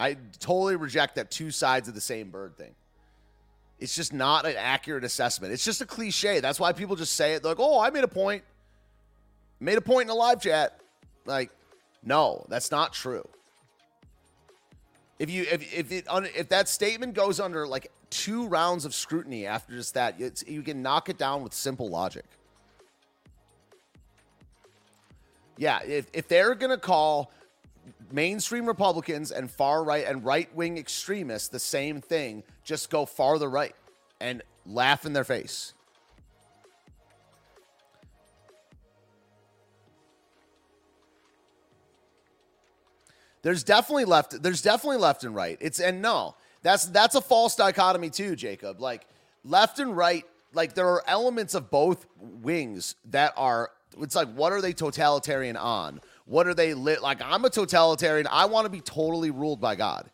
I 0.00 0.16
totally 0.38 0.76
reject 0.76 1.16
that 1.16 1.30
two 1.30 1.50
sides 1.50 1.86
of 1.86 1.94
the 1.94 2.00
same 2.00 2.30
bird 2.30 2.56
thing. 2.56 2.74
It's 3.78 3.94
just 3.94 4.12
not 4.12 4.46
an 4.46 4.54
accurate 4.56 5.04
assessment. 5.04 5.52
It's 5.52 5.64
just 5.64 5.82
a 5.82 5.86
cliche. 5.86 6.40
That's 6.40 6.58
why 6.58 6.72
people 6.72 6.96
just 6.96 7.14
say 7.14 7.34
it. 7.34 7.42
They're 7.42 7.52
like, 7.52 7.60
oh, 7.60 7.78
I 7.78 7.90
made 7.90 8.04
a 8.04 8.08
point. 8.08 8.42
Made 9.60 9.76
a 9.76 9.82
point 9.82 10.04
in 10.04 10.10
a 10.10 10.14
live 10.14 10.40
chat. 10.40 10.80
Like, 11.26 11.50
no, 12.02 12.46
that's 12.48 12.70
not 12.70 12.94
true. 12.94 13.28
If 15.18 15.28
you 15.28 15.42
if 15.50 15.74
if 15.74 15.92
it 15.92 16.06
if 16.08 16.48
that 16.48 16.66
statement 16.66 17.12
goes 17.12 17.40
under 17.40 17.66
like 17.66 17.92
two 18.08 18.46
rounds 18.48 18.86
of 18.86 18.94
scrutiny 18.94 19.46
after 19.46 19.74
just 19.74 19.92
that, 19.94 20.18
you 20.48 20.62
can 20.62 20.80
knock 20.80 21.10
it 21.10 21.18
down 21.18 21.42
with 21.42 21.52
simple 21.52 21.90
logic. 21.90 22.24
Yeah, 25.58 25.80
if 25.82 26.06
if 26.14 26.26
they're 26.26 26.54
gonna 26.54 26.78
call 26.78 27.32
mainstream 28.12 28.66
Republicans 28.66 29.30
and 29.30 29.50
far 29.50 29.84
right 29.84 30.06
and 30.06 30.24
right 30.24 30.54
wing 30.54 30.78
extremists 30.78 31.48
the 31.48 31.58
same 31.58 32.00
thing, 32.00 32.42
just 32.64 32.90
go 32.90 33.06
farther 33.06 33.48
right 33.48 33.74
and 34.20 34.42
laugh 34.66 35.06
in 35.06 35.12
their 35.12 35.24
face. 35.24 35.74
There's 43.42 43.64
definitely 43.64 44.04
left. 44.04 44.42
There's 44.42 44.62
definitely 44.62 44.98
left 44.98 45.24
and 45.24 45.34
right. 45.34 45.56
It's 45.60 45.80
and 45.80 46.02
no, 46.02 46.34
that's 46.62 46.84
that's 46.86 47.14
a 47.14 47.20
false 47.20 47.56
dichotomy 47.56 48.10
too, 48.10 48.36
Jacob. 48.36 48.80
Like 48.80 49.06
left 49.44 49.78
and 49.78 49.96
right, 49.96 50.24
like 50.52 50.74
there 50.74 50.88
are 50.88 51.02
elements 51.06 51.54
of 51.54 51.70
both 51.70 52.06
wings 52.18 52.96
that 53.06 53.32
are. 53.36 53.70
It's 53.98 54.14
like 54.14 54.32
what 54.34 54.52
are 54.52 54.60
they 54.60 54.72
totalitarian 54.72 55.56
on? 55.56 56.00
What 56.30 56.46
are 56.46 56.54
they 56.54 56.74
lit? 56.74 57.02
Like 57.02 57.20
I'm 57.22 57.44
a 57.44 57.50
totalitarian. 57.50 58.28
I 58.30 58.44
want 58.46 58.64
to 58.64 58.70
be 58.70 58.80
totally 58.80 59.30
ruled 59.30 59.60
by 59.60 59.74
God. 59.74 60.08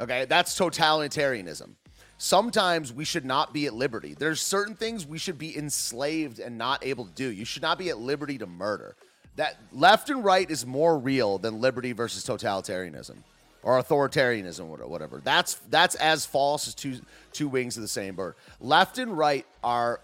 Okay, 0.00 0.24
that's 0.24 0.58
totalitarianism. 0.58 1.70
Sometimes 2.16 2.92
we 2.92 3.04
should 3.04 3.24
not 3.24 3.52
be 3.52 3.66
at 3.66 3.74
liberty. 3.74 4.14
There's 4.18 4.40
certain 4.40 4.74
things 4.74 5.06
we 5.06 5.18
should 5.18 5.38
be 5.38 5.56
enslaved 5.56 6.38
and 6.38 6.56
not 6.56 6.84
able 6.84 7.04
to 7.04 7.12
do. 7.12 7.30
You 7.30 7.44
should 7.44 7.62
not 7.62 7.78
be 7.78 7.90
at 7.90 7.98
liberty 7.98 8.38
to 8.38 8.46
murder 8.46 8.96
that 9.36 9.58
left 9.72 10.10
and 10.10 10.24
right 10.24 10.48
is 10.48 10.64
more 10.64 10.98
real 10.98 11.38
than 11.38 11.60
liberty 11.60 11.92
versus 11.92 12.24
totalitarianism 12.24 13.16
or 13.62 13.82
authoritarianism 13.82 14.68
or 14.68 14.86
whatever. 14.86 15.20
That's 15.22 15.54
that's 15.70 15.94
as 15.96 16.24
false 16.24 16.68
as 16.68 16.74
two 16.74 17.00
two 17.32 17.48
wings 17.48 17.76
of 17.76 17.82
the 17.82 17.88
same 17.88 18.14
bird. 18.14 18.36
Left 18.60 18.98
and 18.98 19.16
right 19.16 19.46
are 19.62 20.00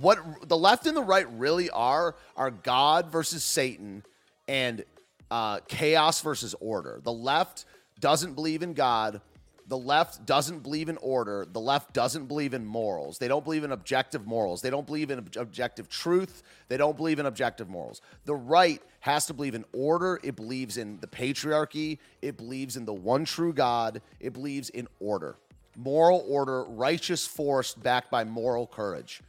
what 0.00 0.18
the 0.48 0.56
left 0.56 0.86
and 0.86 0.96
the 0.96 1.02
right 1.02 1.26
really 1.38 1.70
are 1.70 2.14
are 2.36 2.50
God 2.50 3.10
versus 3.10 3.42
Satan 3.42 4.02
and 4.48 4.84
uh, 5.30 5.60
chaos 5.68 6.20
versus 6.22 6.54
order. 6.60 7.00
The 7.04 7.12
left 7.12 7.66
doesn't 8.00 8.34
believe 8.34 8.62
in 8.62 8.72
God. 8.72 9.20
The 9.68 9.76
left 9.76 10.24
doesn't 10.24 10.60
believe 10.60 10.88
in 10.88 10.96
order. 10.96 11.46
The 11.52 11.60
left 11.60 11.92
doesn't 11.92 12.24
believe 12.24 12.54
in 12.54 12.64
morals. 12.64 13.18
They 13.18 13.28
don't 13.28 13.44
believe 13.44 13.64
in 13.64 13.72
objective 13.72 14.26
morals. 14.26 14.62
They 14.62 14.70
don't 14.70 14.86
believe 14.86 15.10
in 15.10 15.18
objective 15.36 15.90
truth. 15.90 16.42
They 16.68 16.78
don't 16.78 16.96
believe 16.96 17.18
in 17.18 17.26
objective 17.26 17.68
morals. 17.68 18.00
The 18.24 18.34
right 18.34 18.80
has 19.00 19.26
to 19.26 19.34
believe 19.34 19.54
in 19.54 19.66
order. 19.74 20.20
It 20.22 20.36
believes 20.36 20.78
in 20.78 20.98
the 21.00 21.06
patriarchy. 21.06 21.98
It 22.22 22.38
believes 22.38 22.78
in 22.78 22.86
the 22.86 22.94
one 22.94 23.26
true 23.26 23.52
God. 23.52 24.00
It 24.20 24.32
believes 24.32 24.70
in 24.70 24.88
order. 25.00 25.36
Moral 25.76 26.24
order, 26.26 26.64
righteous 26.64 27.26
force 27.26 27.74
backed 27.74 28.10
by 28.10 28.24
moral 28.24 28.66
courage, 28.66 29.20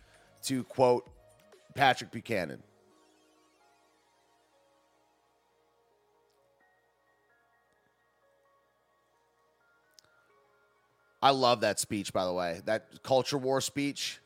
to 0.43 0.63
quote 0.63 1.07
Patrick 1.75 2.11
Buchanan. 2.11 2.63
I 11.21 11.31
love 11.31 11.61
that 11.61 11.79
speech, 11.79 12.13
by 12.13 12.25
the 12.25 12.33
way. 12.33 12.61
That 12.65 13.03
culture 13.03 13.37
war 13.37 13.61
speech. 13.61 14.19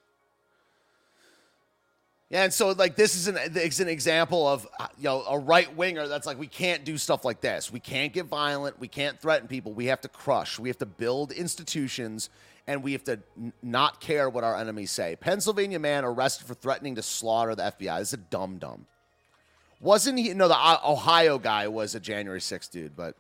Yeah, 2.30 2.46
and 2.46 2.54
so 2.54 2.72
like 2.72 2.96
this 2.96 3.16
is 3.16 3.28
an 3.28 3.38
it's 3.38 3.80
an 3.80 3.88
example 3.88 4.48
of 4.48 4.68
you 4.98 5.04
know 5.04 5.24
a 5.24 5.38
right 5.38 5.76
winger 5.76 6.08
that's 6.08 6.26
like 6.26 6.40
we 6.40 6.48
can't 6.48 6.84
do 6.84 6.98
stuff 6.98 7.24
like 7.24 7.42
this. 7.42 7.72
We 7.72 7.80
can't 7.80 8.12
get 8.12 8.26
violent. 8.26 8.80
We 8.80 8.88
can't 8.88 9.20
threaten 9.20 9.48
people. 9.48 9.72
We 9.72 9.86
have 9.86 10.02
to 10.02 10.08
crush. 10.08 10.58
We 10.58 10.70
have 10.70 10.80
to 10.80 10.88
build 10.88 11.32
institutions, 11.32 12.32
and 12.66 12.82
we 12.82 12.94
have 12.94 13.04
to 13.04 13.20
n- 13.38 13.54
not 13.62 14.02
care 14.02 14.30
what 14.32 14.44
our 14.44 14.58
enemies 14.58 14.90
say. 14.90 15.16
Pennsylvania 15.16 15.78
man 15.78 16.06
arrested 16.06 16.48
for 16.48 16.56
threatening 16.56 16.96
to 16.96 17.04
slaughter 17.04 17.54
the 17.54 17.64
FBI. 17.64 18.00
This 18.00 18.10
is 18.10 18.14
a 18.14 18.18
dumb 18.18 18.58
dumb. 18.58 18.88
Wasn't 19.80 20.18
he? 20.18 20.34
No, 20.34 20.48
the 20.48 20.88
Ohio 20.88 21.38
guy 21.38 21.68
was 21.68 21.94
a 21.94 22.00
January 22.00 22.40
6th 22.40 22.72
dude, 22.72 22.96
but 22.96 23.16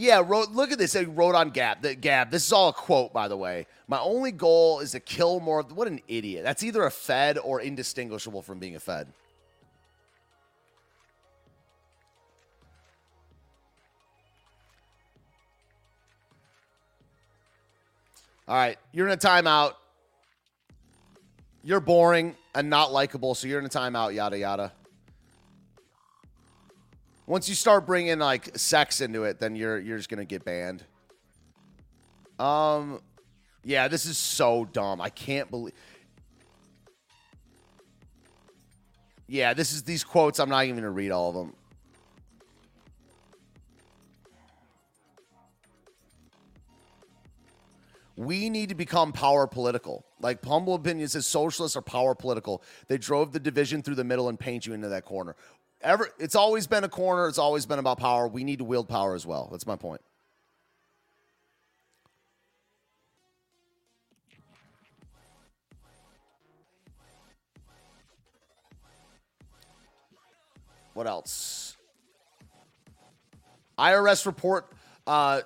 Yeah, 0.00 0.22
wrote, 0.26 0.52
look 0.52 0.72
at 0.72 0.78
this. 0.78 0.94
He 0.94 1.04
wrote 1.04 1.34
on 1.34 1.50
Gab. 1.50 1.82
The, 1.82 1.94
Gab. 1.94 2.30
This 2.30 2.46
is 2.46 2.52
all 2.54 2.70
a 2.70 2.72
quote, 2.72 3.12
by 3.12 3.28
the 3.28 3.36
way. 3.36 3.66
My 3.86 3.98
only 4.00 4.32
goal 4.32 4.80
is 4.80 4.92
to 4.92 5.00
kill 5.00 5.40
more. 5.40 5.62
What 5.62 5.88
an 5.88 6.00
idiot. 6.08 6.42
That's 6.42 6.62
either 6.62 6.84
a 6.84 6.90
Fed 6.90 7.36
or 7.36 7.60
indistinguishable 7.60 8.40
from 8.40 8.58
being 8.58 8.74
a 8.76 8.80
Fed. 8.80 9.08
All 18.48 18.56
right, 18.56 18.78
you're 18.92 19.06
in 19.06 19.12
a 19.12 19.18
timeout. 19.18 19.74
You're 21.62 21.80
boring 21.80 22.36
and 22.54 22.70
not 22.70 22.90
likable, 22.90 23.34
so 23.34 23.46
you're 23.46 23.58
in 23.58 23.66
a 23.66 23.68
timeout. 23.68 24.14
Yada 24.14 24.38
yada 24.38 24.72
once 27.30 27.48
you 27.48 27.54
start 27.54 27.86
bringing 27.86 28.18
like 28.18 28.58
sex 28.58 29.00
into 29.00 29.22
it, 29.22 29.38
then 29.38 29.54
you're 29.54 29.78
you're 29.78 29.96
just 29.96 30.08
gonna 30.08 30.24
get 30.24 30.44
banned. 30.44 30.82
Um, 32.40 33.00
yeah, 33.62 33.86
this 33.86 34.04
is 34.04 34.18
so 34.18 34.64
dumb. 34.64 35.00
I 35.00 35.10
can't 35.10 35.48
believe. 35.48 35.72
Yeah, 39.28 39.54
this 39.54 39.72
is 39.72 39.84
these 39.84 40.02
quotes. 40.02 40.40
I'm 40.40 40.48
not 40.48 40.64
even 40.64 40.74
gonna 40.74 40.90
read 40.90 41.12
all 41.12 41.28
of 41.28 41.36
them. 41.36 41.54
We 48.16 48.50
need 48.50 48.70
to 48.70 48.74
become 48.74 49.12
power 49.12 49.46
political. 49.46 50.04
Like 50.20 50.44
humble 50.44 50.74
opinion 50.74 51.08
says, 51.08 51.26
socialists 51.26 51.76
are 51.76 51.80
power 51.80 52.16
political. 52.16 52.62
They 52.88 52.98
drove 52.98 53.32
the 53.32 53.40
division 53.40 53.82
through 53.82 53.94
the 53.94 54.04
middle 54.04 54.28
and 54.28 54.38
paint 54.38 54.66
you 54.66 54.74
into 54.74 54.88
that 54.88 55.04
corner 55.04 55.36
ever 55.82 56.08
it's 56.18 56.34
always 56.34 56.66
been 56.66 56.84
a 56.84 56.88
corner, 56.88 57.28
it's 57.28 57.38
always 57.38 57.66
been 57.66 57.78
about 57.78 57.98
power. 57.98 58.26
We 58.28 58.44
need 58.44 58.58
to 58.58 58.64
wield 58.64 58.88
power 58.88 59.14
as 59.14 59.26
well. 59.26 59.48
That's 59.50 59.66
my 59.66 59.76
point. 59.76 60.00
What 70.92 71.06
else? 71.06 71.76
IRS 73.78 74.26
report 74.26 74.70
uh, 75.06 75.40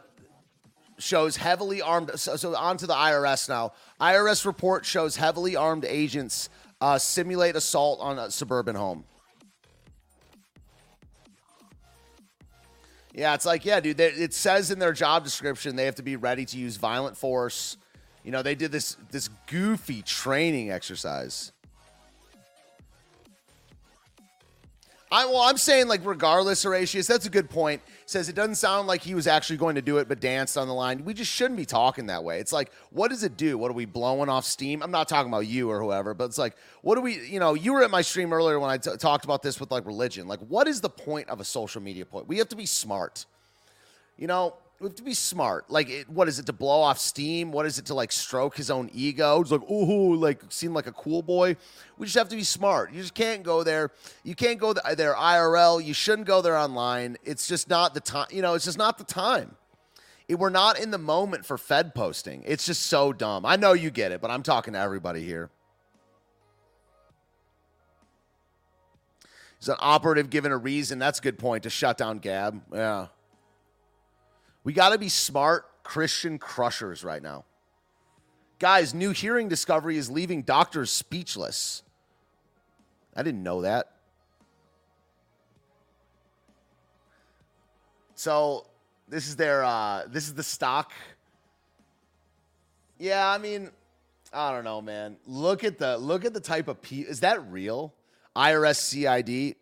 shows 0.99 1.37
heavily 1.37 1.80
armed. 1.80 2.11
So, 2.16 2.35
so, 2.35 2.57
on 2.57 2.76
to 2.78 2.87
the 2.87 2.95
IRS 2.95 3.49
now. 3.49 3.72
IRS 4.01 4.45
report 4.45 4.85
shows 4.85 5.16
heavily 5.16 5.55
armed 5.55 5.85
agents 5.85 6.49
uh, 6.80 6.99
simulate 6.99 7.55
assault 7.55 8.01
on 8.01 8.18
a 8.18 8.30
suburban 8.30 8.74
home. 8.74 9.05
Yeah, 13.15 13.35
it's 13.35 13.47
like, 13.47 13.65
yeah, 13.65 13.79
dude, 13.79 13.97
they, 13.97 14.09
it 14.09 14.35
says 14.35 14.73
in 14.73 14.81
their 14.81 14.93
job 14.93 15.23
description 15.23 15.77
they 15.77 15.85
have 15.85 15.95
to 15.95 16.03
be 16.03 16.17
ready 16.17 16.45
to 16.47 16.59
use 16.59 16.77
violent 16.77 17.17
force. 17.17 17.77
You 18.25 18.33
know, 18.33 18.43
they 18.43 18.57
did 18.57 18.73
this 18.73 18.97
this 19.12 19.29
goofy 19.47 20.03
training 20.03 20.71
exercise. 20.71 21.53
I 25.15 25.27
well, 25.27 25.43
I'm 25.43 25.59
saying 25.59 25.87
like 25.87 26.05
regardless, 26.05 26.65
Horatius, 26.65 27.07
that's 27.07 27.25
a 27.25 27.31
good 27.31 27.49
point. 27.49 27.81
Says 28.05 28.29
it 28.29 28.35
doesn't 28.35 28.57
sound 28.57 28.89
like 28.89 29.01
he 29.01 29.15
was 29.15 29.29
actually 29.29 29.59
going 29.59 29.77
to 29.77 29.83
do 29.83 29.99
it, 29.99 30.09
but 30.09 30.19
danced 30.19 30.59
on 30.59 30.67
the 30.67 30.75
line. 30.75 31.05
We 31.05 31.15
just 31.15 31.31
shouldn't 31.31 31.57
be 31.57 31.65
talking 31.65 32.07
that 32.07 32.25
way. 32.25 32.41
It's 32.41 32.53
like, 32.53 32.73
what 32.91 33.12
does 33.12 33.23
it 33.23 33.37
do? 33.37 33.57
What 33.57 33.71
are 33.71 33.75
we 33.75 33.85
blowing 33.85 34.29
off 34.29 34.45
steam? 34.45 34.83
I'm 34.83 34.91
not 34.91 35.09
talking 35.09 35.31
about 35.31 35.47
you 35.47 35.71
or 35.71 35.81
whoever, 35.81 36.15
but 36.15 36.25
it's 36.25 36.37
like, 36.37 36.57
what 36.83 36.97
do 36.97 37.01
we? 37.01 37.25
You 37.29 37.39
know, 37.39 37.55
you 37.55 37.75
were 37.75 37.85
at 37.85 37.93
my 37.93 38.03
stream 38.03 38.33
earlier 38.33 38.59
when 38.59 38.71
I 38.71 38.77
t- 38.77 38.91
talked 38.97 39.25
about 39.25 39.41
this 39.41 39.61
with 39.61 39.71
like 39.71 39.87
religion. 39.87 40.27
Like, 40.27 40.41
what 40.41 40.67
is 40.67 40.81
the 40.81 40.91
point 40.91 41.29
of 41.29 41.39
a 41.39 41.45
social 41.45 41.81
media 41.81 42.05
point? 42.05 42.27
We 42.27 42.39
have 42.39 42.49
to 42.49 42.57
be 42.57 42.67
smart. 42.67 43.25
You 44.19 44.27
know, 44.27 44.57
to 44.91 45.03
be 45.03 45.14
smart. 45.14 45.70
Like, 45.70 45.89
it, 45.89 46.09
what 46.09 46.28
is 46.28 46.39
it 46.39 46.47
to 46.47 46.53
blow 46.53 46.80
off 46.80 46.99
steam? 46.99 47.53
What 47.53 47.66
is 47.66 47.78
it 47.78 47.87
to 47.87 47.95
like 47.95 48.12
stroke 48.12 48.57
his 48.57 48.70
own 48.70 48.91
ego? 48.93 49.41
It's 49.41 49.51
like, 49.51 49.68
ooh, 49.70 50.14
like 50.14 50.41
seem 50.49 50.74
like 50.74 50.87
a 50.87 50.93
cool 50.93 51.22
boy. 51.22 51.57
We 51.99 52.07
just 52.07 52.16
have 52.16 52.28
to 52.28 52.37
be 52.37 52.45
smart. 52.45 52.93
You 52.93 53.01
just 53.01 53.14
can't 53.14 53.43
go 53.43 53.62
there. 53.62 53.91
You 54.22 54.35
can't 54.35 54.59
go 54.59 54.72
there 54.72 55.14
IRL. 55.14 55.85
You 55.85 55.95
shouldn't 55.95 56.26
go 56.26 56.43
there 56.43 56.57
online. 56.57 57.16
It's 57.24 57.49
just 57.49 57.68
not 57.68 57.95
the 57.95 58.01
time. 58.01 58.26
You 58.30 58.43
know, 58.43 58.55
it's 58.55 58.64
just 58.64 58.78
not 58.78 58.99
the 58.99 59.05
time. 59.05 59.57
It, 60.28 60.39
we're 60.39 60.51
not 60.51 60.78
in 60.78 60.91
the 60.91 60.99
moment 60.99 61.45
for 61.45 61.59
Fed 61.59 61.95
posting. 61.95 62.43
It's 62.47 62.66
just 62.66 62.87
so 62.87 63.12
dumb. 63.12 63.45
I 63.45 63.57
know 63.57 63.72
you 63.72 63.91
get 63.91 64.12
it, 64.12 64.20
but 64.20 64.30
I'm 64.30 64.43
talking 64.43 64.72
to 64.74 64.78
everybody 64.78 65.24
here. 65.24 65.51
Is 69.61 69.68
an 69.68 69.76
operative 69.78 70.28
given 70.28 70.53
a 70.53 70.59
reason? 70.59 70.99
That's 70.99 71.18
a 71.18 71.22
good 71.22 71.39
point 71.39 71.62
to 71.62 71.70
shut 71.70 71.97
down 71.97 72.18
Gab. 72.18 72.61
Yeah. 72.72 73.07
We 74.65 74.73
got 74.73 74.91
to 74.91 74.99
be 74.99 75.11
smart 75.11 75.67
Christian 75.85 76.39
crushers 76.39 77.05
right 77.05 77.23
now. 77.23 77.45
Guys, 78.59 78.95
new 78.95 79.11
hearing 79.11 79.49
discovery 79.49 79.99
is 79.99 80.11
leaving 80.11 80.43
doctors 80.43 80.91
speechless. 80.91 81.83
I 83.15 83.23
didn't 83.23 83.43
know 83.43 83.62
that. 83.62 83.91
So, 88.15 88.67
this 89.09 89.29
is 89.29 89.37
their 89.37 89.65
uh 89.65 90.05
this 90.09 90.27
is 90.27 90.35
the 90.35 90.43
stock. 90.43 90.93
Yeah, 92.99 93.29
I 93.29 93.39
mean, 93.39 93.71
I 94.33 94.51
don't 94.53 94.65
know, 94.65 94.81
man. 94.81 95.17
Look 95.27 95.62
at 95.62 95.79
the 95.79 95.99
look 95.99 96.25
at 96.25 96.33
the 96.33 96.41
type 96.41 96.69
of 96.69 96.81
pe- 96.81 97.01
is 97.01 97.21
that 97.21 97.45
real? 97.51 97.93
IRS 98.35 98.77
CID. 98.77 99.57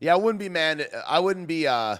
Yeah, 0.00 0.14
I 0.14 0.16
wouldn't 0.16 0.40
be 0.40 0.48
mad. 0.48 0.88
I 1.06 1.20
wouldn't 1.20 1.46
be 1.46 1.66
uh, 1.66 1.96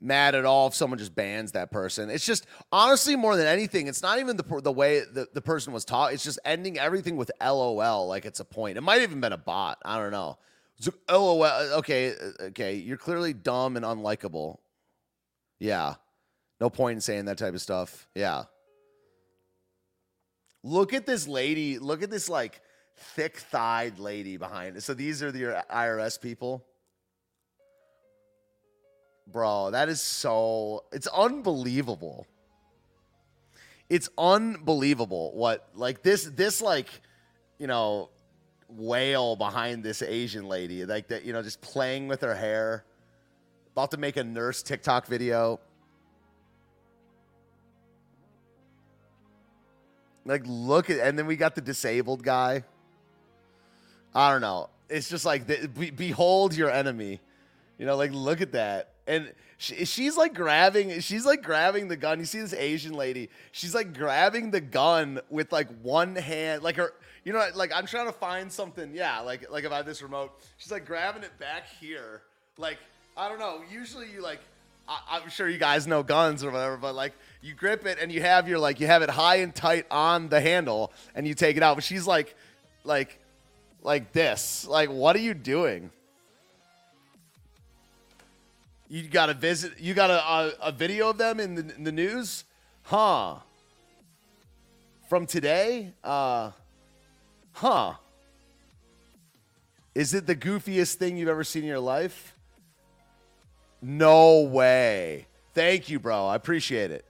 mad 0.00 0.34
at 0.34 0.44
all 0.44 0.68
if 0.68 0.74
someone 0.74 0.98
just 0.98 1.14
bans 1.14 1.52
that 1.52 1.70
person. 1.70 2.10
It's 2.10 2.24
just 2.24 2.46
honestly 2.70 3.16
more 3.16 3.36
than 3.36 3.46
anything. 3.46 3.86
It's 3.86 4.02
not 4.02 4.18
even 4.18 4.36
the 4.36 4.60
the 4.62 4.72
way 4.72 5.00
the, 5.00 5.26
the 5.32 5.40
person 5.40 5.72
was 5.72 5.84
taught. 5.84 6.12
It's 6.12 6.22
just 6.22 6.38
ending 6.44 6.78
everything 6.78 7.16
with 7.16 7.30
LOL 7.42 8.06
like 8.06 8.26
it's 8.26 8.40
a 8.40 8.44
point. 8.44 8.76
It 8.78 8.82
might 8.82 9.00
have 9.00 9.10
even 9.10 9.20
been 9.20 9.32
a 9.32 9.38
bot. 9.38 9.78
I 9.84 9.98
don't 9.98 10.12
know. 10.12 10.38
So, 10.80 10.92
LOL. 11.10 11.44
Okay, 11.78 12.14
okay. 12.40 12.74
You're 12.76 12.96
clearly 12.96 13.32
dumb 13.32 13.76
and 13.76 13.84
unlikable. 13.84 14.58
Yeah. 15.58 15.94
No 16.60 16.68
point 16.68 16.96
in 16.96 17.00
saying 17.00 17.24
that 17.26 17.38
type 17.38 17.54
of 17.54 17.60
stuff. 17.60 18.06
Yeah. 18.14 18.44
Look 20.62 20.92
at 20.92 21.06
this 21.06 21.26
lady. 21.26 21.78
Look 21.78 22.02
at 22.02 22.10
this 22.10 22.28
like 22.28 22.60
thick 22.96 23.38
thighed 23.38 23.98
lady 23.98 24.36
behind 24.36 24.76
it. 24.76 24.82
So 24.82 24.92
these 24.92 25.22
are 25.22 25.32
the 25.32 25.64
IRS 25.70 26.20
people. 26.20 26.66
Bro, 29.32 29.70
that 29.72 29.88
is 29.88 30.00
so 30.00 30.84
it's 30.92 31.06
unbelievable. 31.06 32.26
It's 33.88 34.08
unbelievable 34.16 35.32
what 35.34 35.68
like 35.74 36.02
this 36.02 36.24
this 36.24 36.60
like, 36.60 36.88
you 37.58 37.66
know, 37.66 38.10
whale 38.68 39.36
behind 39.36 39.82
this 39.82 40.02
Asian 40.02 40.48
lady, 40.48 40.84
like 40.84 41.08
that, 41.08 41.24
you 41.24 41.32
know, 41.32 41.42
just 41.42 41.60
playing 41.60 42.08
with 42.08 42.20
her 42.22 42.34
hair. 42.34 42.84
About 43.72 43.92
to 43.92 43.96
make 43.96 44.16
a 44.16 44.24
nurse 44.24 44.62
TikTok 44.62 45.06
video. 45.06 45.60
Like, 50.24 50.42
look 50.46 50.90
at, 50.90 50.98
and 50.98 51.18
then 51.18 51.26
we 51.26 51.36
got 51.36 51.54
the 51.54 51.60
disabled 51.60 52.22
guy. 52.22 52.64
I 54.14 54.30
don't 54.30 54.40
know. 54.40 54.68
It's 54.88 55.08
just 55.08 55.24
like, 55.24 55.46
the, 55.46 55.68
be, 55.68 55.90
behold 55.90 56.54
your 56.54 56.70
enemy. 56.70 57.20
You 57.78 57.86
know, 57.86 57.96
like, 57.96 58.12
look 58.12 58.40
at 58.40 58.52
that. 58.52 58.92
And 59.06 59.32
she, 59.58 59.84
she's 59.84 60.16
like 60.16 60.34
grabbing, 60.34 61.00
she's 61.00 61.26
like 61.26 61.42
grabbing 61.42 61.88
the 61.88 61.96
gun. 61.96 62.18
You 62.18 62.24
see 62.24 62.40
this 62.40 62.54
Asian 62.54 62.94
lady? 62.94 63.28
She's 63.52 63.74
like 63.74 63.96
grabbing 63.96 64.50
the 64.50 64.60
gun 64.60 65.20
with 65.28 65.52
like 65.52 65.68
one 65.82 66.16
hand, 66.16 66.62
like 66.62 66.76
her, 66.76 66.92
you 67.24 67.32
know, 67.32 67.44
like 67.54 67.72
I'm 67.74 67.86
trying 67.86 68.06
to 68.06 68.12
find 68.12 68.50
something. 68.50 68.92
Yeah, 68.94 69.20
like 69.20 69.50
like 69.50 69.64
if 69.64 69.72
I 69.72 69.76
have 69.76 69.86
this 69.86 70.02
remote, 70.02 70.32
she's 70.56 70.72
like 70.72 70.86
grabbing 70.86 71.22
it 71.22 71.38
back 71.38 71.64
here. 71.80 72.22
Like 72.56 72.78
I 73.16 73.28
don't 73.28 73.38
know. 73.38 73.62
Usually 73.70 74.10
you 74.10 74.22
like, 74.22 74.40
I, 74.88 74.98
I'm 75.10 75.28
sure 75.28 75.48
you 75.48 75.58
guys 75.58 75.86
know 75.86 76.02
guns 76.02 76.42
or 76.42 76.50
whatever, 76.50 76.76
but 76.76 76.94
like 76.94 77.12
you 77.42 77.54
grip 77.54 77.86
it 77.86 77.98
and 78.00 78.10
you 78.10 78.22
have 78.22 78.48
your 78.48 78.58
like 78.58 78.80
you 78.80 78.86
have 78.86 79.02
it 79.02 79.10
high 79.10 79.36
and 79.36 79.54
tight 79.54 79.86
on 79.90 80.28
the 80.28 80.40
handle 80.40 80.92
and 81.14 81.26
you 81.26 81.34
take 81.34 81.56
it 81.56 81.62
out. 81.62 81.76
But 81.76 81.84
she's 81.84 82.06
like, 82.06 82.34
like, 82.84 83.18
like 83.82 84.12
this. 84.12 84.66
Like, 84.66 84.90
what 84.90 85.16
are 85.16 85.20
you 85.20 85.34
doing? 85.34 85.90
You 88.92 89.04
got 89.04 89.30
a 89.30 89.34
visit. 89.34 89.78
You 89.78 89.94
got 89.94 90.10
a, 90.10 90.18
a, 90.18 90.52
a 90.62 90.72
video 90.72 91.10
of 91.10 91.16
them 91.16 91.38
in 91.38 91.54
the, 91.54 91.74
in 91.76 91.84
the 91.84 91.92
news, 91.92 92.42
huh? 92.82 93.36
From 95.08 95.26
today, 95.26 95.92
uh, 96.02 96.50
huh? 97.52 97.94
Is 99.94 100.12
it 100.12 100.26
the 100.26 100.34
goofiest 100.34 100.94
thing 100.94 101.16
you've 101.16 101.28
ever 101.28 101.44
seen 101.44 101.62
in 101.62 101.68
your 101.68 101.78
life? 101.78 102.36
No 103.80 104.40
way. 104.40 105.28
Thank 105.54 105.88
you, 105.88 106.00
bro. 106.00 106.26
I 106.26 106.34
appreciate 106.34 106.90
it. 106.90 107.04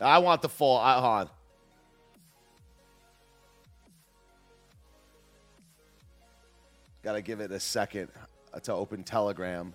I 0.00 0.16
want 0.18 0.40
the 0.40 0.48
full. 0.48 0.78
I, 0.78 0.94
hold 0.94 1.04
on. 1.04 1.28
Got 7.08 7.14
to 7.14 7.22
give 7.22 7.40
it 7.40 7.50
a 7.52 7.58
second 7.58 8.10
uh, 8.52 8.60
to 8.60 8.74
open 8.74 9.02
Telegram. 9.02 9.72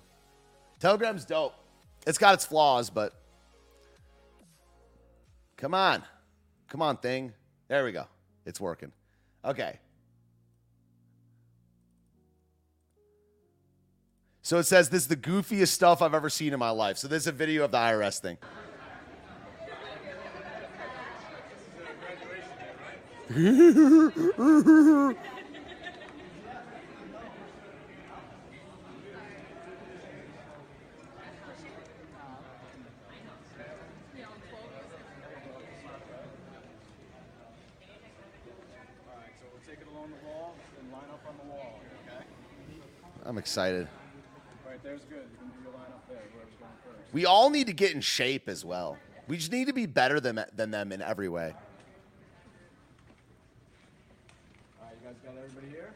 Telegram's 0.80 1.26
dope. 1.26 1.56
It's 2.06 2.20
got 2.20 2.36
its 2.36 2.46
flaws, 2.46 2.92
but 2.92 3.16
come 5.58 5.74
on. 5.74 6.04
Come 6.70 6.84
on, 6.84 6.98
thing. 6.98 7.34
There 7.70 7.84
we 7.84 7.92
go. 7.92 8.06
It's 8.46 8.62
working. 8.62 8.92
Okay. 9.44 9.80
So 14.44 14.60
it 14.60 14.66
says 14.66 14.90
this 14.90 15.02
is 15.02 15.08
the 15.08 15.18
goofiest 15.18 15.70
stuff 15.70 16.04
I've 16.04 16.14
ever 16.14 16.30
seen 16.30 16.54
in 16.54 16.60
my 16.60 16.70
life. 16.70 17.00
So 17.00 17.08
there's 17.08 17.26
a 17.26 17.32
video 17.32 17.64
of 17.66 17.72
the 17.72 17.78
IRS 17.80 18.20
thing. 18.20 18.38
I'm 43.34 43.40
excited. 43.40 43.88
Right 44.64 44.78
there's 44.84 45.02
good. 45.06 45.24
You 45.32 45.38
can 45.40 45.48
do 45.48 45.64
your 45.64 45.74
line 45.74 45.88
there. 46.08 46.20
Whoever's 46.34 46.54
going 46.60 46.72
first. 46.86 47.12
We 47.14 47.26
all 47.26 47.50
need 47.50 47.66
to 47.66 47.74
get 47.74 47.96
in 47.96 48.02
shape 48.02 48.48
as 48.48 48.64
well. 48.64 48.96
We 49.28 49.38
just 49.38 49.52
need 49.52 49.66
to 49.66 49.74
be 49.74 49.88
better 49.88 50.20
than, 50.20 50.46
than 50.56 50.70
them 50.70 50.92
in 50.92 51.02
every 51.02 51.30
way. 51.30 51.56
All 54.80 54.86
right, 54.86 54.94
you 55.02 55.08
guys 55.08 55.16
got 55.26 55.34
everybody 55.36 55.66
here? 55.66 55.96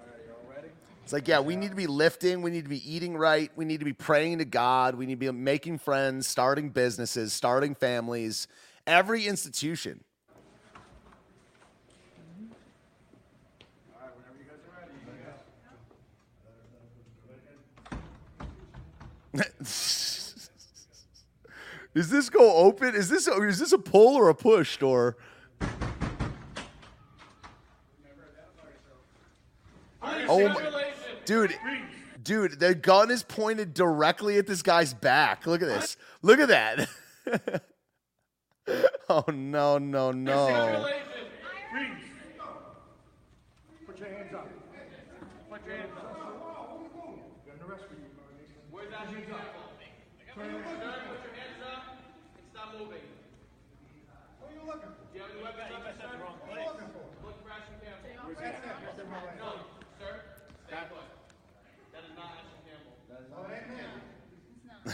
All 0.00 0.06
right, 0.10 0.22
you 0.26 0.32
all 0.32 0.50
ready? 0.50 0.68
It's 1.04 1.12
like, 1.12 1.28
yeah, 1.28 1.40
we 1.40 1.56
need 1.56 1.68
to 1.68 1.76
be 1.76 1.86
lifting. 1.86 2.40
We 2.40 2.50
need 2.50 2.64
to 2.64 2.70
be 2.70 2.90
eating 2.90 3.18
right. 3.18 3.50
We 3.54 3.66
need 3.66 3.80
to 3.80 3.84
be 3.84 3.92
praying 3.92 4.38
to 4.38 4.46
God. 4.46 4.94
We 4.94 5.04
need 5.04 5.20
to 5.20 5.30
be 5.30 5.30
making 5.30 5.76
friends, 5.76 6.26
starting 6.26 6.70
businesses, 6.70 7.34
starting 7.34 7.74
families, 7.74 8.48
every 8.86 9.26
institution. 9.26 10.02
All 13.94 14.00
right, 14.00 14.16
whenever 14.16 14.38
you 14.38 14.44
guys 14.44 14.56
are 14.66 14.80
ready. 14.80 14.92
Does 21.94 22.08
this 22.08 22.30
go 22.30 22.56
open? 22.56 22.94
Is 22.94 23.08
this 23.08 23.28
is 23.28 23.58
this 23.58 23.72
a 23.72 23.78
pull 23.78 24.16
or 24.16 24.28
a 24.28 24.34
push 24.34 24.76
door? 24.78 25.16
Oh 30.04 30.48
my, 30.48 30.92
dude, 31.24 31.54
dude, 32.22 32.58
the 32.58 32.74
gun 32.74 33.10
is 33.10 33.22
pointed 33.22 33.74
directly 33.74 34.38
at 34.38 34.46
this 34.46 34.62
guy's 34.62 34.94
back. 34.94 35.46
Look 35.46 35.62
at 35.62 35.68
this. 35.68 35.96
Look 36.22 36.40
at 36.40 36.48
that. 36.48 36.88
oh 39.08 39.24
no, 39.28 39.78
no, 39.78 40.12
no. 40.12 40.86
Put 43.86 43.98
your 43.98 44.08
hands 44.08 44.34
up. 44.34 44.48
Put 45.50 45.66
your 45.66 45.76
hands 45.76 45.92
up. 45.96 46.18
Got 47.46 47.54
an 47.54 47.62
arrest 47.68 47.84
for 47.88 47.94
you. 47.94 48.00
Where's 48.70 48.90
that 48.90 49.06
hands 49.06 49.30
up? 49.32 49.40
Put 50.34 50.44
your 50.44 50.44
hands 50.44 51.62
up 51.62 51.82
and 52.36 52.44
stop 52.52 52.71
moving. 52.82 53.06
What 54.40 54.50
are 54.50 54.54
you 54.58 54.66
looking 54.66 54.90
for? 54.90 55.06
Do 55.12 55.18
you 55.18 55.22
have 55.22 55.30
any 55.30 55.42
weapons 55.42 55.70
on 55.70 55.86
you, 55.86 55.94
sir? 55.94 56.10
What 56.18 56.50
are 56.50 56.62
you 56.62 56.66
looking 56.66 56.90
for? 56.90 57.04
Look 57.22 57.38
for 57.42 57.50
Ashton 57.54 57.78
Campbell. 57.78 58.10
Where's 58.26 58.42
Ashton 58.42 58.82
Campbell? 58.82 59.38
No, 59.38 59.50
sir. 60.02 60.12
Stay 60.66 60.82
put. 60.90 61.06
That 61.94 62.02
is 62.02 62.14
not 62.18 62.42
Ashton 62.42 62.58
Campbell. 62.66 62.94
That 63.06 63.22
is 63.22 63.30
oh, 63.30 63.38
not 63.38 63.54
Ashton 63.54 63.78
Campbell. 63.78 64.92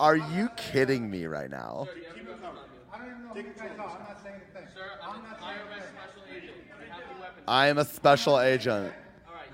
Are 0.00 0.16
you 0.16 0.48
kidding 0.56 1.08
me 1.08 1.26
right 1.26 1.50
now? 1.50 1.86
Keep 1.86 2.26
it 2.26 2.42
covered. 2.42 2.58
I 2.92 2.98
don't 2.98 3.06
even 3.06 3.22
know 3.22 3.34
who 3.34 3.38
you 3.38 3.54
guys 3.54 3.78
are. 3.78 3.86
I'm 3.86 4.02
not 4.02 4.18
saying 4.22 4.40
anything. 4.42 4.66
Sir, 4.74 4.98
I'm 4.98 5.22
not 5.22 5.38
saying 5.38 5.58
anything. 5.70 5.94
special 5.94 6.26
agent. 6.34 6.58
I 6.66 6.90
have 6.90 7.06
the 7.06 7.20
weapons. 7.22 7.44
I 7.46 7.68
am 7.68 7.78
a 7.78 7.84
special 7.84 8.40
agent. 8.40 8.92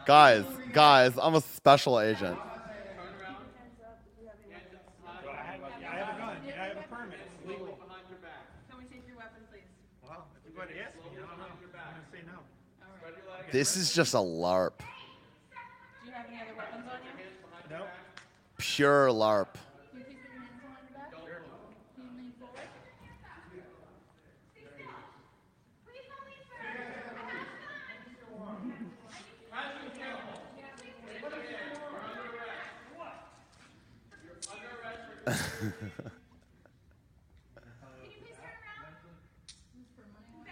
Guys, 0.06 0.44
guys, 0.72 1.12
I'm 1.20 1.34
a 1.34 1.42
special 1.42 2.00
agent. 2.00 2.38
This 13.50 13.76
is 13.76 13.94
just 13.94 14.12
a 14.12 14.18
LARP. 14.18 14.78
Do 14.78 14.84
you 16.06 16.12
have 16.12 16.26
any 16.28 16.36
other 16.36 16.54
weapons 16.56 16.84
on 16.86 16.98
you? 17.18 17.76
No. 17.78 17.84
Pure 18.58 19.08
LARP. 19.08 19.56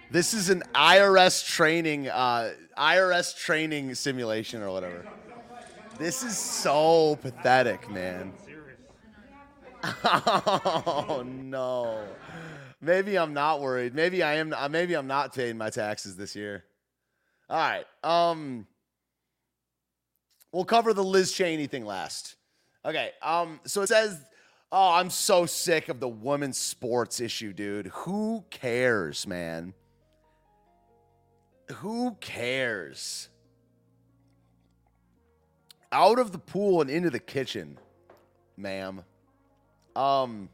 This 0.08 0.32
is 0.32 0.48
an 0.50 0.62
IRS 0.74 1.46
training 1.46 2.08
uh, 2.08 2.52
IRS 2.76 3.36
training 3.36 3.94
simulation 3.94 4.62
or 4.62 4.70
whatever. 4.70 5.04
This 5.98 6.22
is 6.22 6.36
so 6.36 7.16
pathetic, 7.22 7.88
man. 7.90 8.32
Oh 10.04 11.22
no. 11.26 12.02
Maybe 12.80 13.16
I'm 13.16 13.32
not 13.32 13.60
worried. 13.60 13.94
Maybe 13.94 14.22
I 14.22 14.34
am. 14.34 14.52
uh, 14.52 14.68
Maybe 14.68 14.94
I'm 14.94 15.06
not 15.06 15.34
paying 15.34 15.56
my 15.56 15.70
taxes 15.70 16.16
this 16.16 16.34
year. 16.34 16.64
All 17.48 17.56
right. 17.58 17.84
Um. 18.02 18.66
We'll 20.52 20.64
cover 20.64 20.92
the 20.94 21.04
Liz 21.04 21.32
Cheney 21.32 21.66
thing 21.66 21.84
last. 21.84 22.34
Okay. 22.84 23.10
Um. 23.22 23.60
So 23.64 23.82
it 23.82 23.88
says, 23.88 24.18
"Oh, 24.72 24.92
I'm 24.92 25.10
so 25.10 25.46
sick 25.46 25.88
of 25.88 26.00
the 26.00 26.08
women's 26.08 26.58
sports 26.58 27.20
issue, 27.20 27.52
dude. 27.52 27.86
Who 27.88 28.44
cares, 28.50 29.26
man? 29.26 29.72
Who 31.74 32.16
cares? 32.20 33.28
Out 35.92 36.18
of 36.18 36.32
the 36.32 36.38
pool 36.38 36.80
and 36.80 36.90
into 36.90 37.10
the 37.10 37.20
kitchen, 37.20 37.78
ma'am. 38.56 39.04
Um." 39.94 40.48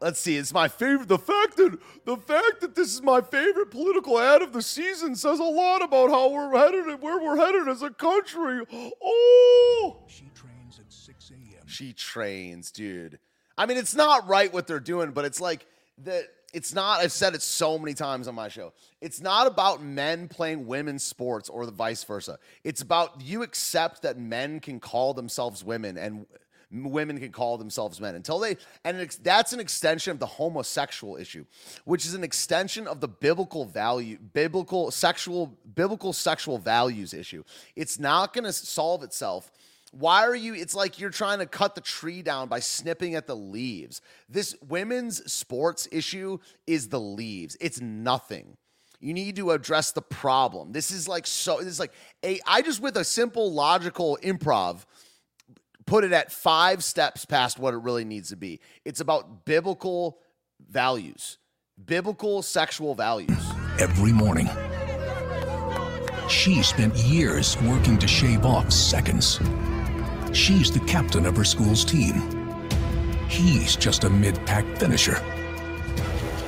let's 0.00 0.20
see 0.20 0.36
it's 0.36 0.52
my 0.52 0.68
favorite 0.68 1.08
the 1.08 1.18
fact 1.18 1.56
that 1.56 1.78
the 2.04 2.16
fact 2.16 2.60
that 2.60 2.74
this 2.74 2.92
is 2.92 3.02
my 3.02 3.20
favorite 3.20 3.70
political 3.70 4.18
ad 4.18 4.42
of 4.42 4.52
the 4.52 4.62
season 4.62 5.14
says 5.14 5.38
a 5.38 5.44
lot 5.44 5.82
about 5.82 6.10
how 6.10 6.28
we're 6.30 6.56
headed 6.56 6.86
and 6.86 7.00
where 7.00 7.18
we're 7.18 7.36
headed 7.36 7.68
as 7.68 7.82
a 7.82 7.90
country 7.90 8.62
oh 9.02 9.96
she 10.06 10.30
trains 10.34 10.78
at 10.78 10.92
6 10.92 11.30
a.m 11.30 11.66
she 11.66 11.92
trains 11.92 12.70
dude 12.70 13.18
i 13.56 13.66
mean 13.66 13.76
it's 13.76 13.94
not 13.94 14.28
right 14.28 14.52
what 14.52 14.66
they're 14.66 14.80
doing 14.80 15.12
but 15.12 15.24
it's 15.24 15.40
like 15.40 15.66
that 16.04 16.24
it's 16.56 16.72
not 16.72 17.00
i've 17.00 17.12
said 17.12 17.34
it 17.34 17.42
so 17.42 17.78
many 17.78 17.92
times 17.92 18.26
on 18.26 18.34
my 18.34 18.48
show. 18.48 18.72
It's 19.02 19.20
not 19.20 19.46
about 19.46 19.82
men 19.82 20.26
playing 20.26 20.66
women's 20.66 21.02
sports 21.02 21.50
or 21.50 21.66
the 21.66 21.72
vice 21.72 22.02
versa. 22.02 22.38
It's 22.64 22.80
about 22.80 23.20
you 23.20 23.42
accept 23.42 24.02
that 24.02 24.18
men 24.18 24.60
can 24.60 24.80
call 24.80 25.12
themselves 25.12 25.62
women 25.62 25.98
and 25.98 26.24
women 26.72 27.20
can 27.20 27.30
call 27.30 27.58
themselves 27.58 28.00
men 28.00 28.14
until 28.14 28.38
they 28.38 28.56
and 28.84 28.98
that's 29.22 29.52
an 29.52 29.60
extension 29.60 30.10
of 30.10 30.18
the 30.18 30.26
homosexual 30.26 31.16
issue 31.16 31.44
which 31.84 32.04
is 32.04 32.14
an 32.14 32.24
extension 32.24 32.88
of 32.88 33.00
the 33.00 33.06
biblical 33.06 33.64
value 33.64 34.18
biblical 34.32 34.90
sexual 34.90 35.56
biblical 35.74 36.14
sexual 36.14 36.56
values 36.56 37.12
issue. 37.12 37.44
It's 37.76 37.98
not 37.98 38.32
going 38.32 38.44
to 38.44 38.52
solve 38.52 39.02
itself 39.02 39.52
why 39.98 40.24
are 40.26 40.34
you 40.34 40.54
it's 40.54 40.74
like 40.74 40.98
you're 40.98 41.10
trying 41.10 41.38
to 41.38 41.46
cut 41.46 41.74
the 41.74 41.80
tree 41.80 42.22
down 42.22 42.48
by 42.48 42.60
snipping 42.60 43.14
at 43.14 43.26
the 43.26 43.36
leaves 43.36 44.00
this 44.28 44.54
women's 44.66 45.30
sports 45.30 45.88
issue 45.92 46.38
is 46.66 46.88
the 46.88 47.00
leaves 47.00 47.56
it's 47.60 47.80
nothing 47.80 48.56
you 49.00 49.12
need 49.12 49.36
to 49.36 49.50
address 49.50 49.92
the 49.92 50.02
problem 50.02 50.72
this 50.72 50.90
is 50.90 51.06
like 51.06 51.26
so 51.26 51.58
this 51.58 51.66
is 51.66 51.80
like 51.80 51.92
a 52.24 52.40
i 52.46 52.62
just 52.62 52.80
with 52.80 52.96
a 52.96 53.04
simple 53.04 53.52
logical 53.52 54.18
improv 54.22 54.84
put 55.86 56.04
it 56.04 56.12
at 56.12 56.30
five 56.30 56.84
steps 56.84 57.24
past 57.24 57.58
what 57.58 57.72
it 57.72 57.78
really 57.78 58.04
needs 58.04 58.28
to 58.30 58.36
be. 58.36 58.60
It's 58.84 59.00
about 59.00 59.44
biblical 59.44 60.18
values, 60.68 61.38
biblical 61.82 62.42
sexual 62.42 62.94
values. 62.94 63.30
every 63.78 64.12
morning. 64.12 64.48
She 66.28 66.62
spent 66.62 66.96
years 66.96 67.60
working 67.62 67.98
to 67.98 68.08
shave 68.08 68.44
off 68.44 68.72
seconds. 68.72 69.38
She's 70.36 70.70
the 70.70 70.80
captain 70.80 71.24
of 71.24 71.34
her 71.38 71.44
school's 71.44 71.82
team. 71.82 72.14
He's 73.26 73.74
just 73.74 74.04
a 74.04 74.10
mid 74.10 74.36
pack 74.44 74.66
finisher. 74.76 75.18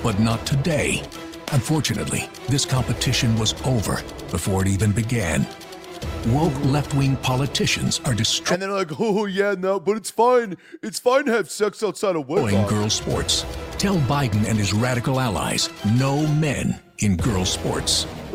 But 0.03 0.21
not 0.21 0.47
today. 0.47 1.03
Unfortunately, 1.53 2.29
this 2.49 2.67
competition 2.67 3.35
was 3.39 3.55
over 3.65 4.03
before 4.31 4.61
it 4.61 4.69
even 4.69 4.93
began. 4.93 5.49
Woke 6.29 6.53
left 6.67 6.93
wing 6.93 7.17
politicians 7.17 7.99
are 8.05 8.13
destroying 8.13 8.63
And 8.63 8.71
they're 8.71 8.79
like, 8.79 8.91
oh, 9.01 9.25
yeah, 9.25 9.55
no, 9.59 9.81
but 9.81 9.97
it's 9.97 10.11
fine. 10.11 10.59
It's 10.83 10.99
fine 10.99 11.25
to 11.25 11.33
have 11.33 11.51
sex 11.51 11.83
outside 11.83 12.15
of 12.15 12.29
work. 12.29 12.53
In 12.53 12.69
girls' 12.69 12.93
sports. 12.93 13.47
Tell 13.79 13.97
Biden 14.01 14.47
and 14.47 14.59
his 14.59 14.75
radical 14.75 15.19
allies 15.19 15.71
no 15.97 16.27
men 16.35 16.79
in 16.99 17.17
girls' 17.17 17.51
sports. 17.51 18.07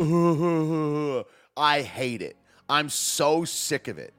I 1.56 1.82
hate 1.82 2.22
it. 2.22 2.36
I'm 2.68 2.88
so 2.88 3.44
sick 3.44 3.86
of 3.86 3.98
it. 3.98 4.14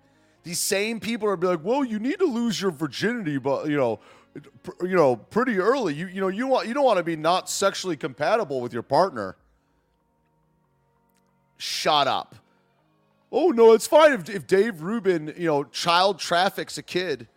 These 0.46 0.60
same 0.60 1.00
people 1.00 1.28
are 1.28 1.36
be 1.36 1.48
like, 1.48 1.64
"Well, 1.64 1.84
you 1.84 1.98
need 1.98 2.20
to 2.20 2.26
lose 2.26 2.62
your 2.62 2.70
virginity, 2.70 3.40
but 3.40 3.68
you 3.68 3.76
know, 3.76 4.00
you 4.82 4.96
know, 4.96 5.16
pretty 5.16 5.58
early. 5.58 5.96
You 5.96 6.06
you 6.06 6.22
know, 6.22 6.28
you 6.28 6.46
want 6.46 6.68
you 6.68 6.76
don't 6.76 6.86
want 6.86 6.98
to 6.98 7.04
be 7.04 7.16
not 7.16 7.50
sexually 7.50 7.98
compatible 7.98 8.62
with 8.62 8.72
your 8.72 8.84
partner." 8.84 9.36
Shut 11.58 12.08
up. 12.08 12.36
Oh 13.32 13.50
no, 13.50 13.74
it's 13.74 13.88
fine 13.88 14.14
if, 14.14 14.30
if 14.30 14.46
Dave 14.46 14.84
Rubin, 14.84 15.34
you 15.36 15.48
know, 15.48 15.64
child 15.64 16.20
traffics 16.20 16.78
a 16.78 16.84
kid. 16.84 17.28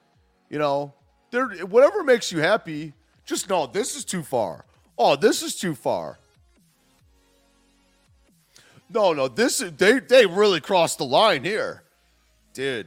You 0.50 0.59
know, 0.59 0.92
there 1.30 1.48
whatever 1.66 2.04
makes 2.04 2.30
you 2.30 2.40
happy. 2.40 2.92
Just 3.24 3.48
know 3.48 3.66
this 3.66 3.96
is 3.96 4.04
too 4.04 4.22
far. 4.22 4.66
Oh, 4.98 5.16
this 5.16 5.42
is 5.42 5.56
too 5.56 5.74
far. 5.74 6.18
No, 8.90 9.14
no, 9.14 9.28
this 9.28 9.62
is 9.62 9.72
they 9.72 9.98
they 9.98 10.26
really 10.26 10.61
crossed 10.61 10.98
the 10.98 11.06
line 11.06 11.42
here. 11.42 11.84
Dude. 12.52 12.86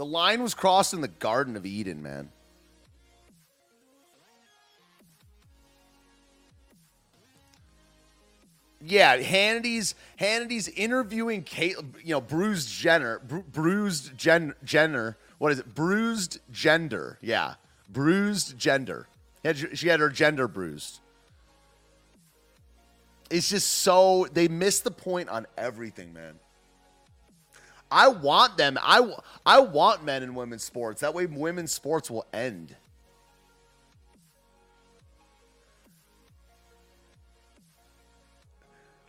The 0.00 0.06
line 0.06 0.42
was 0.42 0.54
crossed 0.54 0.94
in 0.94 1.02
the 1.02 1.08
Garden 1.08 1.58
of 1.58 1.66
Eden, 1.66 2.02
man. 2.02 2.30
Yeah, 8.80 9.16
Hannity's 9.16 9.94
Hannity's 10.16 10.68
interviewing 10.68 11.42
Kate, 11.42 11.76
you 12.02 12.12
know, 12.14 12.22
bruised 12.22 12.70
Jenner, 12.70 13.18
bru- 13.18 13.42
bruised 13.42 14.16
Jen, 14.16 14.54
Jenner. 14.64 15.18
What 15.36 15.52
is 15.52 15.58
it? 15.58 15.74
Bruised 15.74 16.38
gender. 16.50 17.18
Yeah, 17.20 17.56
bruised 17.90 18.56
gender. 18.56 19.06
Had- 19.44 19.76
She 19.78 19.88
had 19.88 20.00
her 20.00 20.08
gender 20.08 20.48
bruised. 20.48 21.00
It's 23.28 23.50
just 23.50 23.68
so 23.68 24.26
they 24.32 24.48
miss 24.48 24.80
the 24.80 24.90
point 24.90 25.28
on 25.28 25.46
everything, 25.58 26.14
man. 26.14 26.38
I 27.90 28.08
want 28.08 28.56
them. 28.56 28.78
I 28.80 29.12
I 29.44 29.60
want 29.60 30.04
men 30.04 30.22
and 30.22 30.36
women's 30.36 30.64
sports. 30.64 31.00
That 31.00 31.14
way, 31.14 31.26
women's 31.26 31.72
sports 31.72 32.10
will 32.10 32.26
end. 32.32 32.76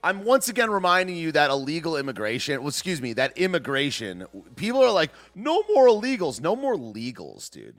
I'm 0.03 0.23
once 0.23 0.49
again 0.49 0.71
reminding 0.71 1.15
you 1.15 1.31
that 1.33 1.51
illegal 1.51 1.95
immigration, 1.95 2.59
well, 2.61 2.69
excuse 2.69 3.01
me, 3.01 3.13
that 3.13 3.37
immigration, 3.37 4.25
people 4.55 4.83
are 4.83 4.91
like, 4.91 5.11
no 5.35 5.63
more 5.69 5.87
illegals, 5.87 6.41
no 6.41 6.55
more 6.55 6.75
legals, 6.75 7.51
dude. 7.51 7.75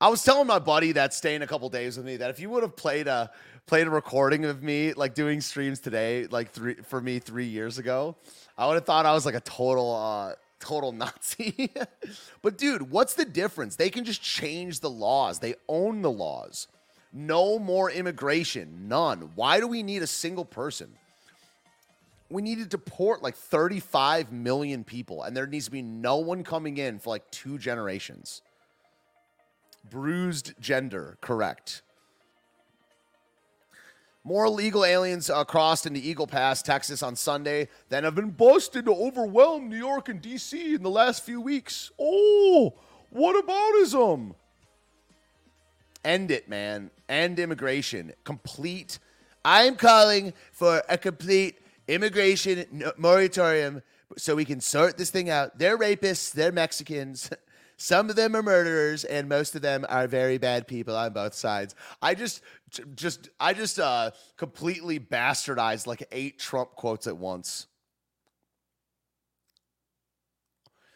I 0.00 0.08
was 0.08 0.24
telling 0.24 0.46
my 0.46 0.58
buddy 0.58 0.92
that's 0.92 1.16
staying 1.16 1.42
a 1.42 1.46
couple 1.46 1.68
days 1.68 1.96
with 1.96 2.06
me 2.06 2.16
that 2.16 2.30
if 2.30 2.40
you 2.40 2.48
would 2.50 2.62
have 2.62 2.74
played 2.74 3.06
a 3.06 3.30
played 3.66 3.86
a 3.86 3.90
recording 3.90 4.46
of 4.46 4.62
me 4.62 4.94
like 4.94 5.14
doing 5.14 5.40
streams 5.42 5.78
today, 5.78 6.26
like 6.26 6.50
three 6.50 6.74
for 6.74 7.00
me 7.00 7.18
three 7.18 7.44
years 7.44 7.78
ago, 7.78 8.16
I 8.60 8.66
would 8.66 8.74
have 8.74 8.84
thought 8.84 9.06
I 9.06 9.14
was 9.14 9.24
like 9.24 9.34
a 9.34 9.40
total 9.40 9.96
uh 9.96 10.34
total 10.60 10.92
Nazi. 10.92 11.72
but 12.42 12.58
dude, 12.58 12.90
what's 12.90 13.14
the 13.14 13.24
difference? 13.24 13.76
They 13.76 13.88
can 13.88 14.04
just 14.04 14.20
change 14.20 14.80
the 14.80 14.90
laws. 14.90 15.38
They 15.38 15.54
own 15.66 16.02
the 16.02 16.10
laws. 16.10 16.68
No 17.10 17.58
more 17.58 17.90
immigration. 17.90 18.86
None. 18.86 19.30
Why 19.34 19.60
do 19.60 19.66
we 19.66 19.82
need 19.82 20.02
a 20.02 20.06
single 20.06 20.44
person? 20.44 20.90
We 22.28 22.42
need 22.42 22.58
to 22.58 22.66
deport 22.66 23.22
like 23.22 23.34
35 23.34 24.30
million 24.30 24.84
people, 24.84 25.22
and 25.22 25.34
there 25.34 25.46
needs 25.46 25.64
to 25.64 25.70
be 25.70 25.82
no 25.82 26.18
one 26.18 26.44
coming 26.44 26.76
in 26.76 26.98
for 26.98 27.08
like 27.08 27.28
two 27.30 27.58
generations. 27.58 28.42
Bruised 29.88 30.52
gender, 30.60 31.16
correct. 31.22 31.80
More 34.22 34.44
illegal 34.44 34.84
aliens 34.84 35.30
uh, 35.30 35.44
crossed 35.44 35.86
into 35.86 36.00
Eagle 36.00 36.26
Pass, 36.26 36.62
Texas 36.62 37.02
on 37.02 37.16
Sunday 37.16 37.68
than 37.88 38.04
have 38.04 38.14
been 38.14 38.30
busted 38.30 38.84
to 38.84 38.92
overwhelm 38.92 39.70
New 39.70 39.78
York 39.78 40.08
and 40.10 40.20
D.C. 40.20 40.74
in 40.74 40.82
the 40.82 40.90
last 40.90 41.24
few 41.24 41.40
weeks. 41.40 41.90
Oh, 41.98 42.74
what 43.08 43.44
aboutism? 43.44 44.34
End 46.04 46.30
it, 46.30 46.48
man. 46.48 46.90
End 47.08 47.38
immigration. 47.38 48.12
Complete. 48.24 48.98
I'm 49.44 49.76
calling 49.76 50.34
for 50.52 50.82
a 50.88 50.98
complete 50.98 51.58
immigration 51.88 52.92
moratorium 52.96 53.82
so 54.16 54.34
we 54.34 54.44
can 54.44 54.60
sort 54.60 54.98
this 54.98 55.10
thing 55.10 55.30
out. 55.30 55.58
They're 55.58 55.78
rapists, 55.78 56.32
they're 56.32 56.52
Mexicans. 56.52 57.30
Some 57.76 58.10
of 58.10 58.16
them 58.16 58.36
are 58.36 58.42
murderers, 58.42 59.04
and 59.04 59.26
most 59.26 59.54
of 59.54 59.62
them 59.62 59.86
are 59.88 60.06
very 60.06 60.36
bad 60.36 60.66
people 60.66 60.94
on 60.94 61.14
both 61.14 61.32
sides. 61.32 61.74
I 62.02 62.14
just, 62.14 62.42
just, 62.94 63.28
I 63.38 63.52
just 63.52 63.78
uh, 63.78 64.10
completely 64.36 65.00
bastardized 65.00 65.86
like 65.86 66.06
eight 66.12 66.38
Trump 66.38 66.70
quotes 66.76 67.06
at 67.06 67.16
once. 67.16 67.66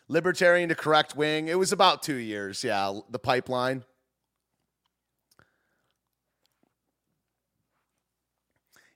Libertarian 0.08 0.68
to 0.68 0.74
correct 0.74 1.16
wing. 1.16 1.48
It 1.48 1.58
was 1.58 1.72
about 1.72 2.02
two 2.02 2.16
years. 2.16 2.62
Yeah, 2.62 3.00
the 3.10 3.18
pipeline. 3.18 3.84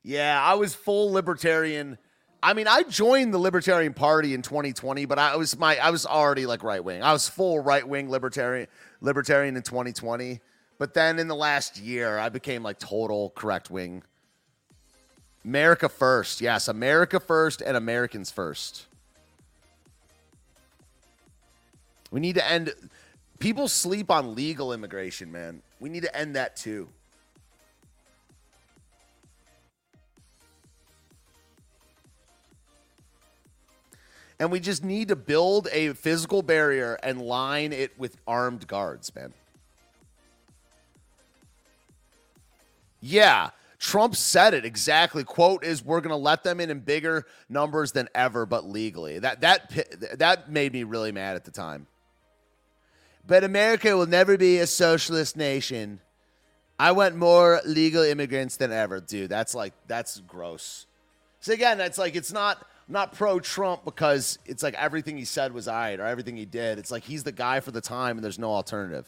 Yeah, 0.02 0.40
I 0.42 0.54
was 0.54 0.74
full 0.74 1.12
libertarian. 1.12 1.98
I 2.42 2.54
mean, 2.54 2.68
I 2.68 2.82
joined 2.82 3.34
the 3.34 3.38
Libertarian 3.38 3.94
Party 3.94 4.32
in 4.32 4.42
2020, 4.42 5.06
but 5.06 5.18
I 5.18 5.36
was 5.36 5.58
my 5.58 5.76
I 5.76 5.90
was 5.90 6.06
already 6.06 6.46
like 6.46 6.62
right 6.62 6.82
wing. 6.82 7.02
I 7.02 7.12
was 7.12 7.28
full 7.28 7.58
right 7.58 7.86
wing 7.86 8.10
libertarian 8.10 8.68
libertarian 9.00 9.56
in 9.56 9.62
2020. 9.62 10.40
But 10.78 10.94
then 10.94 11.18
in 11.18 11.26
the 11.26 11.34
last 11.34 11.78
year, 11.78 12.18
I 12.18 12.28
became 12.28 12.62
like 12.62 12.78
total 12.78 13.30
correct 13.30 13.70
wing. 13.70 14.04
America 15.44 15.88
first. 15.88 16.40
Yes, 16.40 16.68
America 16.68 17.18
first 17.18 17.60
and 17.60 17.76
Americans 17.76 18.30
first. 18.30 18.86
We 22.10 22.20
need 22.20 22.36
to 22.36 22.48
end 22.48 22.72
people 23.38 23.68
sleep 23.68 24.10
on 24.10 24.34
legal 24.34 24.72
immigration, 24.72 25.32
man. 25.32 25.62
We 25.80 25.88
need 25.88 26.02
to 26.02 26.16
end 26.16 26.36
that 26.36 26.56
too. 26.56 26.88
And 34.40 34.52
we 34.52 34.60
just 34.60 34.84
need 34.84 35.08
to 35.08 35.16
build 35.16 35.66
a 35.72 35.94
physical 35.94 36.42
barrier 36.42 36.96
and 37.02 37.20
line 37.20 37.72
it 37.72 37.98
with 37.98 38.16
armed 38.26 38.68
guards, 38.68 39.12
man. 39.14 39.32
Yeah, 43.00 43.50
Trump 43.78 44.16
said 44.16 44.54
it 44.54 44.64
exactly. 44.64 45.22
Quote 45.22 45.64
is 45.64 45.84
we're 45.84 46.00
going 46.00 46.10
to 46.10 46.16
let 46.16 46.42
them 46.42 46.60
in 46.60 46.70
in 46.70 46.80
bigger 46.80 47.26
numbers 47.48 47.92
than 47.92 48.08
ever 48.14 48.44
but 48.44 48.64
legally. 48.64 49.18
That 49.20 49.40
that 49.42 50.18
that 50.18 50.50
made 50.50 50.72
me 50.72 50.82
really 50.82 51.12
mad 51.12 51.36
at 51.36 51.44
the 51.44 51.50
time. 51.50 51.86
But 53.26 53.44
America 53.44 53.96
will 53.96 54.06
never 54.06 54.36
be 54.36 54.58
a 54.58 54.66
socialist 54.66 55.36
nation. 55.36 56.00
I 56.78 56.92
want 56.92 57.16
more 57.16 57.60
legal 57.64 58.02
immigrants 58.02 58.56
than 58.56 58.72
ever, 58.72 59.00
dude. 59.00 59.30
That's 59.30 59.54
like 59.54 59.74
that's 59.86 60.20
gross. 60.20 60.86
So 61.40 61.52
again, 61.52 61.78
that's 61.78 61.98
like 61.98 62.16
it's 62.16 62.32
not 62.32 62.66
not 62.88 63.12
pro 63.12 63.38
Trump 63.38 63.84
because 63.84 64.38
it's 64.46 64.62
like 64.62 64.74
everything 64.74 65.16
he 65.16 65.24
said 65.24 65.52
was 65.52 65.68
right 65.68 66.00
or 66.00 66.04
everything 66.04 66.36
he 66.36 66.46
did. 66.46 66.78
It's 66.78 66.90
like 66.90 67.04
he's 67.04 67.22
the 67.22 67.32
guy 67.32 67.60
for 67.60 67.70
the 67.70 67.80
time 67.80 68.16
and 68.16 68.24
there's 68.24 68.38
no 68.38 68.50
alternative. 68.50 69.06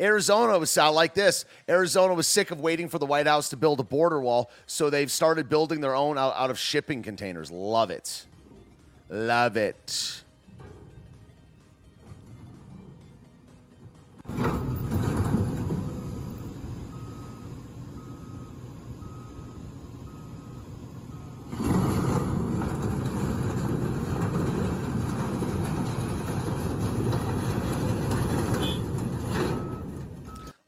Arizona 0.00 0.58
was 0.58 0.76
out 0.76 0.94
like 0.94 1.14
this. 1.14 1.44
Arizona 1.68 2.14
was 2.14 2.26
sick 2.26 2.50
of 2.50 2.60
waiting 2.60 2.88
for 2.88 2.98
the 2.98 3.06
White 3.06 3.26
House 3.26 3.48
to 3.50 3.56
build 3.56 3.80
a 3.80 3.84
border 3.84 4.20
wall, 4.20 4.50
so 4.66 4.90
they've 4.90 5.10
started 5.10 5.48
building 5.48 5.80
their 5.80 5.94
own 5.94 6.18
out, 6.18 6.34
out 6.36 6.50
of 6.50 6.58
shipping 6.58 7.02
containers. 7.02 7.50
Love 7.50 7.90
it. 7.90 8.26
Love 9.08 9.56
it. 9.56 10.22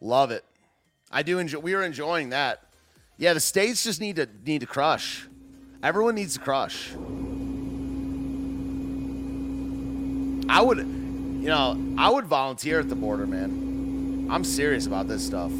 Love 0.08 0.30
it. 0.30 0.42
I 1.12 1.22
do 1.22 1.38
enjoy. 1.38 1.58
We 1.58 1.74
are 1.74 1.82
enjoying 1.82 2.30
that. 2.30 2.62
Yeah, 3.18 3.34
the 3.34 3.40
states 3.40 3.84
just 3.84 4.00
need 4.00 4.16
to 4.16 4.26
need 4.42 4.62
to 4.62 4.66
crush. 4.66 5.28
Everyone 5.82 6.14
needs 6.14 6.32
to 6.32 6.40
crush. 6.40 6.92
I 10.48 10.62
would, 10.62 10.78
you 10.78 11.48
know, 11.48 11.94
I 11.98 12.08
would 12.08 12.24
volunteer 12.24 12.80
at 12.80 12.88
the 12.88 12.94
border, 12.94 13.26
man. 13.26 14.28
I'm 14.30 14.44
serious 14.44 14.86
about 14.86 15.08
this 15.08 15.26
stuff. 15.26 15.52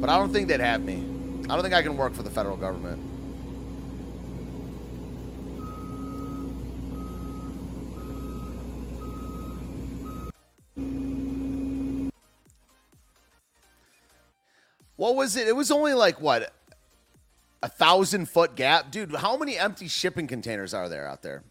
But 0.00 0.08
I 0.08 0.16
don't 0.16 0.32
think 0.32 0.46
they'd 0.46 0.60
have 0.60 0.84
me. 0.84 1.04
I 1.50 1.54
don't 1.54 1.62
think 1.62 1.74
I 1.74 1.82
can 1.82 1.96
work 1.96 2.14
for 2.14 2.22
the 2.22 2.30
federal 2.30 2.56
government. 2.56 3.02
What 15.06 15.14
was 15.14 15.36
it? 15.36 15.46
It 15.46 15.54
was 15.54 15.70
only 15.70 15.94
like 15.94 16.20
what 16.20 16.52
a 17.62 17.68
thousand 17.68 18.28
foot 18.28 18.56
gap, 18.56 18.90
dude. 18.90 19.14
How 19.14 19.36
many 19.36 19.56
empty 19.56 19.86
shipping 19.86 20.26
containers 20.26 20.74
are 20.74 20.88
there 20.88 21.06
out 21.06 21.22
there? 21.22 21.44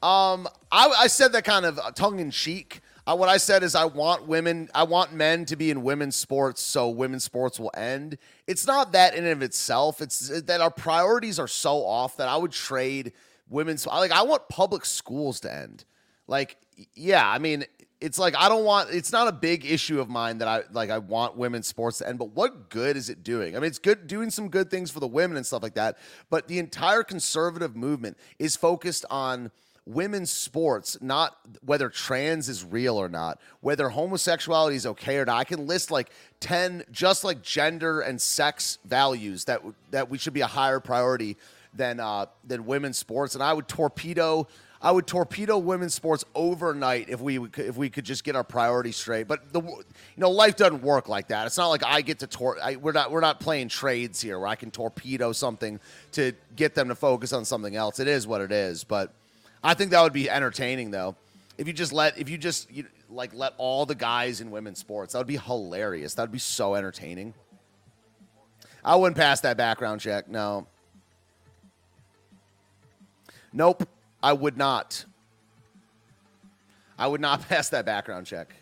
Um, 0.00 0.46
I, 0.70 0.86
I 0.96 1.06
said 1.08 1.32
that 1.32 1.42
kind 1.42 1.66
of 1.66 1.80
tongue 1.96 2.20
in 2.20 2.30
cheek. 2.30 2.82
Uh, 3.04 3.16
what 3.16 3.28
I 3.28 3.36
said 3.36 3.64
is 3.64 3.74
I 3.74 3.86
want 3.86 4.28
women, 4.28 4.70
I 4.76 4.84
want 4.84 5.12
men 5.12 5.44
to 5.46 5.56
be 5.56 5.72
in 5.72 5.82
women's 5.82 6.14
sports, 6.14 6.62
so 6.62 6.88
women's 6.88 7.24
sports 7.24 7.58
will 7.58 7.72
end. 7.76 8.16
It's 8.46 8.64
not 8.64 8.92
that 8.92 9.14
in 9.14 9.24
and 9.24 9.32
of 9.32 9.42
itself. 9.42 10.00
It's 10.00 10.28
that 10.42 10.60
our 10.60 10.70
priorities 10.70 11.40
are 11.40 11.48
so 11.48 11.84
off 11.84 12.16
that 12.18 12.28
I 12.28 12.36
would 12.36 12.52
trade 12.52 13.12
women's. 13.48 13.88
Like 13.88 14.12
I 14.12 14.22
want 14.22 14.48
public 14.48 14.84
schools 14.84 15.40
to 15.40 15.52
end. 15.52 15.84
Like, 16.28 16.58
yeah, 16.94 17.28
I 17.28 17.38
mean, 17.38 17.64
it's 18.00 18.18
like 18.18 18.34
I 18.36 18.48
don't 18.48 18.64
want 18.64 18.90
it's 18.90 19.12
not 19.12 19.28
a 19.28 19.32
big 19.32 19.64
issue 19.64 20.00
of 20.00 20.08
mine 20.08 20.38
that 20.38 20.48
I 20.48 20.62
like 20.72 20.90
I 20.90 20.98
want 20.98 21.36
women's 21.36 21.66
sports 21.66 21.98
to 21.98 22.08
end, 22.08 22.18
but 22.18 22.34
what 22.34 22.70
good 22.70 22.96
is 22.96 23.10
it 23.10 23.22
doing? 23.22 23.56
I 23.56 23.60
mean, 23.60 23.68
it's 23.68 23.78
good 23.78 24.06
doing 24.06 24.30
some 24.30 24.48
good 24.48 24.70
things 24.70 24.90
for 24.90 25.00
the 25.00 25.06
women 25.06 25.36
and 25.36 25.44
stuff 25.44 25.62
like 25.62 25.74
that, 25.74 25.98
but 26.30 26.48
the 26.48 26.58
entire 26.58 27.02
conservative 27.02 27.76
movement 27.76 28.16
is 28.38 28.56
focused 28.56 29.04
on 29.10 29.50
women's 29.86 30.30
sports, 30.30 30.96
not 31.00 31.36
whether 31.62 31.88
trans 31.88 32.48
is 32.48 32.64
real 32.64 32.96
or 32.96 33.08
not, 33.08 33.40
whether 33.60 33.88
homosexuality 33.90 34.76
is 34.76 34.86
okay 34.86 35.18
or 35.18 35.24
not. 35.24 35.36
I 35.36 35.44
can 35.44 35.66
list 35.66 35.90
like 35.90 36.10
10 36.40 36.84
just 36.90 37.24
like 37.24 37.42
gender 37.42 38.00
and 38.00 38.20
sex 38.20 38.78
values 38.84 39.44
that 39.44 39.60
that 39.90 40.08
we 40.08 40.16
should 40.16 40.34
be 40.34 40.40
a 40.40 40.46
higher 40.46 40.80
priority 40.80 41.36
than 41.74 42.00
uh 42.00 42.26
than 42.44 42.66
women's 42.66 42.98
sports 42.98 43.34
and 43.34 43.44
I 43.44 43.52
would 43.52 43.68
torpedo 43.68 44.48
I 44.82 44.90
would 44.90 45.06
torpedo 45.06 45.58
women's 45.58 45.92
sports 45.92 46.24
overnight 46.34 47.10
if 47.10 47.20
we 47.20 47.38
if 47.38 47.76
we 47.76 47.90
could 47.90 48.06
just 48.06 48.24
get 48.24 48.34
our 48.34 48.44
priorities 48.44 48.96
straight. 48.96 49.28
But 49.28 49.52
the 49.52 49.60
you 49.60 49.84
know 50.16 50.30
life 50.30 50.56
doesn't 50.56 50.82
work 50.82 51.06
like 51.06 51.28
that. 51.28 51.46
It's 51.46 51.58
not 51.58 51.68
like 51.68 51.84
I 51.84 52.00
get 52.00 52.20
to 52.20 52.26
tor. 52.26 52.56
I, 52.62 52.76
we're 52.76 52.92
not 52.92 53.10
we're 53.10 53.20
not 53.20 53.40
playing 53.40 53.68
trades 53.68 54.22
here 54.22 54.38
where 54.38 54.48
I 54.48 54.54
can 54.54 54.70
torpedo 54.70 55.32
something 55.32 55.80
to 56.12 56.32
get 56.56 56.74
them 56.74 56.88
to 56.88 56.94
focus 56.94 57.34
on 57.34 57.44
something 57.44 57.76
else. 57.76 58.00
It 58.00 58.08
is 58.08 58.26
what 58.26 58.40
it 58.40 58.52
is. 58.52 58.82
But 58.82 59.12
I 59.62 59.74
think 59.74 59.90
that 59.90 60.02
would 60.02 60.14
be 60.14 60.30
entertaining 60.30 60.90
though. 60.90 61.14
If 61.58 61.66
you 61.66 61.74
just 61.74 61.92
let 61.92 62.16
if 62.16 62.30
you 62.30 62.38
just 62.38 62.70
you, 62.70 62.86
like 63.10 63.34
let 63.34 63.52
all 63.58 63.84
the 63.84 63.94
guys 63.94 64.40
in 64.40 64.50
women's 64.50 64.78
sports, 64.78 65.12
that 65.12 65.18
would 65.18 65.26
be 65.26 65.36
hilarious. 65.36 66.14
That 66.14 66.22
would 66.22 66.32
be 66.32 66.38
so 66.38 66.74
entertaining. 66.74 67.34
I 68.82 68.96
wouldn't 68.96 69.18
pass 69.18 69.42
that 69.42 69.58
background 69.58 70.00
check. 70.00 70.26
No. 70.26 70.66
Nope. 73.52 73.86
I 74.22 74.32
would 74.32 74.56
not. 74.56 75.04
I 76.98 77.06
would 77.06 77.20
not 77.20 77.42
pass 77.48 77.70
that 77.70 77.86
background 77.86 78.26
check. 78.26 78.54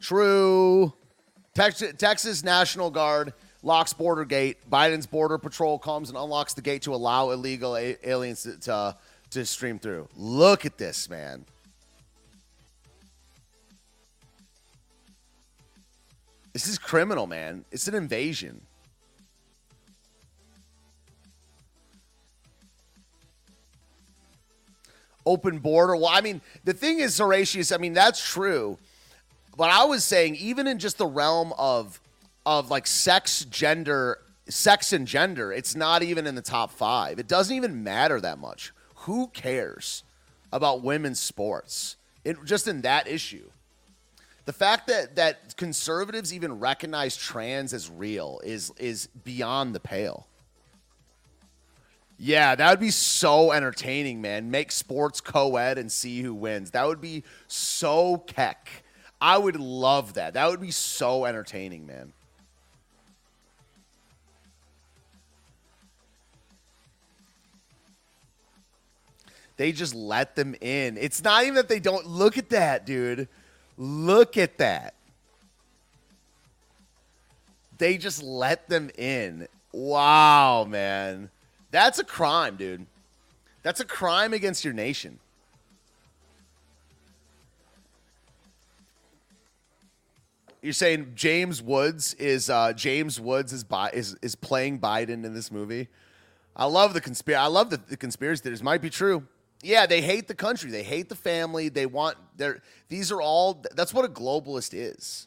True. 0.00 0.92
Texas, 1.54 1.92
Texas 1.98 2.42
National 2.42 2.90
Guard 2.90 3.34
locks 3.62 3.92
border 3.92 4.24
gate. 4.24 4.58
Biden's 4.70 5.06
border 5.06 5.38
patrol 5.38 5.78
comes 5.78 6.08
and 6.08 6.18
unlocks 6.18 6.54
the 6.54 6.62
gate 6.62 6.82
to 6.82 6.94
allow 6.94 7.30
illegal 7.30 7.76
a- 7.76 7.96
aliens 8.08 8.42
to, 8.44 8.58
to, 8.60 8.96
to 9.30 9.44
stream 9.44 9.78
through. 9.78 10.08
Look 10.16 10.64
at 10.64 10.78
this, 10.78 11.08
man. 11.08 11.44
This 16.52 16.66
is 16.66 16.78
criminal, 16.78 17.26
man. 17.26 17.64
It's 17.70 17.88
an 17.88 17.94
invasion. 17.94 18.60
Open 25.26 25.58
border. 25.58 25.96
Well, 25.96 26.10
I 26.10 26.20
mean, 26.20 26.40
the 26.64 26.72
thing 26.72 27.00
is, 27.00 27.18
Horatius, 27.18 27.72
I 27.72 27.78
mean, 27.78 27.92
that's 27.92 28.24
true. 28.24 28.78
But 29.56 29.70
I 29.70 29.84
was 29.84 30.04
saying, 30.04 30.36
even 30.36 30.66
in 30.66 30.78
just 30.78 30.98
the 30.98 31.06
realm 31.06 31.52
of 31.58 32.00
of 32.44 32.70
like 32.70 32.86
sex, 32.86 33.44
gender, 33.44 34.18
sex 34.48 34.92
and 34.92 35.06
gender, 35.06 35.52
it's 35.52 35.76
not 35.76 36.02
even 36.02 36.26
in 36.26 36.34
the 36.34 36.42
top 36.42 36.72
five. 36.72 37.18
It 37.18 37.28
doesn't 37.28 37.54
even 37.54 37.84
matter 37.84 38.20
that 38.20 38.38
much. 38.38 38.72
Who 38.96 39.28
cares 39.28 40.02
about 40.52 40.82
women's 40.82 41.20
sports? 41.20 41.96
It, 42.24 42.36
just 42.44 42.66
in 42.66 42.82
that 42.82 43.06
issue. 43.06 43.50
The 44.44 44.52
fact 44.52 44.88
that 44.88 45.16
that 45.16 45.56
conservatives 45.56 46.34
even 46.34 46.58
recognize 46.58 47.16
trans 47.16 47.72
as 47.72 47.88
real 47.88 48.40
is 48.42 48.72
is 48.78 49.06
beyond 49.06 49.74
the 49.74 49.80
pale. 49.80 50.26
Yeah, 52.24 52.54
that 52.54 52.70
would 52.70 52.78
be 52.78 52.92
so 52.92 53.50
entertaining, 53.50 54.20
man. 54.20 54.48
Make 54.48 54.70
sports 54.70 55.20
co 55.20 55.56
ed 55.56 55.76
and 55.76 55.90
see 55.90 56.22
who 56.22 56.32
wins. 56.32 56.70
That 56.70 56.86
would 56.86 57.00
be 57.00 57.24
so 57.48 58.18
keck. 58.18 58.84
I 59.20 59.36
would 59.36 59.56
love 59.56 60.14
that. 60.14 60.34
That 60.34 60.48
would 60.48 60.60
be 60.60 60.70
so 60.70 61.24
entertaining, 61.24 61.84
man. 61.84 62.12
They 69.56 69.72
just 69.72 69.92
let 69.92 70.36
them 70.36 70.54
in. 70.60 70.98
It's 70.98 71.24
not 71.24 71.42
even 71.42 71.56
that 71.56 71.68
they 71.68 71.80
don't. 71.80 72.06
Look 72.06 72.38
at 72.38 72.50
that, 72.50 72.86
dude. 72.86 73.26
Look 73.76 74.36
at 74.36 74.58
that. 74.58 74.94
They 77.78 77.98
just 77.98 78.22
let 78.22 78.68
them 78.68 78.90
in. 78.96 79.48
Wow, 79.72 80.62
man. 80.62 81.31
That's 81.72 81.98
a 81.98 82.04
crime, 82.04 82.56
dude. 82.56 82.86
That's 83.62 83.80
a 83.80 83.84
crime 83.84 84.32
against 84.32 84.64
your 84.64 84.74
nation. 84.74 85.18
You're 90.60 90.72
saying 90.72 91.12
James 91.16 91.60
Woods 91.60 92.14
is 92.14 92.48
uh, 92.48 92.72
James 92.74 93.18
Woods 93.18 93.52
is, 93.52 93.64
Bi- 93.64 93.90
is 93.92 94.16
is 94.22 94.36
playing 94.36 94.78
Biden 94.78 95.24
in 95.24 95.34
this 95.34 95.50
movie. 95.50 95.88
I 96.54 96.66
love 96.66 96.94
the 96.94 97.00
conspiracy. 97.00 97.42
I 97.42 97.46
love 97.46 97.70
the, 97.70 97.78
the 97.78 97.96
conspiracy 97.96 98.42
theories. 98.42 98.62
Might 98.62 98.80
be 98.80 98.90
true. 98.90 99.26
Yeah, 99.62 99.86
they 99.86 100.02
hate 100.02 100.28
the 100.28 100.34
country. 100.34 100.70
They 100.70 100.84
hate 100.84 101.08
the 101.08 101.16
family. 101.16 101.68
They 101.68 101.86
want 101.86 102.16
their. 102.36 102.62
These 102.88 103.10
are 103.10 103.20
all. 103.20 103.64
That's 103.74 103.92
what 103.92 104.04
a 104.04 104.08
globalist 104.08 104.70
is. 104.72 105.26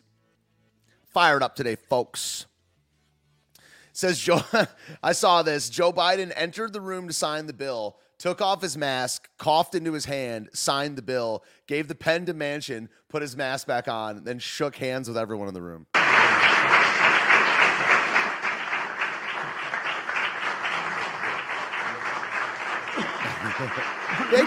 Fired 1.12 1.44
up 1.44 1.56
today, 1.56 1.76
folks. 1.76 2.46
Says 3.96 4.20
Joe. 4.20 4.42
I 5.04 5.14
saw 5.14 5.42
this. 5.42 5.70
Joe 5.70 5.94
Biden 5.94 6.34
entered 6.36 6.74
the 6.74 6.82
room 6.82 7.08
to 7.08 7.14
sign 7.14 7.46
the 7.46 7.54
bill, 7.54 7.96
took 8.18 8.42
off 8.42 8.62
his 8.62 8.76
mask, 8.76 9.30
coughed 9.38 9.74
into 9.74 9.94
his 9.94 10.04
hand, 10.04 10.50
signed 10.52 10.98
the 10.98 11.02
bill, 11.02 11.46
gave 11.66 11.88
the 11.88 11.96
pen 11.96 12.26
to 12.26 12.34
Manchin, 12.34 12.90
put 13.08 13.22
his 13.22 13.38
mask 13.38 13.68
back 13.68 13.88
on, 13.88 14.26
then 14.26 14.38
shook 14.38 14.76
hands 14.76 15.08
with 15.08 15.18
everyone 15.18 15.48
in 15.48 15.54
the 15.54 15.62
room. 15.62 15.88
they 15.94 16.02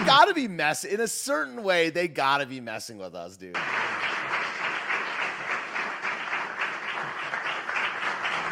gotta 0.05 0.35
be 0.35 0.47
messing 0.47 0.91
in 0.91 1.01
a 1.01 1.07
certain 1.07 1.63
way. 1.63 1.89
They 1.89 2.07
gotta 2.07 2.45
be 2.45 2.61
messing 2.61 2.99
with 2.99 3.15
us, 3.15 3.35
dude. 3.35 3.57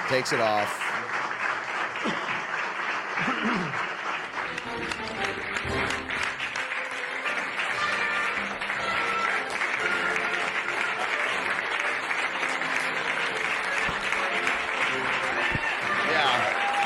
Takes 0.09 0.33
it 0.33 0.39
off. 0.39 0.86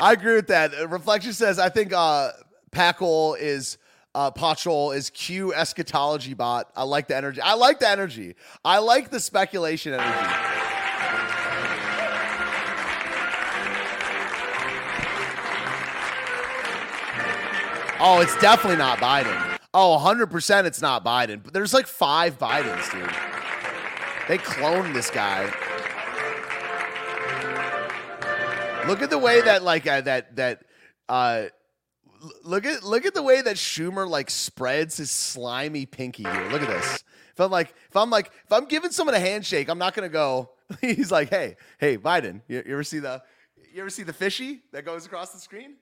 I 0.02 0.14
agree 0.14 0.34
with 0.34 0.48
that. 0.48 0.74
Uh, 0.74 0.88
Reflection 0.88 1.32
says 1.32 1.60
I 1.60 1.68
think 1.68 1.92
uh, 1.92 2.32
Packle 2.72 3.34
is 3.34 3.78
uh, 4.16 4.32
Pachol 4.32 4.96
is 4.96 5.10
Q 5.10 5.54
eschatology 5.54 6.34
bot. 6.34 6.68
I 6.74 6.82
like 6.82 7.06
the 7.06 7.16
energy. 7.16 7.40
I 7.40 7.54
like 7.54 7.78
the 7.78 7.88
energy. 7.88 8.34
I 8.64 8.78
like 8.78 9.10
the 9.10 9.20
speculation 9.20 9.94
energy. 9.94 10.28
Oh, 18.04 18.18
it's 18.20 18.36
definitely 18.40 18.78
not 18.78 18.98
Biden. 18.98 19.58
Oh, 19.72 19.96
100% 20.04 20.64
it's 20.64 20.82
not 20.82 21.04
Biden. 21.04 21.44
But 21.44 21.52
there's 21.52 21.72
like 21.72 21.86
five 21.86 22.40
Bidens, 22.40 22.90
dude. 22.90 23.08
They 24.26 24.38
cloned 24.38 24.94
this 24.94 25.10
guy. 25.10 25.52
Look 28.86 29.00
at 29.00 29.10
the 29.10 29.18
way 29.18 29.40
that 29.40 29.62
like 29.62 29.86
uh, 29.86 30.00
that 30.02 30.36
that 30.36 30.64
uh 31.08 31.44
look 32.42 32.66
at 32.66 32.82
look 32.82 33.06
at 33.06 33.14
the 33.14 33.22
way 33.22 33.40
that 33.40 33.56
Schumer 33.56 34.08
like 34.08 34.30
spreads 34.30 34.96
his 34.96 35.10
slimy 35.10 35.86
pinky 35.86 36.24
here. 36.24 36.48
Look 36.50 36.62
at 36.62 36.68
this. 36.68 37.04
If 37.32 37.40
I'm 37.40 37.50
like 37.50 37.74
if 37.88 37.96
I'm 37.96 38.10
like 38.10 38.32
if 38.44 38.52
I'm 38.52 38.66
giving 38.66 38.90
someone 38.90 39.14
a 39.14 39.20
handshake, 39.20 39.68
I'm 39.68 39.78
not 39.78 39.94
gonna 39.94 40.08
go. 40.08 40.50
He's 40.80 41.12
like, 41.12 41.30
hey, 41.30 41.56
hey, 41.78 41.96
Biden. 41.96 42.42
You, 42.48 42.62
you 42.66 42.72
ever 42.72 42.84
see 42.84 42.98
the 42.98 43.22
you 43.72 43.80
ever 43.80 43.90
see 43.90 44.02
the 44.02 44.12
fishy 44.12 44.62
that 44.72 44.84
goes 44.84 45.06
across 45.06 45.30
the 45.30 45.38
screen? 45.38 45.76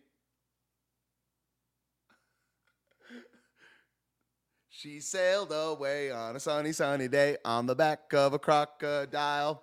She 4.68 5.00
sailed 5.00 5.52
away 5.52 6.10
on 6.10 6.36
a 6.36 6.40
sunny, 6.40 6.72
sunny 6.72 7.08
day 7.08 7.36
on 7.44 7.66
the 7.66 7.74
back 7.74 8.14
of 8.14 8.32
a 8.32 8.38
crocodile. 8.38 9.62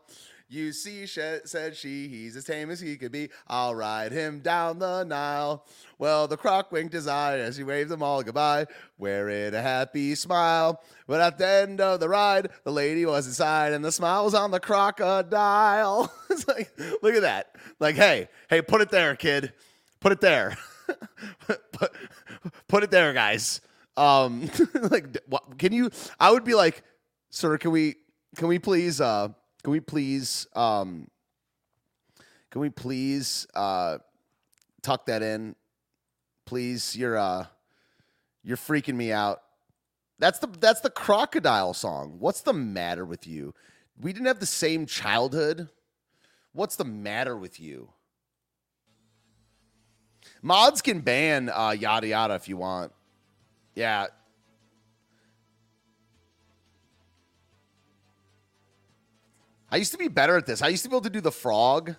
You 0.50 0.72
see, 0.72 1.06
she, 1.08 1.22
said 1.44 1.76
she, 1.76 2.08
he's 2.08 2.38
as 2.38 2.46
tame 2.46 2.70
as 2.70 2.80
he 2.80 2.96
could 2.96 3.12
be. 3.12 3.30
I'll 3.48 3.76
ride 3.76 4.14
him 4.14 4.40
down 4.40 4.80
the 4.80 5.04
Nile. 5.04 5.66
Well, 6.00 6.26
the 6.30 6.38
croc 6.38 6.72
winked 6.72 6.94
his 6.94 7.06
eye 7.06 7.40
as 7.40 7.58
he 7.58 7.66
waved 7.66 7.90
them 7.90 8.02
all 8.02 8.24
goodbye, 8.24 8.68
wearing 8.98 9.54
a 9.54 9.62
happy 9.62 10.16
smile. 10.16 10.82
But 11.06 11.20
at 11.20 11.38
the 11.38 11.48
end 11.48 11.82
of 11.82 12.00
the 12.00 12.08
ride, 12.08 12.48
the 12.64 12.72
lady 12.72 13.06
was 13.06 13.28
inside, 13.28 13.74
and 13.74 13.84
the 13.84 13.92
smile 13.92 14.24
was 14.24 14.34
on 14.34 14.52
the 14.52 14.60
crocodile. 14.62 16.14
it's 16.30 16.48
like, 16.48 16.72
look 17.02 17.16
at 17.16 17.24
that. 17.24 17.54
Like, 17.82 17.96
hey, 17.96 18.30
hey, 18.50 18.62
put 18.62 18.80
it 18.80 18.90
there, 18.90 19.18
kid. 19.18 19.52
Put 20.00 20.14
it 20.14 20.22
there. 20.22 20.58
put, 21.74 21.92
put 22.70 22.84
it 22.84 22.92
there, 22.92 23.12
guys. 23.12 23.60
Um, 23.98 24.50
like, 24.92 25.18
what, 25.28 25.58
can 25.58 25.74
you? 25.74 25.92
I 26.22 26.32
would 26.32 26.46
be 26.46 26.56
like, 26.56 26.84
sir, 27.32 27.58
can 27.58 27.72
we, 27.72 27.96
can 28.38 28.48
we 28.48 28.60
please, 28.60 29.02
uh, 29.02 29.30
can 29.68 29.74
we 29.74 29.82
please, 29.82 30.48
um, 30.56 31.10
can 32.52 32.62
we 32.62 32.70
please, 32.70 33.46
uh, 33.54 33.98
tuck 34.82 35.06
that 35.08 35.22
in, 35.22 35.58
please? 36.46 36.96
You're, 36.96 37.18
uh, 37.18 37.48
you're 38.46 38.56
freaking 38.56 38.96
me 38.96 39.12
out. 39.12 39.42
That's 40.20 40.40
the 40.40 40.48
that's 40.48 40.80
the 40.80 40.90
crocodile 40.90 41.74
song. 41.74 42.16
What's 42.18 42.40
the 42.40 42.54
matter 42.54 43.04
with 43.04 43.28
you? 43.28 43.54
We 44.00 44.14
didn't 44.14 44.28
have 44.28 44.40
the 44.40 44.46
same 44.46 44.86
childhood. 44.86 45.68
What's 46.54 46.78
the 46.78 46.86
matter 46.86 47.36
with 47.36 47.60
you? 47.60 47.90
Mods 50.42 50.82
can 50.82 51.02
ban 51.02 51.50
uh, 51.50 51.72
yada 51.72 52.08
yada 52.08 52.36
if 52.36 52.48
you 52.48 52.56
want. 52.56 52.94
Yeah. 53.76 54.08
I 59.72 59.78
used 59.78 59.92
to 59.92 59.98
be 59.98 60.08
better 60.08 60.38
at 60.38 60.46
this. 60.46 60.62
I 60.62 60.70
used 60.70 60.84
to 60.84 60.90
be 60.90 60.96
able 60.96 61.04
to 61.04 61.10
do 61.10 61.22
the 61.22 61.32
frog. 61.32 61.96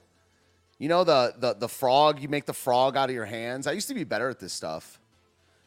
You 0.78 0.88
know 0.88 1.04
the 1.04 1.34
the 1.38 1.54
the 1.54 1.68
frog. 1.68 2.20
You 2.20 2.28
make 2.28 2.46
the 2.46 2.52
frog 2.54 2.96
out 2.96 3.08
of 3.08 3.14
your 3.14 3.24
hands. 3.26 3.66
I 3.66 3.72
used 3.72 3.88
to 3.88 3.94
be 3.94 4.04
better 4.04 4.28
at 4.28 4.38
this 4.38 4.52
stuff. 4.52 5.00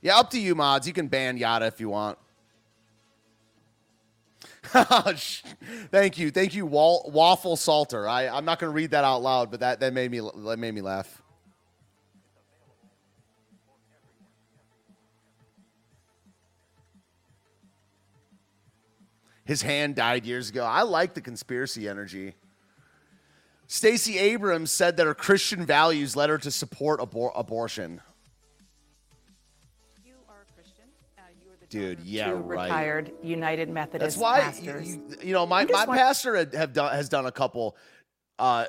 Yeah, 0.02 0.18
up 0.18 0.30
to 0.32 0.40
you, 0.40 0.56
mods. 0.56 0.88
You 0.88 0.94
can 0.94 1.08
ban 1.08 1.38
yada 1.38 1.66
if 1.68 1.80
you 1.80 1.90
want. 1.90 2.18
Thank 5.92 6.18
you, 6.18 6.32
thank 6.32 6.54
you, 6.56 6.66
Wal- 6.66 7.10
waffle 7.14 7.58
salter. 7.58 8.08
I 8.08 8.28
I'm 8.28 8.46
not 8.46 8.60
gonna 8.60 8.72
read 8.72 8.92
that 8.92 9.04
out 9.04 9.22
loud, 9.22 9.52
but 9.52 9.60
that 9.60 9.80
that 9.82 9.94
made 9.94 10.12
me 10.12 10.20
that 10.20 10.60
made 10.60 10.74
me 10.74 10.82
laugh. 10.82 11.21
His 19.46 19.62
hand 19.62 19.96
died 19.96 20.26
years 20.26 20.50
ago. 20.50 20.64
I 20.64 20.84
like 20.84 21.14
the 21.14 21.22
conspiracy 21.22 21.88
energy. 21.88 22.36
Stacey 23.68 24.18
Abrams 24.18 24.70
said 24.70 24.98
that 24.98 25.06
her 25.06 25.14
Christian 25.14 25.66
values 25.66 26.16
led 26.16 26.30
her 26.30 26.38
to 26.40 26.52
support 26.52 27.00
abor- 27.00 27.32
abortion. 27.36 28.02
You 30.06 30.14
are 30.28 30.46
a 30.50 30.54
Christian. 30.54 30.84
Uh, 31.18 31.22
you 31.42 31.52
are 31.52 31.58
the 31.60 31.66
Dude, 31.68 32.00
yeah, 32.02 32.32
two 32.32 32.36
right. 32.36 32.66
retired 32.66 33.12
United 33.24 33.70
Methodist 33.70 34.18
That's 34.18 34.18
why 34.18 34.38
you, 34.40 34.44
pastors. 34.44 34.88
you, 34.88 35.04
you 35.24 35.34
know 35.34 35.46
my, 35.46 35.66
my 35.66 35.86
won- 35.86 35.98
pastor 35.98 36.36
had, 36.36 36.54
have 36.54 36.74
done 36.74 36.94
has 36.94 37.08
done 37.08 37.26
a 37.26 37.32
couple 37.32 37.78
uh, 38.40 38.66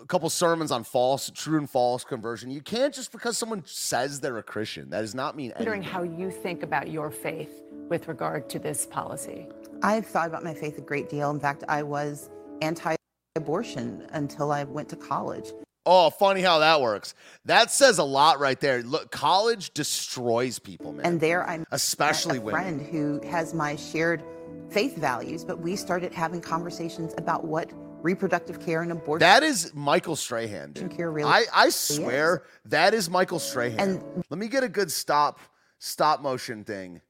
a 0.00 0.06
couple 0.06 0.28
sermons 0.28 0.72
on 0.72 0.82
false, 0.82 1.30
true 1.32 1.56
and 1.58 1.70
false 1.70 2.02
conversion. 2.04 2.50
You 2.50 2.60
can't 2.60 2.92
just 2.92 3.12
because 3.12 3.38
someone 3.38 3.62
says 3.64 4.18
they're 4.20 4.38
a 4.38 4.42
Christian. 4.42 4.90
That 4.90 5.02
does 5.02 5.14
not 5.14 5.36
mean 5.36 5.52
wondering 5.56 5.82
anything. 5.82 5.92
how 5.94 6.02
you 6.02 6.30
think 6.32 6.64
about 6.64 6.90
your 6.90 7.10
faith 7.10 7.62
with 7.88 8.08
regard 8.08 8.50
to 8.50 8.58
this 8.58 8.86
policy. 8.86 9.46
I've 9.82 10.06
thought 10.06 10.28
about 10.28 10.44
my 10.44 10.54
faith 10.54 10.78
a 10.78 10.80
great 10.80 11.08
deal. 11.08 11.30
In 11.30 11.40
fact, 11.40 11.64
I 11.68 11.82
was 11.82 12.30
anti 12.60 12.94
abortion 13.36 14.06
until 14.12 14.52
I 14.52 14.64
went 14.64 14.88
to 14.90 14.96
college. 14.96 15.50
Oh, 15.84 16.10
funny 16.10 16.42
how 16.42 16.60
that 16.60 16.80
works. 16.80 17.14
That 17.44 17.72
says 17.72 17.98
a 17.98 18.04
lot 18.04 18.38
right 18.38 18.60
there. 18.60 18.82
Look, 18.82 19.10
college 19.10 19.72
destroys 19.74 20.58
people, 20.60 20.92
man. 20.92 21.04
And 21.04 21.20
there 21.20 21.48
I'm 21.48 21.64
especially 21.72 22.38
with 22.38 22.54
a 22.54 22.56
women. 22.58 22.78
friend 22.78 23.20
who 23.22 23.28
has 23.28 23.52
my 23.52 23.74
shared 23.74 24.22
faith 24.70 24.96
values, 24.96 25.44
but 25.44 25.58
we 25.60 25.74
started 25.74 26.12
having 26.14 26.40
conversations 26.40 27.14
about 27.18 27.44
what 27.44 27.70
reproductive 28.02 28.60
care 28.60 28.82
and 28.82 28.92
abortion 28.92 29.20
That 29.20 29.42
is 29.42 29.72
Michael 29.74 30.14
Strahan. 30.16 30.72
care 30.90 31.10
really 31.10 31.28
I, 31.30 31.44
I 31.52 31.66
is. 31.66 31.74
swear 31.76 32.44
that 32.66 32.94
is 32.94 33.10
Michael 33.10 33.38
Strahan. 33.40 33.78
And- 33.80 34.24
Let 34.30 34.38
me 34.38 34.46
get 34.48 34.62
a 34.62 34.68
good 34.68 34.90
stop 34.90 35.40
stop 35.78 36.20
motion 36.20 36.62
thing. 36.64 37.00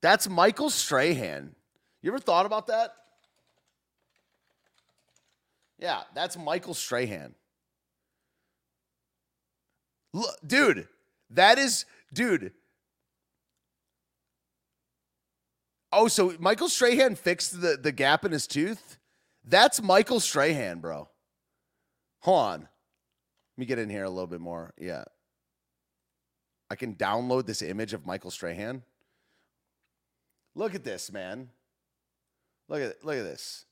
That's 0.00 0.28
Michael 0.30 0.70
Strahan. 0.70 1.54
You 2.04 2.10
ever 2.10 2.18
thought 2.18 2.44
about 2.44 2.66
that? 2.66 2.94
Yeah, 5.78 6.02
that's 6.14 6.36
Michael 6.36 6.74
Strahan. 6.74 7.34
Look, 10.12 10.36
dude, 10.46 10.86
that 11.30 11.58
is 11.58 11.86
dude. 12.12 12.52
Oh, 15.92 16.06
so 16.08 16.34
Michael 16.38 16.68
Strahan 16.68 17.14
fixed 17.14 17.58
the, 17.62 17.78
the 17.80 17.90
gap 17.90 18.26
in 18.26 18.32
his 18.32 18.46
tooth? 18.46 18.98
That's 19.42 19.80
Michael 19.80 20.20
Strahan, 20.20 20.80
bro. 20.80 21.08
Hold 22.20 22.38
on. 22.38 22.60
Let 22.60 22.68
me 23.56 23.64
get 23.64 23.78
in 23.78 23.88
here 23.88 24.04
a 24.04 24.10
little 24.10 24.26
bit 24.26 24.42
more. 24.42 24.74
Yeah. 24.76 25.04
I 26.68 26.74
can 26.74 26.96
download 26.96 27.46
this 27.46 27.62
image 27.62 27.94
of 27.94 28.04
Michael 28.04 28.30
Strahan. 28.30 28.82
Look 30.54 30.74
at 30.74 30.84
this, 30.84 31.10
man. 31.10 31.48
Look 32.68 32.80
at 32.80 33.04
look 33.04 33.16
at 33.16 33.24
this. 33.24 33.64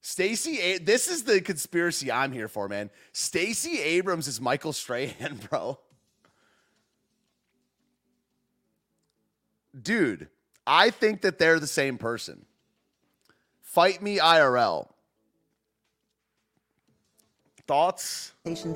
Stacey, 0.00 0.58
A- 0.58 0.78
this 0.78 1.06
is 1.06 1.24
the 1.24 1.40
conspiracy 1.40 2.10
I'm 2.10 2.32
here 2.32 2.48
for, 2.48 2.66
man. 2.66 2.88
Stacey 3.12 3.78
Abrams 3.80 4.26
is 4.26 4.40
Michael 4.40 4.72
Strahan, 4.72 5.38
bro. 5.50 5.78
Dude, 9.80 10.28
I 10.66 10.90
think 10.90 11.20
that 11.20 11.38
they're 11.38 11.60
the 11.60 11.66
same 11.66 11.98
person. 11.98 12.46
Fight 13.60 14.02
me 14.02 14.18
IRL. 14.18 14.88
Thoughts? 17.66 18.32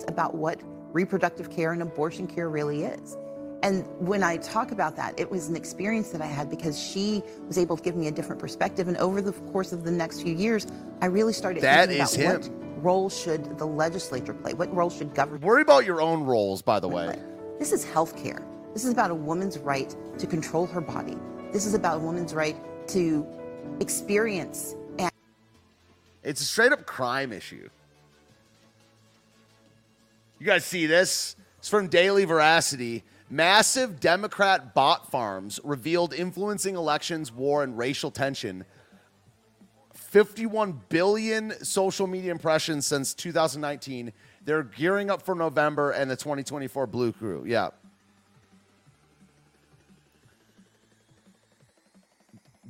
About 0.07 0.35
what 0.35 0.61
reproductive 0.93 1.51
care 1.51 1.73
and 1.73 1.81
abortion 1.81 2.27
care 2.27 2.51
really 2.51 2.85
is. 2.85 3.17
And 3.63 3.87
when 4.01 4.25
I 4.25 4.39
talk 4.39 4.73
about 4.73 4.97
that, 4.97 5.19
it 5.19 5.31
was 5.31 5.49
an 5.49 5.55
experience 5.55 6.11
that 6.11 6.21
I 6.21 6.27
had 6.27 6.51
because 6.51 6.81
she 6.81 7.23
was 7.47 7.59
able 7.59 7.77
to 7.77 7.83
give 7.83 7.95
me 7.95 8.09
a 8.09 8.11
different 8.11 8.41
perspective. 8.41 8.89
And 8.89 8.97
over 8.97 9.23
the 9.23 9.33
course 9.33 9.73
of 9.73 9.85
the 9.85 9.91
next 9.91 10.23
few 10.23 10.35
years, 10.35 10.67
I 11.01 11.07
really 11.07 11.33
started 11.33 11.63
That 11.63 11.89
thinking 11.89 12.05
is 12.05 12.15
about 12.15 12.45
him. 12.45 12.53
what 12.75 12.85
role 12.85 13.09
should 13.09 13.59
the 13.59 13.67
legislature 13.67 14.35
play? 14.35 14.55
What 14.55 14.75
role 14.75 14.91
should 14.91 15.15
government 15.15 15.45
Worry 15.45 15.63
about 15.63 15.85
your 15.85 16.01
own 16.01 16.25
roles, 16.25 16.61
by 16.61 16.81
the 16.81 16.89
way. 16.89 17.17
This 17.61 17.73
is 17.73 17.85
health 17.85 18.21
care. 18.21 18.45
This 18.73 18.85
is 18.85 18.91
about 18.91 19.13
a 19.13 19.15
woman's 19.15 19.59
right 19.59 19.95
to 20.19 20.27
control 20.27 20.67
her 20.67 20.81
body. 20.81 21.17
This 21.53 21.65
is 21.65 21.75
about 21.75 21.99
a 21.99 22.01
woman's 22.01 22.35
right 22.35 22.57
to 22.89 23.25
experience 23.79 24.75
and 24.99 25.11
It's 26.25 26.41
a 26.41 26.45
straight 26.45 26.73
up 26.73 26.85
crime 26.85 27.33
issue. 27.33 27.69
You 30.41 30.47
guys 30.47 30.65
see 30.65 30.87
this? 30.87 31.37
It's 31.59 31.69
from 31.69 31.87
Daily 31.87 32.25
Veracity. 32.25 33.05
Massive 33.33 33.99
Democrat 33.99 34.75
bot 34.75 35.11
farms 35.11 35.59
revealed 35.65 36.13
influencing 36.13 36.77
elections, 36.77 37.33
war, 37.33 37.63
and 37.63 37.79
racial 37.79 38.11
tension. 38.11 38.67
51 39.95 40.83
billion 40.91 41.53
social 41.65 42.07
media 42.07 42.31
impressions 42.31 42.87
since 42.87 43.15
2019. 43.15 44.13
They're 44.45 44.65
gearing 44.65 45.11
up 45.11 45.23
for 45.23 45.35
November 45.35 45.93
and 45.93 46.11
the 46.11 46.17
2024 46.17 46.87
Blue 46.87 47.11
Crew. 47.11 47.45
Yeah. 47.47 47.71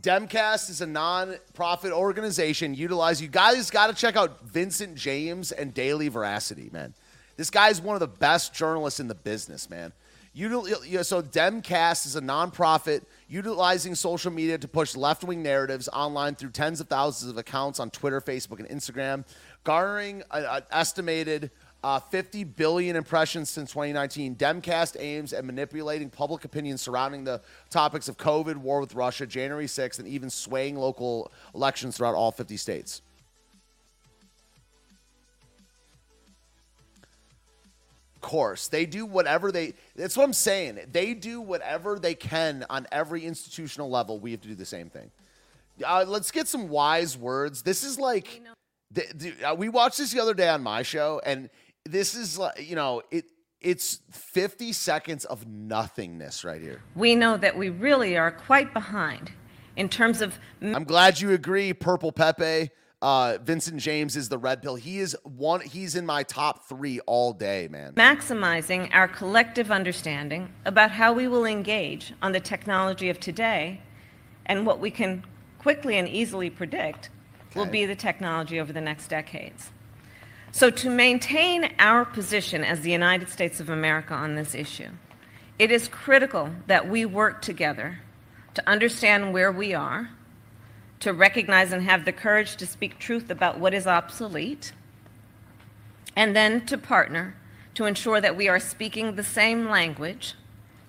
Demcast 0.01 0.71
is 0.71 0.81
a 0.81 0.87
non-profit 0.87 1.91
organization 1.91 2.73
utilized. 2.73 3.21
You 3.21 3.27
guys 3.27 3.69
got 3.69 3.89
to 3.89 3.95
check 3.95 4.15
out 4.15 4.47
Vincent 4.47 4.95
James 4.95 5.51
and 5.51 5.75
Daily 5.75 6.07
Veracity, 6.07 6.71
man. 6.73 6.95
This 7.37 7.51
guy's 7.51 7.81
one 7.81 7.97
of 7.97 8.01
the 8.01 8.07
best 8.07 8.55
journalists 8.55 9.01
in 9.01 9.09
the 9.09 9.17
business, 9.17 9.69
man. 9.69 9.93
Util- 10.37 11.05
so 11.05 11.21
Demcast 11.21 12.07
is 12.07 12.17
a 12.17 12.21
nonprofit 12.21 13.03
utilizing 13.29 13.95
social 13.95 14.31
media 14.31 14.57
to 14.57 14.67
push 14.67 14.97
left-wing 14.97 15.43
narratives 15.43 15.89
online 15.93 16.35
through 16.35 16.51
tens 16.51 16.81
of 16.81 16.89
thousands 16.89 17.31
of 17.31 17.37
accounts 17.37 17.79
on 17.79 17.91
Twitter, 17.91 18.21
Facebook, 18.21 18.59
and 18.59 18.69
Instagram, 18.69 19.27
garnering 19.63 20.23
an 20.31 20.63
estimated 20.71 21.51
uh, 21.85 21.99
50 21.99 22.45
billion 22.45 22.97
impressions 22.97 23.51
since 23.51 23.73
2019. 23.73 24.37
Demcast 24.37 24.97
aims 24.99 25.35
at 25.35 25.45
manipulating 25.45 26.09
public 26.09 26.45
opinion 26.45 26.79
surrounding 26.79 27.25
the 27.25 27.43
topics 27.69 28.09
of 28.09 28.17
COVID, 28.17 28.57
war 28.57 28.81
with 28.81 28.95
Russia, 28.95 29.27
January 29.27 29.67
6th, 29.67 29.99
and 29.99 30.09
even 30.09 30.31
swaying 30.31 30.77
local 30.77 31.31
elections 31.55 31.97
throughout 31.97 32.15
all 32.15 32.31
50 32.31 32.57
states. 32.57 33.03
Course. 38.23 38.69
They 38.69 38.87
do 38.87 39.05
whatever 39.05 39.53
they 39.53 39.75
that's 39.95 40.17
what 40.17 40.25
I'm 40.25 40.33
saying. 40.33 40.79
They 40.91 41.13
do 41.13 41.41
whatever 41.41 41.99
they 41.99 42.15
can 42.15 42.65
on 42.71 42.87
every 42.91 43.25
institutional 43.25 43.91
level. 43.91 44.19
We 44.19 44.31
have 44.31 44.41
to 44.41 44.49
do 44.49 44.55
the 44.55 44.65
same 44.65 44.89
thing. 44.89 45.11
Uh, 45.87 46.05
let's 46.09 46.31
get 46.31 46.49
some 46.49 46.69
wise 46.69 47.19
words. 47.19 47.63
This 47.63 47.85
is 47.85 47.99
like 47.99 48.43
th- 48.95 49.19
th- 49.19 49.43
uh, 49.43 49.55
we 49.57 49.69
watched 49.69 49.99
this 49.99 50.13
the 50.13 50.21
other 50.21 50.35
day 50.35 50.49
on 50.49 50.63
my 50.63 50.83
show 50.83 51.21
and 51.27 51.51
this 51.85 52.15
is 52.15 52.39
like 52.39 52.67
you 52.67 52.77
know, 52.77 53.03
it 53.11 53.27
it's 53.61 54.01
50 54.11 54.73
seconds 54.73 55.25
of 55.25 55.47
nothingness 55.47 56.45
right 56.45 56.61
here. 56.61 56.81
We 56.97 57.15
know 57.15 57.37
that 57.37 57.57
we 57.57 57.69
really 57.69 58.17
are 58.17 58.33
quite 58.33 58.73
behind 58.73 59.31
in 59.77 59.89
terms 59.89 60.21
of 60.21 60.39
I'm 60.61 60.85
glad 60.85 61.21
you 61.21 61.33
agree, 61.33 61.73
Purple 61.73 62.13
Pepe. 62.13 62.71
Uh, 63.03 63.37
Vincent 63.43 63.81
James 63.81 64.15
is 64.15 64.29
the 64.29 64.39
red 64.39 64.63
pill. 64.63 64.77
He 64.77 65.01
is 65.01 65.17
one. 65.25 65.61
He's 65.61 65.97
in 65.97 66.07
my 66.07 66.23
top 66.23 66.69
three 66.69 67.01
all 67.01 67.33
day, 67.33 67.67
man. 67.69 67.95
maximizing 67.95 68.89
our 68.95 69.09
collective 69.09 69.73
understanding 69.73 70.53
about 70.65 70.93
how 70.93 71.13
we 71.13 71.27
will 71.27 71.45
engage 71.45 72.15
on 72.23 72.31
the 72.31 72.39
technology 72.39 73.11
of 73.11 73.19
today 73.19 73.81
and 74.47 74.65
what 74.65 74.79
we 74.79 74.89
can 74.89 75.25
quickly 75.59 75.99
and 75.99 76.09
easily 76.09 76.49
predict 76.49 77.11
will 77.57 77.67
be 77.67 77.85
the 77.85 77.97
technology 77.97 78.61
over 78.61 78.73
the 78.73 78.81
next 78.81 79.09
decades. 79.09 79.71
So, 80.53 80.71
to 80.71 80.89
maintain 80.89 81.73
our 81.81 82.05
position 82.05 82.63
as 82.63 82.83
the 82.83 82.93
United 82.93 83.29
States 83.31 83.59
of 83.59 83.69
America 83.69 84.15
on 84.15 84.37
this 84.37 84.55
issue, 84.55 84.91
it 85.59 85.73
is 85.73 85.89
critical 85.89 86.51
that 86.69 86.89
we 86.89 87.05
work 87.05 87.43
together 87.43 88.01
to 88.55 88.69
understand 88.69 89.33
where 89.33 89.51
we 89.51 89.75
are, 89.75 90.11
to 91.03 91.13
recognize 91.13 91.73
and 91.73 91.83
have 91.83 92.05
the 92.05 92.13
courage 92.13 92.55
to 92.55 92.65
speak 92.65 92.97
truth 92.97 93.29
about 93.29 93.59
what 93.59 93.75
is 93.75 93.89
obsolete, 93.89 94.73
and 96.15 96.37
then 96.37 96.65
to 96.65 96.79
partner 96.79 97.35
to 97.75 97.87
ensure 97.87 98.21
that 98.21 98.37
we 98.37 98.49
are 98.49 98.61
speaking 98.61 99.17
the 99.17 99.25
same 99.25 99.69
language 99.69 100.35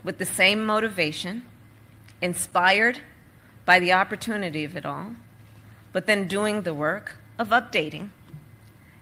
with 0.03 0.19
the 0.19 0.25
same 0.25 0.63
motivation, 0.63 1.43
inspired 2.21 2.99
by 3.65 3.79
the 3.79 3.91
opportunity 3.91 4.63
of 4.63 4.77
it 4.77 4.85
all, 4.85 5.15
but 5.91 6.05
then 6.05 6.27
doing 6.27 6.61
the 6.61 6.75
work 6.75 7.15
of 7.39 7.49
updating 7.49 8.09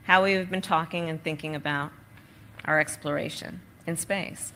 how 0.03 0.23
we 0.23 0.31
have 0.31 0.49
been 0.49 0.61
talking 0.61 1.09
and 1.09 1.21
thinking 1.21 1.55
about 1.55 1.91
our 2.63 2.79
exploration 2.79 3.59
in 3.85 3.97
space. 3.97 4.53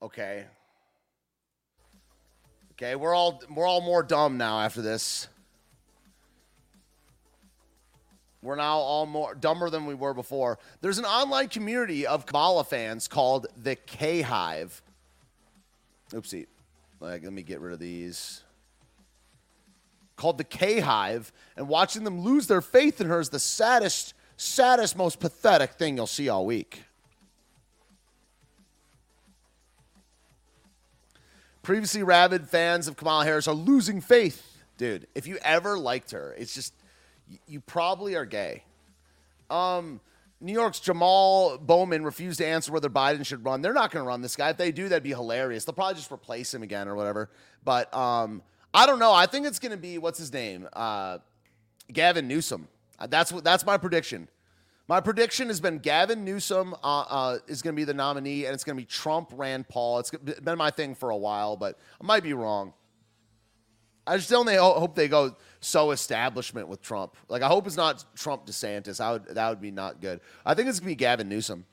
Okay. 0.00 0.44
Okay, 2.76 2.96
we're 2.96 3.14
all 3.14 3.40
we're 3.54 3.66
all 3.66 3.80
more 3.80 4.02
dumb 4.02 4.36
now 4.36 4.60
after 4.60 4.82
this. 4.82 5.28
We're 8.42 8.56
now 8.56 8.76
all 8.76 9.06
more 9.06 9.34
dumber 9.34 9.70
than 9.70 9.86
we 9.86 9.94
were 9.94 10.12
before. 10.12 10.58
There's 10.80 10.98
an 10.98 11.04
online 11.04 11.48
community 11.48 12.06
of 12.06 12.26
Kamala 12.26 12.64
fans 12.64 13.08
called 13.08 13.46
the 13.56 13.76
K 13.76 14.22
Hive. 14.22 14.82
Oopsie. 16.10 16.46
Like, 17.00 17.22
let 17.22 17.32
me 17.32 17.42
get 17.42 17.60
rid 17.60 17.72
of 17.72 17.78
these. 17.78 18.42
Called 20.16 20.36
the 20.36 20.44
K 20.44 20.80
Hive, 20.80 21.32
and 21.56 21.68
watching 21.68 22.04
them 22.04 22.20
lose 22.20 22.48
their 22.48 22.60
faith 22.60 23.00
in 23.00 23.06
her 23.06 23.20
is 23.20 23.30
the 23.30 23.38
saddest, 23.38 24.14
saddest, 24.36 24.96
most 24.96 25.20
pathetic 25.20 25.72
thing 25.72 25.96
you'll 25.96 26.06
see 26.06 26.28
all 26.28 26.44
week. 26.44 26.82
Previously 31.64 32.02
rabid 32.02 32.46
fans 32.46 32.86
of 32.86 32.96
Kamala 32.96 33.24
Harris 33.24 33.48
are 33.48 33.54
losing 33.54 34.00
faith. 34.00 34.62
Dude, 34.76 35.06
if 35.14 35.26
you 35.26 35.38
ever 35.42 35.78
liked 35.78 36.10
her, 36.10 36.34
it's 36.38 36.54
just 36.54 36.74
you 37.48 37.60
probably 37.60 38.14
are 38.14 38.26
gay. 38.26 38.62
Um 39.50 40.00
New 40.40 40.52
York's 40.52 40.78
Jamal 40.78 41.56
Bowman 41.56 42.04
refused 42.04 42.38
to 42.38 42.46
answer 42.46 42.70
whether 42.70 42.90
Biden 42.90 43.24
should 43.24 43.46
run. 43.46 43.62
They're 43.62 43.72
not 43.72 43.90
going 43.90 44.04
to 44.04 44.06
run 44.06 44.20
this 44.20 44.36
guy. 44.36 44.50
If 44.50 44.58
they 44.58 44.72
do, 44.72 44.90
that'd 44.90 45.02
be 45.02 45.10
hilarious. 45.10 45.64
They'll 45.64 45.72
probably 45.72 45.94
just 45.94 46.12
replace 46.12 46.52
him 46.52 46.62
again 46.62 46.86
or 46.86 46.94
whatever. 46.94 47.30
But 47.64 47.94
um, 47.96 48.42
I 48.74 48.84
don't 48.84 48.98
know. 48.98 49.12
I 49.14 49.24
think 49.24 49.46
it's 49.46 49.58
going 49.58 49.72
to 49.72 49.78
be 49.78 49.96
what's 49.96 50.18
his 50.18 50.30
name, 50.30 50.68
uh, 50.74 51.18
Gavin 51.90 52.28
Newsom. 52.28 52.68
That's 53.08 53.32
what. 53.32 53.42
That's 53.42 53.64
my 53.64 53.78
prediction. 53.78 54.28
My 54.86 55.00
prediction 55.00 55.48
has 55.48 55.60
been 55.60 55.78
Gavin 55.78 56.24
Newsom 56.24 56.74
uh, 56.82 57.00
uh, 57.00 57.38
is 57.48 57.62
going 57.62 57.74
to 57.74 57.76
be 57.76 57.84
the 57.84 57.94
nominee, 57.94 58.44
and 58.44 58.52
it's 58.52 58.64
going 58.64 58.76
to 58.76 58.82
be 58.82 58.86
Trump, 58.86 59.30
Rand 59.32 59.66
Paul. 59.68 59.98
It's 59.98 60.10
been 60.10 60.58
my 60.58 60.70
thing 60.70 60.94
for 60.94 61.10
a 61.10 61.16
while, 61.16 61.56
but 61.56 61.78
I 62.00 62.04
might 62.04 62.22
be 62.22 62.34
wrong. 62.34 62.74
I 64.06 64.18
just 64.18 64.30
ho- 64.30 64.78
hope 64.78 64.94
they 64.94 65.08
go 65.08 65.36
so 65.60 65.90
establishment 65.90 66.68
with 66.68 66.82
Trump. 66.82 67.16
Like 67.30 67.40
I 67.40 67.48
hope 67.48 67.66
it's 67.66 67.78
not 67.78 68.04
Trump 68.14 68.44
DeSantis. 68.44 69.00
I 69.00 69.12
would 69.12 69.24
that 69.28 69.48
would 69.48 69.62
be 69.62 69.70
not 69.70 70.02
good. 70.02 70.20
I 70.44 70.52
think 70.52 70.68
it's 70.68 70.78
gonna 70.78 70.90
be 70.90 70.94
Gavin 70.94 71.30
Newsom. 71.30 71.64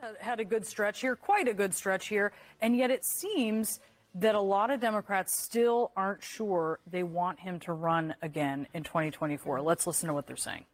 had- 0.00 0.16
had 0.18 0.40
a 0.40 0.44
good 0.44 0.64
stretch 0.64 1.00
here, 1.00 1.16
quite 1.16 1.48
a 1.48 1.54
good 1.54 1.74
stretch 1.74 2.06
here, 2.06 2.32
and 2.60 2.76
yet 2.76 2.90
it 2.90 3.04
seems 3.04 3.80
that 4.14 4.34
a 4.34 4.40
lot 4.40 4.70
of 4.70 4.80
Democrats 4.80 5.40
still 5.40 5.92
aren't 5.96 6.22
sure 6.22 6.80
they 6.90 7.02
want 7.02 7.40
him 7.40 7.60
to 7.60 7.72
run 7.72 8.14
again 8.22 8.66
in 8.74 8.82
2024. 8.82 9.60
Let's 9.60 9.86
listen 9.86 10.08
to 10.08 10.14
what 10.14 10.26
they're 10.26 10.36
saying. 10.36 10.64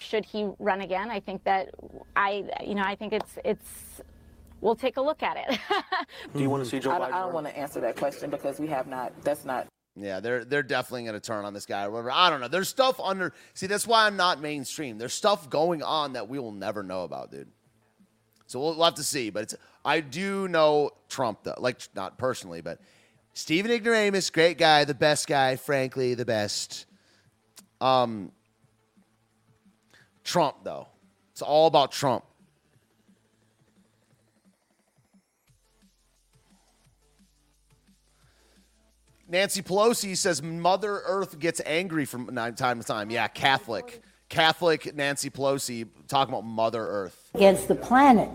should 0.00 0.24
he 0.24 0.48
run 0.58 0.80
again. 0.80 1.10
I 1.10 1.20
think 1.20 1.44
that 1.44 1.70
I, 2.16 2.44
you 2.64 2.74
know, 2.74 2.82
I 2.82 2.94
think 2.96 3.12
it's 3.12 3.38
it's. 3.44 4.00
We'll 4.60 4.74
take 4.74 4.96
a 4.96 5.00
look 5.00 5.22
at 5.22 5.36
it. 5.36 5.60
Do 6.34 6.40
you 6.40 6.50
want 6.50 6.64
to 6.64 6.68
see 6.68 6.80
Joe 6.80 6.90
I 6.90 6.94
Biden? 6.94 7.00
don't, 7.00 7.12
I 7.14 7.20
don't 7.20 7.32
want 7.34 7.46
to 7.46 7.56
answer 7.56 7.80
that 7.80 7.96
question 7.96 8.28
because 8.28 8.58
we 8.58 8.66
have 8.68 8.88
not. 8.88 9.12
That's 9.22 9.44
not. 9.44 9.68
Yeah, 9.94 10.18
they're 10.20 10.44
they're 10.44 10.62
definitely 10.64 11.02
going 11.02 11.14
to 11.14 11.20
turn 11.20 11.44
on 11.44 11.54
this 11.54 11.66
guy 11.66 11.84
or 11.84 11.90
whatever. 11.90 12.10
I 12.10 12.28
don't 12.30 12.40
know. 12.40 12.48
There's 12.48 12.68
stuff 12.68 12.98
under. 13.00 13.32
See, 13.54 13.66
that's 13.66 13.86
why 13.86 14.06
I'm 14.06 14.16
not 14.16 14.40
mainstream. 14.40 14.98
There's 14.98 15.12
stuff 15.12 15.48
going 15.48 15.82
on 15.82 16.14
that 16.14 16.28
we 16.28 16.38
will 16.38 16.52
never 16.52 16.82
know 16.82 17.04
about, 17.04 17.30
dude. 17.30 17.48
So 18.48 18.58
we'll, 18.58 18.74
we'll 18.74 18.86
have 18.86 18.94
to 18.94 19.04
see. 19.04 19.30
But 19.30 19.44
it's 19.44 19.54
I 19.84 20.00
do 20.00 20.48
know 20.48 20.90
Trump 21.08 21.44
though, 21.44 21.54
like 21.58 21.80
not 21.94 22.18
personally, 22.18 22.60
but 22.60 22.80
Stephen 23.34 23.70
Ignoramus, 23.70 24.30
great 24.30 24.58
guy, 24.58 24.84
the 24.84 24.94
best 24.94 25.28
guy, 25.28 25.54
frankly, 25.54 26.14
the 26.14 26.24
best. 26.24 26.86
Um, 27.80 28.32
Trump 30.24 30.56
though, 30.64 30.88
it's 31.30 31.42
all 31.42 31.68
about 31.68 31.92
Trump. 31.92 32.24
Nancy 39.30 39.60
Pelosi 39.60 40.16
says 40.16 40.42
Mother 40.42 41.02
Earth 41.04 41.38
gets 41.38 41.60
angry 41.66 42.06
from 42.06 42.34
time 42.34 42.80
to 42.80 42.86
time. 42.86 43.10
Yeah, 43.10 43.28
Catholic. 43.28 44.02
Catholic 44.28 44.94
Nancy 44.94 45.30
Pelosi 45.30 45.88
talking 46.06 46.34
about 46.34 46.44
Mother 46.44 46.86
Earth. 46.86 47.30
against 47.34 47.68
the 47.68 47.74
planet. 47.74 48.28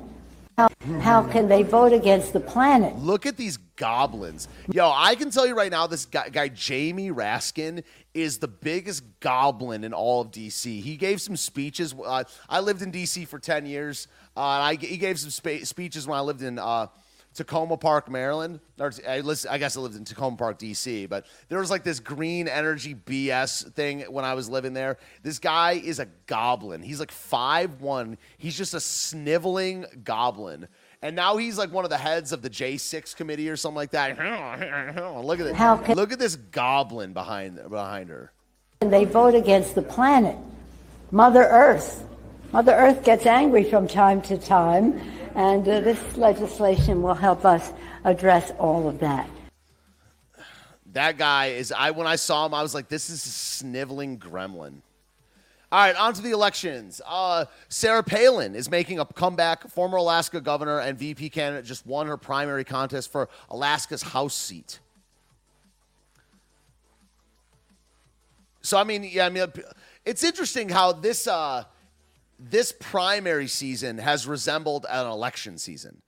How, 0.58 0.70
how 1.02 1.24
can 1.24 1.48
they 1.48 1.64
vote 1.64 1.94
against 1.94 2.32
the 2.32 2.40
planet? 2.40 2.96
Look 2.98 3.26
at 3.26 3.38
these 3.38 3.58
goblins. 3.76 4.48
Yo, 4.72 4.92
I 4.94 5.16
can 5.16 5.32
tell 5.32 5.48
you 5.48 5.56
right 5.56 5.72
now, 5.72 5.88
this 5.88 6.06
guy, 6.06 6.30
guy 6.30 6.48
Jamie 6.48 7.10
Raskin 7.10 7.84
is 8.14 8.38
the 8.38 8.48
biggest 8.48 9.04
goblin 9.20 9.84
in 9.84 9.94
all 9.94 10.22
of 10.22 10.30
DC. 10.30 10.82
He 10.82 10.96
gave 10.96 11.22
some 11.22 11.36
speeches. 11.36 11.96
Uh, 12.06 12.24
I 12.48 12.60
lived 12.60 12.84
in 12.84 12.92
DC 12.92 13.28
for 13.28 13.40
10 13.40 13.66
years. 13.66 14.08
Uh, 14.38 14.42
and 14.42 14.64
I, 14.64 14.76
he 14.76 14.98
gave 14.98 15.20
some 15.20 15.32
spa- 15.32 15.64
speeches 15.64 16.08
when 16.08 16.20
I 16.20 16.22
lived 16.22 16.44
in 16.44 16.60
uh, 16.60 16.88
Takoma 17.36 17.80
Park, 17.80 18.10
Maryland. 18.10 18.60
Or 18.80 18.92
I, 19.08 19.22
listen, 19.22 19.50
I 19.52 19.58
guess 19.58 19.76
I 19.78 19.80
lived 19.80 19.96
in 19.96 20.06
Takoma 20.06 20.38
Park, 20.38 20.60
DC. 20.60 21.08
But 21.10 21.26
there 21.50 21.60
was 21.60 21.72
like 21.72 21.84
this 21.84 22.00
green 22.00 22.48
energy 22.48 22.96
BS 22.96 23.72
thing 23.74 24.02
when 24.02 24.26
I 24.26 24.34
was 24.34 24.50
living 24.50 24.74
there. 24.74 24.98
This 25.24 25.40
guy 25.40 25.74
is 25.74 26.00
a 26.00 26.08
goblin. 26.28 26.82
He's 26.82 27.00
like 27.00 27.12
five 27.12 27.82
one. 27.82 28.18
He's 28.38 28.58
just 28.58 28.74
a 28.74 28.80
sniveling 28.80 29.86
goblin. 30.04 30.68
And 31.02 31.16
now 31.16 31.36
he's 31.38 31.58
like 31.58 31.72
one 31.72 31.84
of 31.84 31.90
the 31.90 31.98
heads 31.98 32.32
of 32.32 32.42
the 32.42 32.50
J6 32.50 33.16
committee 33.16 33.50
or 33.50 33.58
something 33.58 33.76
like 33.76 33.92
that. 33.92 34.18
Look 35.26 35.40
at 35.40 35.46
it. 35.48 35.56
How 35.56 35.78
can- 35.78 35.96
Look 35.98 36.12
at 36.14 36.20
this 36.20 36.36
goblin 36.36 37.14
behind 37.14 37.60
behind 37.70 38.10
her. 38.10 38.32
And 38.82 38.92
they 38.92 39.06
vote 39.06 39.36
against 39.36 39.76
the 39.76 39.82
planet. 39.82 40.38
Mother 41.12 41.44
Earth. 41.44 42.04
Mother 42.52 42.74
Earth 42.74 43.04
gets 43.04 43.26
angry 43.26 43.64
from 43.64 43.88
time 43.88 44.22
to 44.24 44.38
time, 44.38 45.02
and 45.36 45.68
uh, 45.68 45.80
this 45.80 46.18
legislation 46.18 47.02
will 47.02 47.14
help 47.14 47.46
us 47.46 47.72
address 48.04 48.52
all 48.60 48.88
of 48.88 49.00
that. 49.00 49.30
That 50.94 51.18
guy 51.18 51.48
is 51.48 51.72
I 51.72 51.92
when 51.92 52.08
I 52.08 52.16
saw 52.16 52.46
him, 52.46 52.54
I 52.54 52.62
was 52.62 52.76
like, 52.76 52.88
this 52.88 53.10
is 53.10 53.26
a 53.26 53.30
sniveling 53.30 54.20
gremlin. 54.20 54.82
All 55.72 55.80
right, 55.80 55.96
on 55.96 56.14
to 56.14 56.22
the 56.22 56.30
elections. 56.30 57.02
Uh, 57.04 57.46
Sarah 57.68 58.04
Palin 58.04 58.54
is 58.54 58.70
making 58.70 59.00
a 59.00 59.06
comeback. 59.06 59.68
Former 59.70 59.98
Alaska 59.98 60.40
governor 60.40 60.80
and 60.80 61.00
VP 61.00 61.32
candidate 61.32 61.66
just 61.66 61.88
won 61.88 62.06
her 62.06 62.16
primary 62.16 62.64
contest 62.64 63.12
for 63.12 63.28
Alaska's 63.50 64.04
House 64.04 64.36
seat. 64.36 64.80
So 68.62 68.78
I 68.78 68.84
mean, 68.84 69.04
yeah, 69.04 69.26
I 69.26 69.30
mean, 69.30 69.52
it's 70.06 70.24
interesting 70.24 70.70
how 70.70 70.92
this 70.92 71.28
uh, 71.28 71.64
this 72.50 72.74
primary 72.78 73.48
season 73.48 73.98
has 73.98 74.28
resembled 74.28 74.86
an 74.90 75.08
election 75.08 75.58
season. 75.58 76.02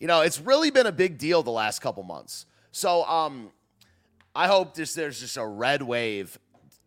You 0.00 0.06
know, 0.06 0.22
it's 0.22 0.40
really 0.40 0.70
been 0.70 0.86
a 0.86 0.92
big 0.92 1.18
deal 1.18 1.42
the 1.42 1.50
last 1.50 1.80
couple 1.80 2.02
months. 2.02 2.46
So 2.72 3.04
um, 3.04 3.50
I 4.34 4.48
hope 4.48 4.74
this, 4.74 4.94
there's 4.94 5.20
just 5.20 5.36
a 5.36 5.46
red 5.46 5.82
wave 5.82 6.38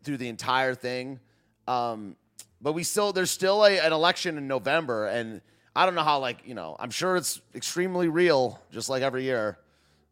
through 0.02 0.16
the 0.16 0.28
entire 0.28 0.74
thing. 0.74 1.20
Um, 1.68 2.16
but 2.60 2.72
we 2.72 2.82
still 2.82 3.12
there's 3.12 3.30
still 3.30 3.64
a, 3.64 3.78
an 3.78 3.92
election 3.92 4.38
in 4.38 4.48
November, 4.48 5.06
and 5.06 5.40
I 5.74 5.84
don't 5.84 5.94
know 5.94 6.02
how 6.02 6.18
like 6.20 6.38
you 6.44 6.54
know 6.54 6.74
I'm 6.78 6.90
sure 6.90 7.16
it's 7.16 7.40
extremely 7.54 8.08
real, 8.08 8.60
just 8.72 8.88
like 8.88 9.02
every 9.02 9.24
year. 9.24 9.58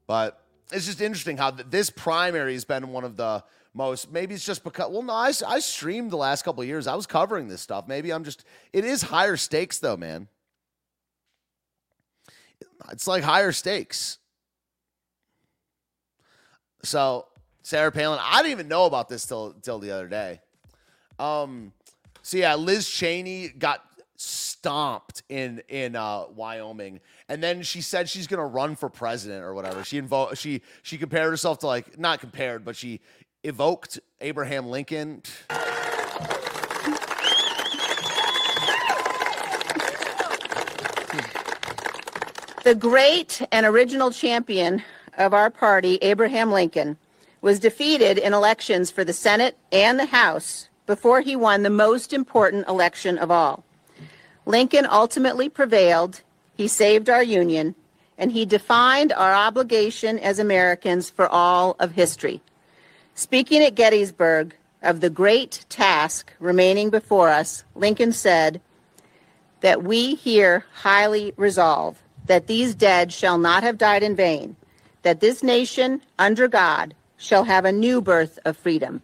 But 0.06 0.40
it's 0.70 0.86
just 0.86 1.00
interesting 1.00 1.36
how 1.36 1.52
th- 1.52 1.68
this 1.70 1.90
primary 1.90 2.52
has 2.52 2.64
been 2.64 2.88
one 2.88 3.04
of 3.04 3.16
the 3.16 3.42
most. 3.74 4.10
Maybe 4.10 4.34
it's 4.34 4.44
just 4.44 4.64
because 4.64 4.90
well, 4.90 5.02
no, 5.02 5.12
I, 5.12 5.32
I 5.46 5.58
streamed 5.58 6.10
the 6.10 6.16
last 6.16 6.42
couple 6.44 6.62
years. 6.64 6.86
I 6.86 6.94
was 6.94 7.06
covering 7.06 7.48
this 7.48 7.60
stuff. 7.60 7.86
Maybe 7.88 8.12
I'm 8.12 8.24
just. 8.24 8.44
It 8.72 8.84
is 8.84 9.02
higher 9.02 9.36
stakes 9.36 9.78
though, 9.78 9.96
man. 9.96 10.28
It's 12.90 13.06
like 13.06 13.22
higher 13.24 13.52
stakes. 13.52 14.18
So 16.82 17.26
Sarah 17.62 17.90
Palin, 17.90 18.20
I 18.22 18.42
didn't 18.42 18.52
even 18.52 18.68
know 18.68 18.84
about 18.84 19.08
this 19.08 19.26
till 19.26 19.54
till 19.62 19.78
the 19.78 19.90
other 19.90 20.08
day. 20.08 20.40
Um, 21.18 21.72
so 22.22 22.36
yeah, 22.36 22.54
Liz 22.54 22.88
Cheney 22.88 23.48
got 23.48 23.82
stomped 24.16 25.22
in 25.28 25.62
in 25.68 25.96
uh, 25.96 26.24
Wyoming, 26.34 27.00
and 27.28 27.42
then 27.42 27.62
she 27.62 27.80
said 27.80 28.08
she's 28.08 28.26
gonna 28.26 28.46
run 28.46 28.76
for 28.76 28.88
president 28.88 29.44
or 29.44 29.54
whatever. 29.54 29.82
She 29.84 30.00
invo- 30.00 30.36
she 30.36 30.62
she 30.82 30.98
compared 30.98 31.30
herself 31.30 31.58
to 31.60 31.66
like 31.66 31.98
not 31.98 32.20
compared, 32.20 32.64
but 32.64 32.76
she 32.76 33.00
evoked 33.44 34.00
Abraham 34.20 34.66
Lincoln. 34.66 35.22
The 42.64 42.74
great 42.74 43.46
and 43.52 43.66
original 43.66 44.10
champion 44.10 44.82
of 45.18 45.34
our 45.34 45.50
party, 45.50 45.98
Abraham 46.00 46.50
Lincoln, 46.50 46.96
was 47.42 47.60
defeated 47.60 48.16
in 48.16 48.32
elections 48.32 48.90
for 48.90 49.04
the 49.04 49.12
Senate 49.12 49.58
and 49.70 49.98
the 50.00 50.06
House 50.06 50.70
before 50.86 51.20
he 51.20 51.36
won 51.36 51.62
the 51.62 51.70
most 51.70 52.14
important 52.14 52.66
election 52.66 53.18
of 53.18 53.30
all. 53.30 53.62
Lincoln 54.46 54.86
ultimately 54.90 55.50
prevailed, 55.50 56.22
he 56.54 56.66
saved 56.66 57.10
our 57.10 57.22
Union, 57.22 57.74
and 58.16 58.32
he 58.32 58.46
defined 58.46 59.12
our 59.12 59.34
obligation 59.34 60.18
as 60.18 60.38
Americans 60.38 61.10
for 61.10 61.28
all 61.28 61.76
of 61.78 61.92
history. 61.92 62.40
Speaking 63.16 63.62
at 63.62 63.76
Gettysburg 63.76 64.56
of 64.82 65.00
the 65.00 65.08
great 65.08 65.64
task 65.68 66.32
remaining 66.40 66.90
before 66.90 67.28
us, 67.28 67.64
Lincoln 67.76 68.12
said 68.12 68.60
that 69.60 69.84
we 69.84 70.16
here 70.16 70.64
highly 70.72 71.32
resolve 71.36 71.96
that 72.26 72.48
these 72.48 72.74
dead 72.74 73.12
shall 73.12 73.38
not 73.38 73.62
have 73.62 73.78
died 73.78 74.02
in 74.02 74.16
vain, 74.16 74.56
that 75.02 75.20
this 75.20 75.44
nation, 75.44 76.02
under 76.18 76.48
God, 76.48 76.94
shall 77.16 77.44
have 77.44 77.64
a 77.64 77.72
new 77.72 78.00
birth 78.00 78.38
of 78.44 78.56
freedom, 78.56 79.00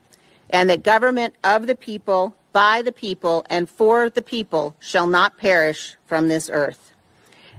and 0.50 0.68
that 0.68 0.82
government 0.82 1.34
of 1.44 1.68
the 1.68 1.76
people, 1.76 2.34
by 2.52 2.82
the 2.82 2.92
people, 2.92 3.46
and 3.48 3.70
for 3.70 4.10
the 4.10 4.22
people 4.22 4.74
shall 4.80 5.06
not 5.06 5.38
perish 5.38 5.96
from 6.04 6.26
this 6.26 6.50
earth. 6.52 6.92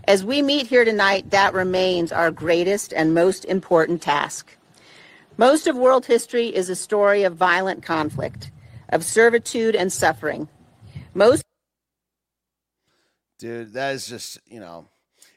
As 0.05 0.25
we 0.25 0.41
meet 0.41 0.67
here 0.67 0.83
tonight, 0.83 1.29
that 1.29 1.53
remains 1.53 2.11
our 2.11 2.29
greatest 2.29 2.91
and 2.91 3.13
most 3.13 3.45
important 3.45 4.01
task. 4.01 4.57
Most 5.41 5.65
of 5.65 5.75
world 5.75 6.05
history 6.05 6.55
is 6.55 6.69
a 6.69 6.75
story 6.75 7.23
of 7.23 7.35
violent 7.35 7.81
conflict, 7.81 8.51
of 8.89 9.03
servitude 9.03 9.75
and 9.75 9.91
suffering. 9.91 10.47
Most 11.15 11.41
Dude, 13.39 13.73
that 13.73 13.95
is 13.95 14.05
just, 14.05 14.37
you 14.45 14.59
know, 14.59 14.87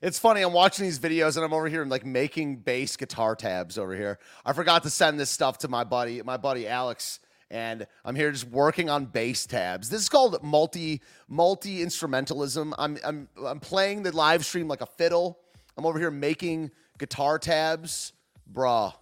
it's 0.03 0.19
funny. 0.19 0.43
I'm 0.43 0.53
watching 0.53 0.85
these 0.85 0.99
videos 0.99 1.37
and 1.37 1.45
I'm 1.47 1.55
over 1.55 1.69
here 1.69 1.81
and 1.81 1.91
like 1.91 2.05
making 2.05 2.57
bass 2.57 2.99
guitar 2.99 3.35
tabs 3.35 3.79
over 3.79 3.97
here. 3.97 4.19
I 4.45 4.53
forgot 4.53 4.83
to 4.83 4.91
send 4.91 5.19
this 5.19 5.31
stuff 5.31 5.57
to 5.61 5.69
my 5.69 5.85
buddy, 5.85 6.21
my 6.21 6.37
buddy 6.37 6.69
Alex, 6.69 7.19
and 7.51 7.87
I'm 8.05 8.15
here 8.15 8.31
just 8.31 8.49
working 8.49 8.91
on 8.91 9.07
bass 9.07 9.47
tabs. 9.47 9.89
This 9.89 10.03
is 10.03 10.11
called 10.11 10.37
multi 10.43 11.01
multi 11.29 11.79
instrumentalism. 11.79 12.75
I'm 12.77 12.99
I'm 13.03 13.27
I'm 13.43 13.59
playing 13.59 14.03
the 14.03 14.15
live 14.15 14.45
stream 14.45 14.69
like 14.69 14.83
a 14.83 14.87
fiddle. 14.87 15.39
I'm 15.79 15.87
over 15.87 15.99
here 15.99 16.11
making 16.11 16.73
guitar 16.99 17.39
tabs, 17.39 18.13
bruh, 18.53 18.93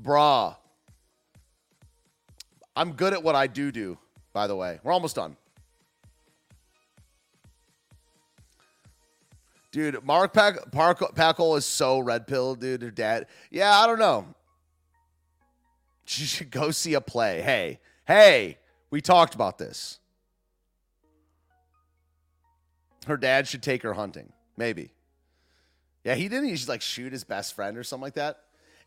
bruh. 0.00 0.56
I'm 2.74 2.92
good 2.92 3.12
at 3.12 3.22
what 3.22 3.34
I 3.34 3.46
do 3.46 3.70
do. 3.70 3.98
By 4.32 4.46
the 4.46 4.56
way, 4.56 4.80
we're 4.82 4.92
almost 4.92 5.16
done. 5.16 5.36
Dude, 9.72 10.04
Mark 10.04 10.34
Pack, 10.34 10.70
Park, 10.70 11.14
Packle 11.14 11.56
is 11.56 11.64
so 11.64 11.98
red 11.98 12.26
pill, 12.26 12.54
dude. 12.54 12.82
Her 12.82 12.90
dad. 12.90 13.26
Yeah, 13.50 13.70
I 13.78 13.86
don't 13.86 13.98
know. 13.98 14.26
She 16.04 16.24
should 16.24 16.50
go 16.50 16.70
see 16.70 16.94
a 16.94 17.00
play. 17.00 17.40
Hey, 17.40 17.80
hey, 18.06 18.58
we 18.90 19.00
talked 19.00 19.34
about 19.34 19.56
this. 19.56 19.98
Her 23.06 23.16
dad 23.16 23.48
should 23.48 23.62
take 23.62 23.82
her 23.82 23.94
hunting. 23.94 24.32
Maybe. 24.56 24.92
Yeah, 26.04 26.14
he 26.14 26.28
didn't. 26.28 26.48
He 26.48 26.56
should 26.56 26.68
like 26.68 26.82
shoot 26.82 27.12
his 27.12 27.24
best 27.24 27.54
friend 27.54 27.78
or 27.78 27.84
something 27.84 28.02
like 28.02 28.14
that. 28.14 28.40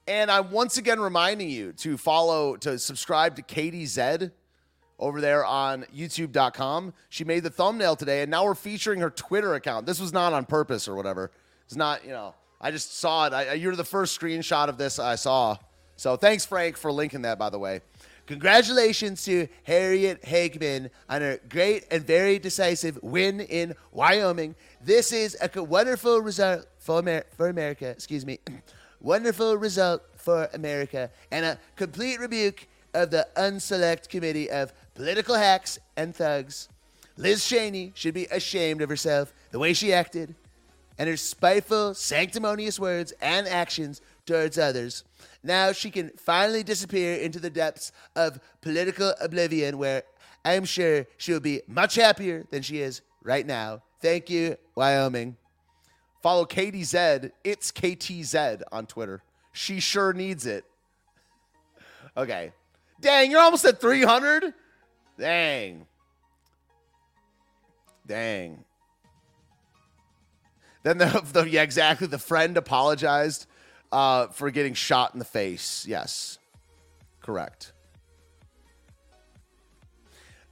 And 0.07 0.29
I'm 0.29 0.51
once 0.51 0.77
again 0.77 0.99
reminding 0.99 1.49
you 1.49 1.73
to 1.73 1.97
follow, 1.97 2.57
to 2.57 2.77
subscribe 2.77 3.35
to 3.37 3.41
Katie 3.41 3.87
Zed 3.87 4.31
over 4.99 5.19
there 5.19 5.43
on 5.43 5.83
youtube.com. 5.95 6.93
She 7.09 7.23
made 7.23 7.41
the 7.41 7.49
thumbnail 7.49 7.95
today, 7.95 8.21
and 8.21 8.29
now 8.29 8.45
we're 8.45 8.53
featuring 8.53 8.99
her 8.99 9.09
Twitter 9.09 9.55
account. 9.55 9.87
This 9.87 9.99
was 9.99 10.13
not 10.13 10.31
on 10.31 10.45
purpose 10.45 10.87
or 10.87 10.95
whatever. 10.95 11.31
It's 11.65 11.75
not, 11.75 12.05
you 12.05 12.11
know, 12.11 12.35
I 12.61 12.69
just 12.69 12.97
saw 12.97 13.25
it. 13.25 13.33
I, 13.33 13.53
you're 13.53 13.75
the 13.75 13.83
first 13.83 14.19
screenshot 14.19 14.67
of 14.67 14.77
this 14.77 14.99
I 14.99 15.15
saw. 15.15 15.57
So 15.95 16.15
thanks, 16.15 16.45
Frank, 16.45 16.77
for 16.77 16.91
linking 16.91 17.23
that, 17.23 17.39
by 17.39 17.49
the 17.49 17.59
way. 17.59 17.81
Congratulations 18.27 19.23
to 19.25 19.47
Harriet 19.63 20.21
Hageman 20.23 20.89
on 21.09 21.21
her 21.21 21.39
great 21.49 21.85
and 21.91 22.05
very 22.05 22.37
decisive 22.37 22.99
win 23.01 23.39
in 23.39 23.75
Wyoming. 23.91 24.55
This 24.83 25.11
is 25.11 25.37
a 25.41 25.63
wonderful 25.63 26.19
result 26.21 26.67
for, 26.77 26.99
Amer- 26.99 27.25
for 27.35 27.49
America. 27.49 27.87
Excuse 27.89 28.25
me. 28.25 28.39
wonderful 29.05 29.55
result 29.55 30.01
for 30.15 30.49
America 30.53 31.11
and 31.31 31.45
a 31.45 31.59
complete 31.75 32.19
rebuke 32.19 32.67
of 32.95 33.11
the 33.11 33.27
unselect 33.37 34.09
committee 34.09 34.49
of 34.49 34.73
political 34.95 35.35
hacks 35.35 35.77
and 35.95 36.15
thugs. 36.15 36.67
Liz 37.15 37.47
Cheney 37.47 37.91
should 37.93 38.15
be 38.15 38.25
ashamed 38.25 38.81
of 38.81 38.89
herself, 38.89 39.31
the 39.51 39.59
way 39.59 39.73
she 39.73 39.93
acted, 39.93 40.33
and 40.97 41.07
her 41.07 41.17
spiteful, 41.17 41.93
sanctimonious 41.93 42.79
words 42.79 43.13
and 43.21 43.47
actions 43.47 44.01
towards 44.25 44.57
others. 44.57 45.03
Now 45.43 45.71
she 45.71 45.91
can 45.91 46.09
finally 46.17 46.63
disappear 46.63 47.17
into 47.17 47.39
the 47.39 47.51
depths 47.51 47.91
of 48.15 48.39
political 48.61 49.13
oblivion 49.21 49.77
where 49.77 50.01
I'm 50.43 50.65
sure 50.65 51.05
she'll 51.17 51.39
be 51.39 51.61
much 51.67 51.93
happier 51.93 52.45
than 52.49 52.63
she 52.63 52.79
is 52.79 53.01
right 53.21 53.45
now. 53.45 53.83
Thank 54.01 54.31
you, 54.31 54.57
Wyoming. 54.73 55.37
Follow 56.25 56.45
KTZ. 56.47 57.29
It's 57.43 57.71
KTZ 57.71 58.63
on 58.71 58.87
Twitter. 58.87 59.21
She 59.51 59.79
sure 59.79 60.11
needs 60.11 60.47
it. 60.47 60.65
Okay. 62.17 62.51
Dang, 62.99 63.29
you're 63.29 63.41
almost 63.41 63.63
at 63.63 63.79
300? 63.79 64.51
Dang. 65.19 65.85
Dang. 68.07 68.63
Then 70.81 70.97
the, 70.97 71.23
the 71.31 71.47
yeah, 71.47 71.61
exactly. 71.61 72.07
The 72.07 72.17
friend 72.17 72.57
apologized 72.57 73.45
uh, 73.91 74.25
for 74.29 74.49
getting 74.49 74.73
shot 74.73 75.13
in 75.13 75.19
the 75.19 75.25
face. 75.25 75.85
Yes, 75.87 76.39
correct. 77.21 77.71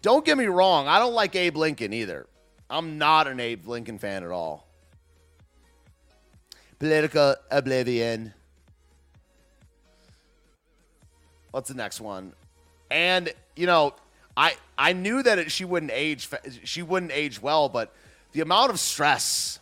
Don't 0.03 0.23
get 0.23 0.37
me 0.37 0.45
wrong. 0.45 0.87
I 0.87 0.99
don't 0.99 1.15
like 1.15 1.35
Abe 1.35 1.57
Lincoln 1.57 1.93
either. 1.93 2.27
I'm 2.69 2.99
not 2.99 3.27
an 3.27 3.39
Abe 3.39 3.65
Lincoln 3.65 3.97
fan 3.97 4.23
at 4.23 4.29
all. 4.29 4.67
Political 6.83 7.35
oblivion. 7.49 8.33
What's 11.51 11.69
the 11.69 11.75
next 11.75 12.01
one? 12.01 12.33
And 12.91 13.33
you 13.55 13.67
know, 13.67 13.95
I 14.35 14.57
I 14.77 14.91
knew 14.91 15.23
that 15.23 15.39
it, 15.39 15.49
she 15.49 15.63
wouldn't 15.63 15.93
age 15.93 16.27
she 16.65 16.81
wouldn't 16.81 17.13
age 17.13 17.41
well, 17.41 17.69
but 17.69 17.95
the 18.33 18.41
amount 18.41 18.69
of 18.69 18.81
stress, 18.81 19.59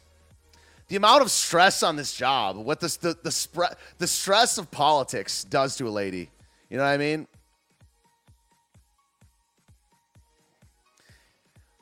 the 0.87 0.95
amount 0.95 1.21
of 1.21 1.29
stress 1.29 1.83
on 1.83 1.95
this 1.95 2.11
job, 2.11 2.57
what 2.57 2.79
this 2.79 2.97
the 2.97 3.15
the 3.21 3.29
spread 3.29 3.75
the 3.99 4.07
stress 4.07 4.57
of 4.57 4.71
politics 4.71 5.43
does 5.43 5.75
to 5.75 5.87
a 5.87 5.91
lady. 5.91 6.31
You 6.71 6.77
know 6.77 6.83
what 6.83 6.89
I 6.89 6.97
mean? 6.97 7.27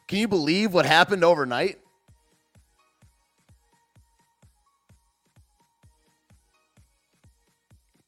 Can 0.05 0.17
you 0.17 0.27
believe 0.27 0.73
what 0.73 0.85
happened 0.85 1.23
overnight? 1.23 1.79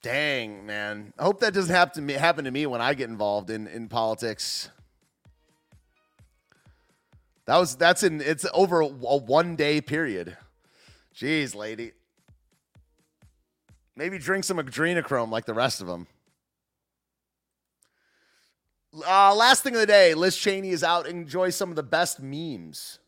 Dang, 0.01 0.65
man. 0.65 1.13
I 1.19 1.23
hope 1.23 1.41
that 1.41 1.53
doesn't 1.53 1.73
happen 1.73 1.95
to 1.95 2.01
me, 2.01 2.13
happen 2.13 2.45
to 2.45 2.51
me 2.51 2.65
when 2.65 2.81
I 2.81 2.93
get 2.95 3.09
involved 3.09 3.49
in, 3.49 3.67
in 3.67 3.87
politics. 3.87 4.69
That 7.45 7.57
was 7.57 7.75
that's 7.75 8.03
in 8.03 8.21
it's 8.21 8.45
over 8.53 8.81
a, 8.81 8.87
one 8.87 9.55
day 9.55 9.81
period. 9.81 10.37
Jeez, 11.15 11.53
lady. 11.53 11.91
Maybe 13.95 14.17
drink 14.17 14.43
some 14.43 14.57
adrenochrome 14.57 15.29
like 15.29 15.45
the 15.45 15.53
rest 15.53 15.81
of 15.81 15.87
them. 15.87 16.07
Uh, 19.07 19.35
last 19.35 19.63
thing 19.63 19.73
of 19.73 19.79
the 19.79 19.85
day, 19.85 20.13
Liz 20.13 20.35
Cheney 20.35 20.69
is 20.69 20.83
out. 20.83 21.07
Enjoy 21.07 21.49
some 21.49 21.69
of 21.69 21.75
the 21.75 21.83
best 21.83 22.21
memes. 22.21 22.99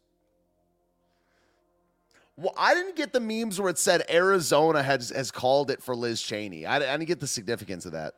Well, 2.35 2.53
I 2.57 2.73
didn't 2.73 2.95
get 2.95 3.13
the 3.13 3.19
memes 3.19 3.61
where 3.61 3.69
it 3.69 3.77
said 3.77 4.03
Arizona 4.09 4.81
has 4.81 5.11
has 5.11 5.29
called 5.29 5.69
it 5.69 5.83
for 5.83 5.95
Liz 5.95 6.21
Cheney. 6.21 6.65
I, 6.65 6.77
I 6.77 6.79
didn't 6.79 7.05
get 7.05 7.19
the 7.19 7.27
significance 7.27 7.85
of 7.85 7.91
that. 7.91 8.15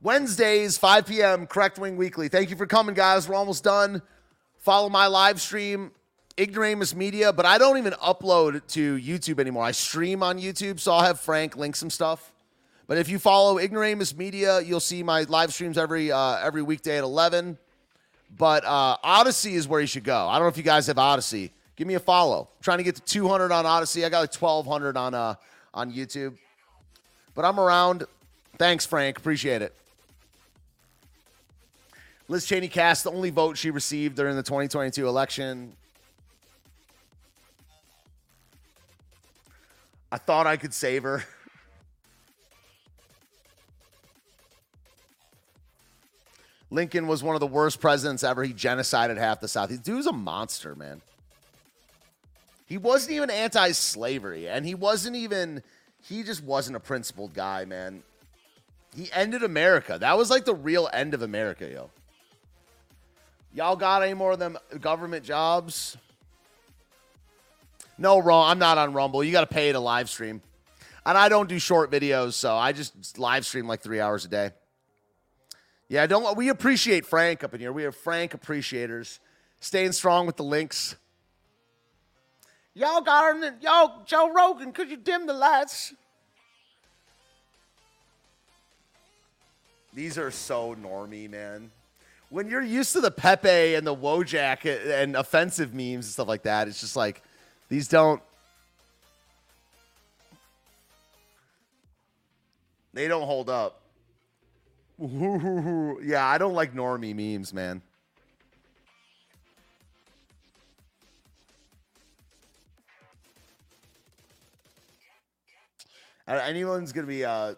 Wednesdays, 0.00 0.78
5 0.78 1.06
p.m., 1.06 1.46
Correct 1.46 1.76
Wing 1.78 1.96
Weekly. 1.96 2.28
Thank 2.28 2.50
you 2.50 2.56
for 2.56 2.66
coming, 2.66 2.94
guys. 2.94 3.28
We're 3.28 3.34
almost 3.34 3.64
done. 3.64 4.00
Follow 4.58 4.88
my 4.88 5.08
live 5.08 5.40
stream, 5.40 5.90
Ignoramus 6.36 6.94
Media, 6.94 7.32
but 7.32 7.44
I 7.44 7.58
don't 7.58 7.78
even 7.78 7.94
upload 7.94 8.64
to 8.68 8.96
YouTube 8.96 9.40
anymore. 9.40 9.64
I 9.64 9.72
stream 9.72 10.22
on 10.22 10.38
YouTube, 10.38 10.78
so 10.78 10.92
I'll 10.92 11.04
have 11.04 11.18
Frank 11.18 11.56
link 11.56 11.74
some 11.74 11.90
stuff. 11.90 12.32
But 12.86 12.98
if 12.98 13.08
you 13.08 13.18
follow 13.18 13.58
Ignoramus 13.58 14.16
Media, 14.16 14.60
you'll 14.60 14.78
see 14.78 15.02
my 15.02 15.22
live 15.22 15.52
streams 15.52 15.76
every 15.76 16.12
uh, 16.12 16.38
every 16.38 16.62
weekday 16.62 16.98
at 16.98 17.04
11. 17.04 17.58
But 18.36 18.64
uh, 18.64 18.96
Odysee 19.02 19.54
is 19.54 19.66
where 19.66 19.80
you 19.80 19.86
should 19.86 20.04
go. 20.04 20.28
I 20.28 20.34
don't 20.34 20.44
know 20.44 20.48
if 20.48 20.56
you 20.56 20.62
guys 20.62 20.86
have 20.86 20.98
Odysee. 20.98 21.50
Give 21.76 21.86
me 21.86 21.94
a 21.94 22.00
follow. 22.00 22.42
I'm 22.42 22.62
trying 22.62 22.78
to 22.78 22.84
get 22.84 22.96
to 22.96 23.02
200 23.02 23.52
on 23.52 23.64
Odysee. 23.64 24.04
I 24.04 24.08
got 24.08 24.20
like 24.20 24.34
1,200 24.34 24.96
on 24.96 25.14
uh, 25.14 25.34
on 25.72 25.92
YouTube. 25.92 26.36
But 27.34 27.44
I'm 27.44 27.58
around. 27.58 28.04
Thanks, 28.58 28.84
Frank. 28.84 29.18
Appreciate 29.18 29.62
it. 29.62 29.74
Liz 32.26 32.44
Cheney 32.44 32.68
cast 32.68 33.04
the 33.04 33.10
only 33.10 33.30
vote 33.30 33.56
she 33.56 33.70
received 33.70 34.16
during 34.16 34.36
the 34.36 34.42
2022 34.42 35.08
election. 35.08 35.72
I 40.10 40.18
thought 40.18 40.46
I 40.46 40.56
could 40.56 40.74
save 40.74 41.04
her. 41.04 41.24
Lincoln 46.70 47.06
was 47.06 47.22
one 47.22 47.34
of 47.34 47.40
the 47.40 47.46
worst 47.46 47.80
presidents 47.80 48.22
ever. 48.22 48.44
He 48.44 48.52
genocided 48.52 49.16
half 49.16 49.40
the 49.40 49.48
South. 49.48 49.70
He 49.70 49.76
dude's 49.76 50.06
a 50.06 50.12
monster, 50.12 50.74
man. 50.74 51.00
He 52.66 52.76
wasn't 52.76 53.12
even 53.12 53.30
anti-slavery, 53.30 54.48
and 54.48 54.66
he 54.66 54.74
wasn't 54.74 55.16
even. 55.16 55.62
He 56.02 56.22
just 56.22 56.44
wasn't 56.44 56.76
a 56.76 56.80
principled 56.80 57.34
guy, 57.34 57.64
man. 57.64 58.02
He 58.94 59.10
ended 59.12 59.42
America. 59.42 59.96
That 59.98 60.18
was 60.18 60.30
like 60.30 60.44
the 60.44 60.54
real 60.54 60.88
end 60.92 61.14
of 61.14 61.22
America, 61.22 61.68
yo. 61.68 61.90
Y'all 63.54 63.76
got 63.76 64.02
any 64.02 64.14
more 64.14 64.32
of 64.32 64.38
them 64.38 64.58
government 64.80 65.24
jobs? 65.24 65.96
No, 67.96 68.18
wrong. 68.18 68.50
I'm 68.50 68.58
not 68.58 68.78
on 68.78 68.92
Rumble. 68.92 69.24
You 69.24 69.32
got 69.32 69.40
to 69.40 69.52
pay 69.52 69.72
to 69.72 69.80
live 69.80 70.08
stream. 70.08 70.42
And 71.04 71.16
I 71.16 71.28
don't 71.28 71.48
do 71.48 71.58
short 71.58 71.90
videos, 71.90 72.34
so 72.34 72.54
I 72.54 72.72
just 72.72 73.18
live 73.18 73.46
stream 73.46 73.66
like 73.66 73.80
three 73.80 74.00
hours 74.00 74.24
a 74.24 74.28
day. 74.28 74.50
Yeah, 75.88 76.06
don't 76.06 76.36
we 76.36 76.50
appreciate 76.50 77.06
Frank 77.06 77.42
up 77.42 77.54
in 77.54 77.60
here? 77.60 77.72
We 77.72 77.84
are 77.84 77.92
Frank 77.92 78.34
appreciators, 78.34 79.20
staying 79.60 79.92
strong 79.92 80.26
with 80.26 80.36
the 80.36 80.44
links. 80.44 80.96
Y'all 82.74 83.00
got 83.00 83.34
on 83.34 83.54
y'all 83.62 84.02
Joe 84.04 84.30
Rogan. 84.30 84.72
Could 84.72 84.90
you 84.90 84.98
dim 84.98 85.26
the 85.26 85.32
lights? 85.32 85.94
These 89.94 90.18
are 90.18 90.30
so 90.30 90.76
normy, 90.76 91.28
man. 91.28 91.70
When 92.28 92.48
you're 92.48 92.62
used 92.62 92.92
to 92.92 93.00
the 93.00 93.10
Pepe 93.10 93.74
and 93.74 93.86
the 93.86 93.96
Wojak 93.96 95.02
and 95.02 95.16
offensive 95.16 95.72
memes 95.72 96.04
and 96.04 96.04
stuff 96.04 96.28
like 96.28 96.42
that, 96.42 96.68
it's 96.68 96.80
just 96.80 96.94
like 96.94 97.22
these 97.70 97.88
don't. 97.88 98.22
They 102.92 103.08
don't 103.08 103.24
hold 103.26 103.48
up. 103.48 103.80
yeah, 106.02 106.26
I 106.26 106.38
don't 106.38 106.54
like 106.54 106.74
normie 106.74 107.14
memes, 107.14 107.54
man. 107.54 107.82
Anyone's 116.26 116.92
gonna 116.92 117.06
be 117.06 117.24
uh 117.24 117.54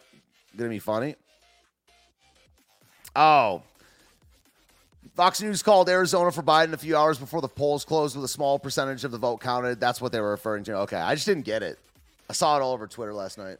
gonna 0.56 0.68
be 0.68 0.78
funny? 0.78 1.16
Oh. 3.16 3.62
Fox 5.16 5.40
News 5.42 5.62
called 5.62 5.88
Arizona 5.88 6.30
for 6.30 6.42
Biden 6.42 6.72
a 6.72 6.78
few 6.78 6.96
hours 6.96 7.18
before 7.18 7.40
the 7.40 7.48
polls 7.48 7.84
closed 7.84 8.14
with 8.14 8.24
a 8.24 8.28
small 8.28 8.58
percentage 8.58 9.02
of 9.04 9.10
the 9.10 9.18
vote 9.18 9.40
counted. 9.40 9.80
That's 9.80 10.00
what 10.00 10.12
they 10.12 10.20
were 10.20 10.30
referring 10.30 10.64
to. 10.64 10.76
Okay, 10.80 10.96
I 10.96 11.14
just 11.14 11.26
didn't 11.26 11.44
get 11.44 11.62
it. 11.62 11.78
I 12.28 12.32
saw 12.32 12.56
it 12.56 12.60
all 12.60 12.72
over 12.72 12.86
Twitter 12.86 13.12
last 13.12 13.38
night 13.38 13.58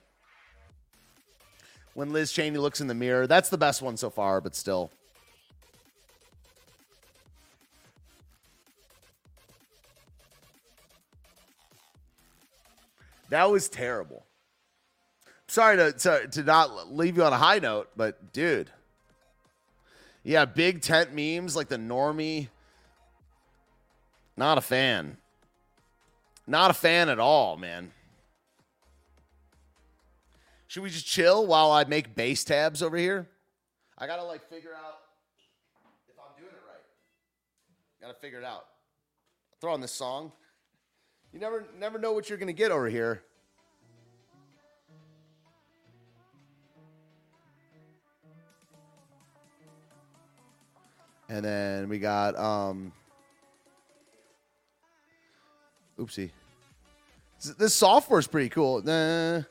when 2.00 2.14
Liz 2.14 2.32
Cheney 2.32 2.56
looks 2.56 2.80
in 2.80 2.86
the 2.86 2.94
mirror. 2.94 3.26
That's 3.26 3.50
the 3.50 3.58
best 3.58 3.82
one 3.82 3.98
so 3.98 4.08
far, 4.08 4.40
but 4.40 4.56
still. 4.56 4.90
That 13.28 13.50
was 13.50 13.68
terrible. 13.68 14.24
sorry 15.46 15.76
to, 15.76 15.92
to 15.92 16.26
to 16.28 16.42
not 16.42 16.90
leave 16.90 17.18
you 17.18 17.22
on 17.22 17.34
a 17.34 17.36
high 17.36 17.58
note, 17.58 17.90
but 17.94 18.32
dude, 18.32 18.70
yeah, 20.24 20.46
big 20.46 20.80
tent 20.80 21.14
memes 21.14 21.54
like 21.54 21.68
the 21.68 21.76
normie. 21.76 22.48
Not 24.38 24.56
a 24.56 24.62
fan. 24.62 25.18
Not 26.46 26.70
a 26.70 26.74
fan 26.74 27.10
at 27.10 27.20
all, 27.20 27.58
man. 27.58 27.90
Should 30.70 30.84
we 30.84 30.90
just 30.90 31.04
chill 31.04 31.48
while 31.48 31.72
I 31.72 31.82
make 31.82 32.14
bass 32.14 32.44
tabs 32.44 32.80
over 32.80 32.96
here? 32.96 33.26
I 33.98 34.06
gotta 34.06 34.22
like 34.22 34.48
figure 34.48 34.70
out 34.72 35.00
if 36.08 36.14
I'm 36.16 36.40
doing 36.40 36.52
it 36.52 36.62
right. 36.64 36.80
Gotta 38.00 38.14
figure 38.14 38.38
it 38.38 38.44
out. 38.44 38.66
Throw 39.60 39.72
on 39.72 39.80
this 39.80 39.90
song. 39.90 40.30
You 41.32 41.40
never 41.40 41.64
never 41.76 41.98
know 41.98 42.12
what 42.12 42.28
you're 42.28 42.38
gonna 42.38 42.52
get 42.52 42.70
over 42.70 42.88
here. 42.88 43.20
And 51.28 51.44
then 51.44 51.88
we 51.88 51.98
got 51.98 52.38
um 52.38 52.92
Oopsie. 55.98 56.30
This, 57.42 57.54
this 57.54 57.74
software's 57.74 58.28
pretty 58.28 58.50
cool. 58.50 58.80
Nah. 58.82 59.42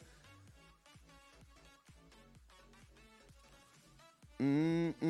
Good. 4.39 5.01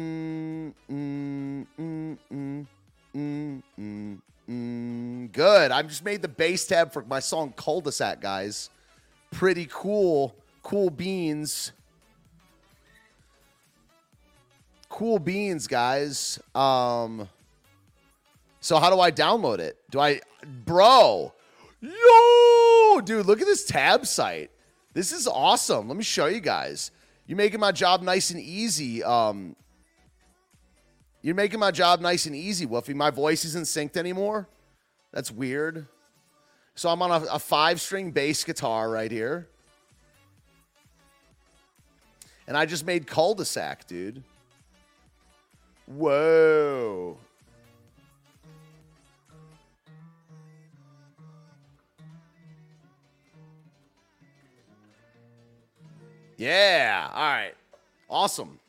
I've 5.71 5.87
just 5.87 6.03
made 6.03 6.23
the 6.23 6.27
bass 6.27 6.65
tab 6.65 6.91
for 6.91 7.03
my 7.03 7.19
song 7.19 7.53
Cul-de-sac, 7.55 8.21
guys. 8.21 8.71
Pretty 9.29 9.67
cool. 9.69 10.35
Cool 10.63 10.89
beans. 10.89 11.73
Cool 14.89 15.19
beans, 15.19 15.67
guys. 15.67 16.39
Um 16.55 17.29
so 18.61 18.79
how 18.79 18.89
do 18.89 18.99
I 18.99 19.11
download 19.11 19.59
it? 19.59 19.77
Do 19.91 19.99
I 19.99 20.21
bro? 20.65 21.33
Yo, 21.81 23.01
dude, 23.01 23.27
look 23.27 23.41
at 23.41 23.45
this 23.45 23.65
tab 23.65 24.07
site. 24.07 24.49
This 24.93 25.11
is 25.11 25.27
awesome. 25.27 25.87
Let 25.87 25.97
me 25.97 26.03
show 26.03 26.25
you 26.25 26.39
guys. 26.39 26.89
You're 27.29 27.37
making 27.37 27.59
my 27.59 27.71
job 27.71 28.01
nice 28.01 28.31
and 28.31 28.39
easy. 28.39 29.03
Um, 29.03 29.55
you're 31.21 31.35
making 31.35 31.59
my 31.59 31.69
job 31.69 32.01
nice 32.01 32.25
and 32.25 32.35
easy, 32.35 32.65
Wolfie. 32.65 32.95
My 32.95 33.11
voice 33.11 33.45
isn't 33.45 33.65
synced 33.65 33.97
anymore. 33.97 34.49
That's 35.13 35.29
weird. 35.29 35.85
So 36.73 36.89
I'm 36.89 37.03
on 37.03 37.11
a, 37.11 37.25
a 37.33 37.37
five 37.37 37.79
string 37.79 38.09
bass 38.09 38.43
guitar 38.43 38.89
right 38.89 39.11
here. 39.11 39.47
And 42.47 42.57
I 42.57 42.65
just 42.65 42.83
made 42.83 43.05
cul 43.05 43.35
de 43.35 43.45
sac, 43.45 43.85
dude. 43.85 44.23
Whoa. 45.85 47.19
Yeah. 56.39 57.09
All 57.13 57.21
right. 57.21 57.53
Awesome. 58.09 58.59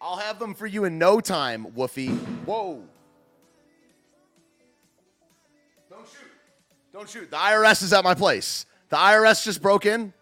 I'll 0.00 0.16
have 0.16 0.38
them 0.38 0.54
for 0.54 0.66
you 0.66 0.84
in 0.86 0.98
no 0.98 1.20
time, 1.20 1.66
Woofy. 1.76 2.16
Whoa. 2.46 2.82
Don't 5.90 6.00
shoot. 6.00 6.30
Don't 6.94 7.08
shoot. 7.08 7.30
The 7.30 7.36
IRS 7.36 7.82
is 7.82 7.92
at 7.92 8.02
my 8.04 8.14
place. 8.14 8.64
The 8.88 8.96
IRS 8.96 9.44
just 9.44 9.60
broke 9.60 9.84
in. 9.84 10.14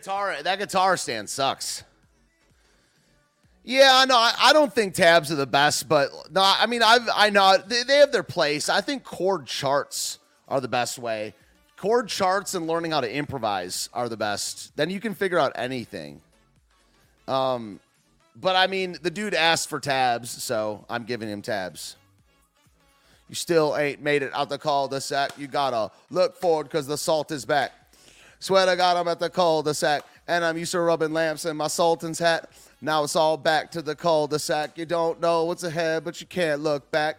Guitar, 0.00 0.42
that 0.42 0.58
guitar 0.58 0.96
stand 0.96 1.28
sucks. 1.28 1.84
Yeah, 3.62 4.04
no, 4.08 4.16
I, 4.16 4.34
I 4.40 4.52
don't 4.54 4.72
think 4.72 4.94
tabs 4.94 5.30
are 5.30 5.36
the 5.36 5.46
best, 5.46 5.88
but 5.88 6.10
no, 6.30 6.42
I 6.42 6.66
mean, 6.66 6.82
I've, 6.82 7.08
I 7.14 7.28
know 7.28 7.58
they, 7.66 7.82
they 7.82 7.96
have 7.98 8.10
their 8.10 8.22
place. 8.22 8.70
I 8.70 8.80
think 8.80 9.04
chord 9.04 9.46
charts 9.46 10.18
are 10.48 10.60
the 10.60 10.68
best 10.68 10.98
way. 10.98 11.34
Chord 11.76 12.08
charts 12.08 12.54
and 12.54 12.66
learning 12.66 12.92
how 12.92 13.02
to 13.02 13.12
improvise 13.12 13.90
are 13.92 14.08
the 14.08 14.16
best. 14.16 14.74
Then 14.76 14.88
you 14.88 15.00
can 15.00 15.14
figure 15.14 15.38
out 15.38 15.52
anything. 15.54 16.22
Um, 17.28 17.80
but 18.34 18.56
I 18.56 18.66
mean, 18.66 18.96
the 19.02 19.10
dude 19.10 19.34
asked 19.34 19.68
for 19.68 19.80
tabs, 19.80 20.30
so 20.30 20.84
I'm 20.88 21.04
giving 21.04 21.28
him 21.28 21.42
tabs. 21.42 21.96
You 23.28 23.34
still 23.34 23.76
ain't 23.76 24.00
made 24.00 24.22
it 24.22 24.32
out 24.34 24.48
the 24.48 24.58
cul-de-sac. 24.58 25.38
You 25.38 25.46
gotta 25.46 25.92
look 26.10 26.36
forward 26.36 26.64
because 26.64 26.86
the 26.86 26.98
salt 26.98 27.30
is 27.30 27.44
back. 27.44 27.72
Swear 28.42 28.64
to 28.64 28.74
God, 28.74 28.96
I'm 28.96 29.06
at 29.06 29.20
the 29.20 29.28
cul-de-sac, 29.28 30.02
and 30.26 30.42
I'm 30.42 30.56
used 30.56 30.72
to 30.72 30.80
rubbing 30.80 31.12
lamps 31.12 31.44
in 31.44 31.58
my 31.58 31.66
sultan's 31.66 32.18
hat. 32.18 32.50
Now 32.80 33.04
it's 33.04 33.14
all 33.14 33.36
back 33.36 33.70
to 33.72 33.82
the 33.82 33.94
cul-de-sac. 33.94 34.78
You 34.78 34.86
don't 34.86 35.20
know 35.20 35.44
what's 35.44 35.62
ahead, 35.62 36.04
but 36.04 36.22
you 36.22 36.26
can't 36.26 36.62
look 36.62 36.90
back. 36.90 37.18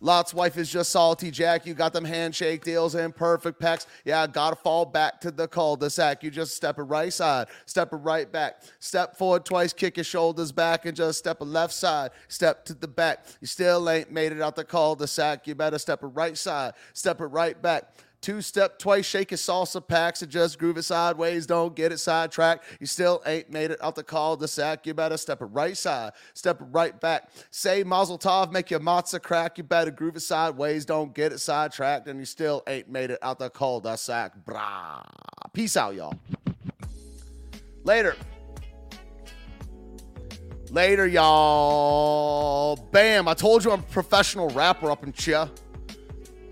Lot's 0.00 0.34
wife 0.34 0.58
is 0.58 0.70
just 0.70 0.90
salty 0.90 1.30
Jack. 1.30 1.66
You 1.66 1.72
got 1.72 1.94
them 1.94 2.04
handshake 2.04 2.62
deals 2.62 2.94
and 2.94 3.16
perfect 3.16 3.58
packs. 3.58 3.86
Yeah, 4.04 4.22
I 4.22 4.26
gotta 4.26 4.56
fall 4.56 4.84
back 4.84 5.20
to 5.22 5.30
the 5.30 5.48
cul-de-sac. 5.48 6.22
You 6.22 6.30
just 6.30 6.54
step 6.54 6.78
it 6.78 6.82
right 6.82 7.12
side, 7.12 7.48
step 7.64 7.92
it 7.94 7.96
right 7.96 8.30
back. 8.30 8.62
Step 8.78 9.16
forward 9.16 9.46
twice, 9.46 9.72
kick 9.72 9.96
your 9.96 10.04
shoulders 10.04 10.52
back, 10.52 10.84
and 10.84 10.94
just 10.94 11.18
step 11.18 11.40
a 11.40 11.44
left 11.44 11.72
side, 11.72 12.10
step 12.28 12.66
to 12.66 12.74
the 12.74 12.86
back. 12.86 13.24
You 13.40 13.46
still 13.46 13.88
ain't 13.88 14.12
made 14.12 14.32
it 14.32 14.42
out 14.42 14.54
the 14.54 14.64
cul-de-sac. 14.64 15.46
You 15.46 15.54
better 15.54 15.78
step 15.78 16.02
it 16.02 16.08
right 16.08 16.36
side, 16.36 16.74
step 16.92 17.22
it 17.22 17.26
right 17.26 17.60
back. 17.60 17.90
Two 18.20 18.42
step 18.42 18.80
twice, 18.80 19.06
shake 19.06 19.30
your 19.30 19.38
salsa 19.38 19.86
packs 19.86 20.22
and 20.22 20.30
just 20.30 20.58
groove 20.58 20.76
it 20.76 20.82
sideways. 20.82 21.46
Don't 21.46 21.76
get 21.76 21.92
it 21.92 21.98
sidetracked. 21.98 22.64
You 22.80 22.86
still 22.86 23.22
ain't 23.24 23.50
made 23.50 23.70
it 23.70 23.78
out 23.80 23.94
the 23.94 24.02
call 24.02 24.36
de 24.36 24.48
sack. 24.48 24.86
You 24.86 24.94
better 24.94 25.16
step 25.16 25.40
it 25.40 25.46
right 25.46 25.76
side, 25.76 26.12
step 26.34 26.60
it 26.60 26.66
right 26.72 27.00
back. 27.00 27.30
Say 27.52 27.84
Mazel 27.84 28.18
Tov, 28.18 28.50
make 28.50 28.72
your 28.72 28.80
matzah 28.80 29.22
crack. 29.22 29.56
You 29.56 29.64
better 29.64 29.92
groove 29.92 30.16
it 30.16 30.20
sideways. 30.20 30.84
Don't 30.84 31.14
get 31.14 31.32
it 31.32 31.38
sidetracked. 31.38 32.08
And 32.08 32.18
you 32.18 32.24
still 32.24 32.64
ain't 32.66 32.90
made 32.90 33.12
it 33.12 33.20
out 33.22 33.38
the 33.38 33.50
call 33.50 33.80
de 33.80 33.96
sack. 33.96 34.32
Brah. 34.44 35.04
Peace 35.52 35.76
out, 35.76 35.94
y'all. 35.94 36.18
Later. 37.84 38.16
Later, 40.70 41.06
y'all. 41.06 42.76
Bam. 42.90 43.28
I 43.28 43.34
told 43.34 43.64
you 43.64 43.70
I'm 43.70 43.80
a 43.80 43.82
professional 43.84 44.48
rapper 44.50 44.90
up 44.90 45.04
in 45.04 45.12
Chia. 45.12 45.48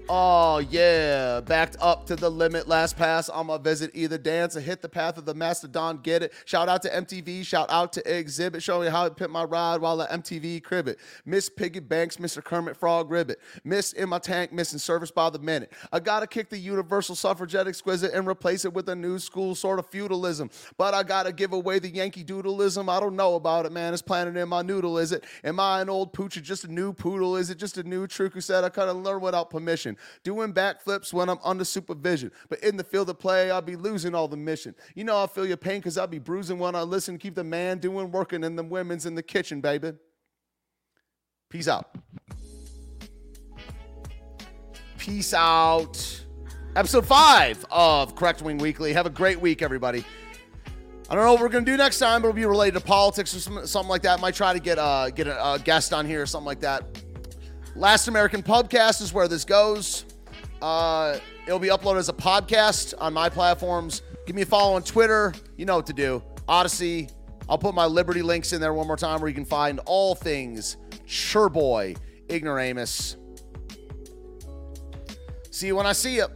Oh 0.08 0.58
yeah, 0.58 1.40
backed 1.40 1.76
up 1.80 2.06
to 2.06 2.14
the 2.14 2.30
limit. 2.30 2.68
Last 2.68 2.96
pass 2.96 3.28
on 3.28 3.46
my 3.46 3.58
visit. 3.58 3.90
Either 3.92 4.16
dance 4.16 4.56
or 4.56 4.60
hit 4.60 4.80
the 4.80 4.88
path 4.88 5.18
of 5.18 5.24
the 5.24 5.34
mastodon. 5.34 5.98
Get 5.98 6.22
it. 6.22 6.32
Shout 6.44 6.68
out 6.68 6.82
to 6.82 6.88
MTV. 6.88 7.44
Shout 7.44 7.68
out 7.70 7.92
to 7.94 8.18
Exhibit. 8.18 8.62
Show 8.62 8.80
me 8.80 8.86
how 8.86 9.08
to 9.08 9.12
pimp 9.12 9.32
my 9.32 9.42
ride 9.42 9.80
while 9.80 10.00
at 10.00 10.10
MTV 10.10 10.62
crib 10.62 10.86
it. 10.86 11.00
Miss 11.24 11.48
Piggy 11.48 11.80
Banks, 11.80 12.18
Mr. 12.18 12.42
Kermit 12.42 12.76
Frog 12.76 13.10
Ribbit. 13.10 13.40
Miss 13.64 13.94
in 13.94 14.08
my 14.08 14.20
tank, 14.20 14.52
missing 14.52 14.78
service 14.78 15.10
by 15.10 15.28
the 15.28 15.40
minute. 15.40 15.72
I 15.92 15.98
gotta 15.98 16.28
kick 16.28 16.50
the 16.50 16.58
universal 16.58 17.16
suffragette 17.16 17.66
exquisite 17.66 18.14
and 18.14 18.28
replace 18.28 18.64
it 18.64 18.72
with 18.72 18.88
a 18.88 18.94
new 18.94 19.18
school 19.18 19.56
sort 19.56 19.80
of 19.80 19.86
feudalism. 19.86 20.50
But 20.78 20.94
I 20.94 21.02
gotta 21.02 21.32
give 21.32 21.52
away 21.52 21.80
the 21.80 21.88
Yankee 21.88 22.24
doodleism. 22.24 22.88
I 22.88 23.00
don't 23.00 23.16
know 23.16 23.34
about 23.34 23.66
it, 23.66 23.72
man. 23.72 23.92
It's 23.92 24.02
planted 24.02 24.36
in 24.36 24.48
my 24.48 24.62
noodle. 24.62 24.98
Is 24.98 25.10
it? 25.10 25.24
Am 25.42 25.58
I 25.58 25.80
an 25.80 25.90
old 25.90 26.12
pooch 26.12 26.36
or 26.36 26.42
just 26.42 26.62
a 26.62 26.72
new 26.72 26.92
poodle? 26.92 27.34
Is 27.34 27.50
it 27.50 27.58
just 27.58 27.76
a 27.76 27.82
new 27.82 28.06
trick 28.06 28.34
who 28.34 28.40
said 28.40 28.62
I 28.62 28.68
couldn't 28.68 29.02
learn 29.02 29.20
without 29.20 29.50
permission? 29.50 29.95
Doing 30.22 30.52
backflips 30.52 31.12
when 31.12 31.28
I'm 31.28 31.38
under 31.44 31.64
supervision. 31.64 32.30
But 32.48 32.60
in 32.60 32.76
the 32.76 32.84
field 32.84 33.10
of 33.10 33.18
play, 33.18 33.50
I'll 33.50 33.62
be 33.62 33.76
losing 33.76 34.14
all 34.14 34.28
the 34.28 34.36
mission. 34.36 34.74
You 34.94 35.04
know, 35.04 35.16
I'll 35.16 35.28
feel 35.28 35.46
your 35.46 35.56
pain 35.56 35.80
because 35.80 35.98
I'll 35.98 36.06
be 36.06 36.18
bruising 36.18 36.58
when 36.58 36.74
I 36.74 36.82
listen. 36.82 37.18
Keep 37.18 37.34
the 37.34 37.44
man 37.44 37.78
doing 37.78 38.10
working 38.10 38.44
and 38.44 38.58
the 38.58 38.62
women's 38.62 39.06
in 39.06 39.14
the 39.14 39.22
kitchen, 39.22 39.60
baby. 39.60 39.92
Peace 41.48 41.68
out. 41.68 41.94
Peace 44.98 45.32
out. 45.32 46.22
Episode 46.74 47.06
five 47.06 47.64
of 47.70 48.14
Correct 48.16 48.42
Wing 48.42 48.58
Weekly. 48.58 48.92
Have 48.92 49.06
a 49.06 49.10
great 49.10 49.40
week, 49.40 49.62
everybody. 49.62 50.04
I 51.08 51.14
don't 51.14 51.24
know 51.24 51.32
what 51.32 51.40
we're 51.40 51.48
gonna 51.48 51.64
do 51.64 51.76
next 51.76 52.00
time. 52.00 52.20
But 52.20 52.28
it'll 52.28 52.36
be 52.36 52.44
related 52.46 52.80
to 52.80 52.84
politics 52.84 53.34
or 53.34 53.66
something 53.66 53.88
like 53.88 54.02
that. 54.02 54.20
Might 54.20 54.34
try 54.34 54.52
to 54.52 54.58
get 54.58 54.78
uh, 54.78 55.10
get 55.10 55.28
a, 55.28 55.54
a 55.54 55.58
guest 55.58 55.92
on 55.92 56.04
here 56.04 56.22
or 56.22 56.26
something 56.26 56.46
like 56.46 56.60
that. 56.60 56.84
Last 57.76 58.08
American 58.08 58.42
Pubcast 58.42 59.02
is 59.02 59.12
where 59.12 59.28
this 59.28 59.44
goes. 59.44 60.06
Uh, 60.62 61.18
it'll 61.46 61.58
be 61.58 61.68
uploaded 61.68 61.98
as 61.98 62.08
a 62.08 62.14
podcast 62.14 62.94
on 62.98 63.12
my 63.12 63.28
platforms. 63.28 64.00
Give 64.26 64.34
me 64.34 64.42
a 64.42 64.46
follow 64.46 64.76
on 64.76 64.82
Twitter. 64.82 65.34
You 65.58 65.66
know 65.66 65.76
what 65.76 65.86
to 65.86 65.92
do. 65.92 66.22
Odysee. 66.48 67.10
I'll 67.50 67.58
put 67.58 67.74
my 67.74 67.84
Liberty 67.84 68.22
links 68.22 68.54
in 68.54 68.62
there 68.62 68.72
one 68.72 68.86
more 68.86 68.96
time 68.96 69.20
where 69.20 69.28
you 69.28 69.34
can 69.34 69.44
find 69.44 69.78
all 69.84 70.14
things 70.14 70.78
Cherboy 71.06 71.96
Ignoramus. 72.28 73.16
See 75.50 75.66
you 75.66 75.76
when 75.76 75.86
I 75.86 75.92
see 75.92 76.16
you. 76.16 76.26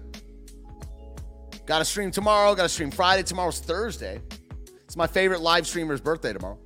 Got 1.65 1.79
to 1.79 1.85
stream 1.87 2.11
tomorrow. 2.11 2.55
Got 2.55 2.65
to 2.65 2.69
stream 2.69 2.91
Friday. 2.91 3.23
Tomorrow's 3.23 3.61
Thursday. 3.61 4.21
It's 4.85 4.97
my 4.97 5.07
favorite 5.07 5.41
live 5.41 5.67
streamer's 5.67 6.01
birthday 6.01 6.35
tomorrow. 6.35 6.59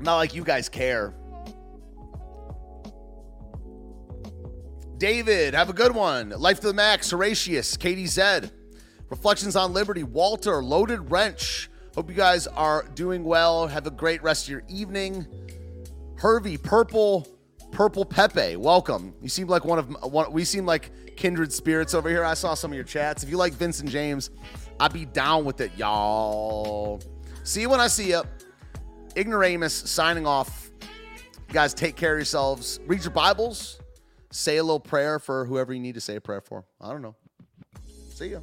Not 0.00 0.16
like 0.16 0.34
you 0.34 0.44
guys 0.44 0.68
care. 0.68 1.14
David, 4.98 5.52
have 5.52 5.68
a 5.68 5.74
good 5.74 5.94
one. 5.94 6.30
Life 6.30 6.60
to 6.60 6.68
the 6.68 6.72
Max, 6.72 7.10
Horatius, 7.10 7.76
Katie 7.76 8.06
Zed, 8.06 8.50
Reflections 9.10 9.54
on 9.54 9.74
Liberty, 9.74 10.02
Walter, 10.02 10.62
Loaded 10.62 11.10
Wrench. 11.10 11.68
Hope 11.94 12.08
you 12.08 12.14
guys 12.14 12.46
are 12.46 12.84
doing 12.94 13.22
well. 13.22 13.66
Have 13.66 13.86
a 13.86 13.90
great 13.90 14.22
rest 14.22 14.46
of 14.46 14.50
your 14.50 14.62
evening. 14.68 15.26
Hervey, 16.16 16.56
Purple, 16.56 17.28
Purple 17.72 18.06
Pepe, 18.06 18.56
welcome. 18.56 19.14
You 19.20 19.28
seem 19.28 19.48
like 19.48 19.66
one 19.66 19.78
of 19.78 20.12
one. 20.12 20.32
We 20.32 20.44
seem 20.44 20.64
like 20.64 20.90
kindred 21.16 21.52
spirits 21.52 21.92
over 21.92 22.08
here. 22.08 22.24
I 22.24 22.32
saw 22.32 22.54
some 22.54 22.70
of 22.70 22.74
your 22.74 22.84
chats. 22.84 23.22
If 23.22 23.28
you 23.28 23.36
like 23.36 23.52
Vincent 23.52 23.90
James, 23.90 24.30
I'd 24.80 24.94
be 24.94 25.04
down 25.04 25.44
with 25.44 25.60
it, 25.60 25.72
y'all. 25.76 27.02
See 27.42 27.60
you 27.60 27.68
when 27.68 27.80
I 27.80 27.88
see 27.88 28.10
you. 28.10 28.22
Ignoramus 29.14 29.74
signing 29.74 30.26
off. 30.26 30.70
You 30.80 31.52
guys, 31.52 31.74
take 31.74 31.96
care 31.96 32.12
of 32.12 32.18
yourselves. 32.18 32.80
Read 32.86 33.02
your 33.02 33.12
Bibles 33.12 33.78
say 34.30 34.56
a 34.56 34.62
little 34.62 34.80
prayer 34.80 35.18
for 35.18 35.44
whoever 35.46 35.72
you 35.72 35.80
need 35.80 35.94
to 35.94 36.00
say 36.00 36.16
a 36.16 36.20
prayer 36.20 36.40
for. 36.40 36.64
I 36.80 36.90
don't 36.92 37.02
know. 37.02 37.14
See 38.10 38.28
ya. 38.28 38.40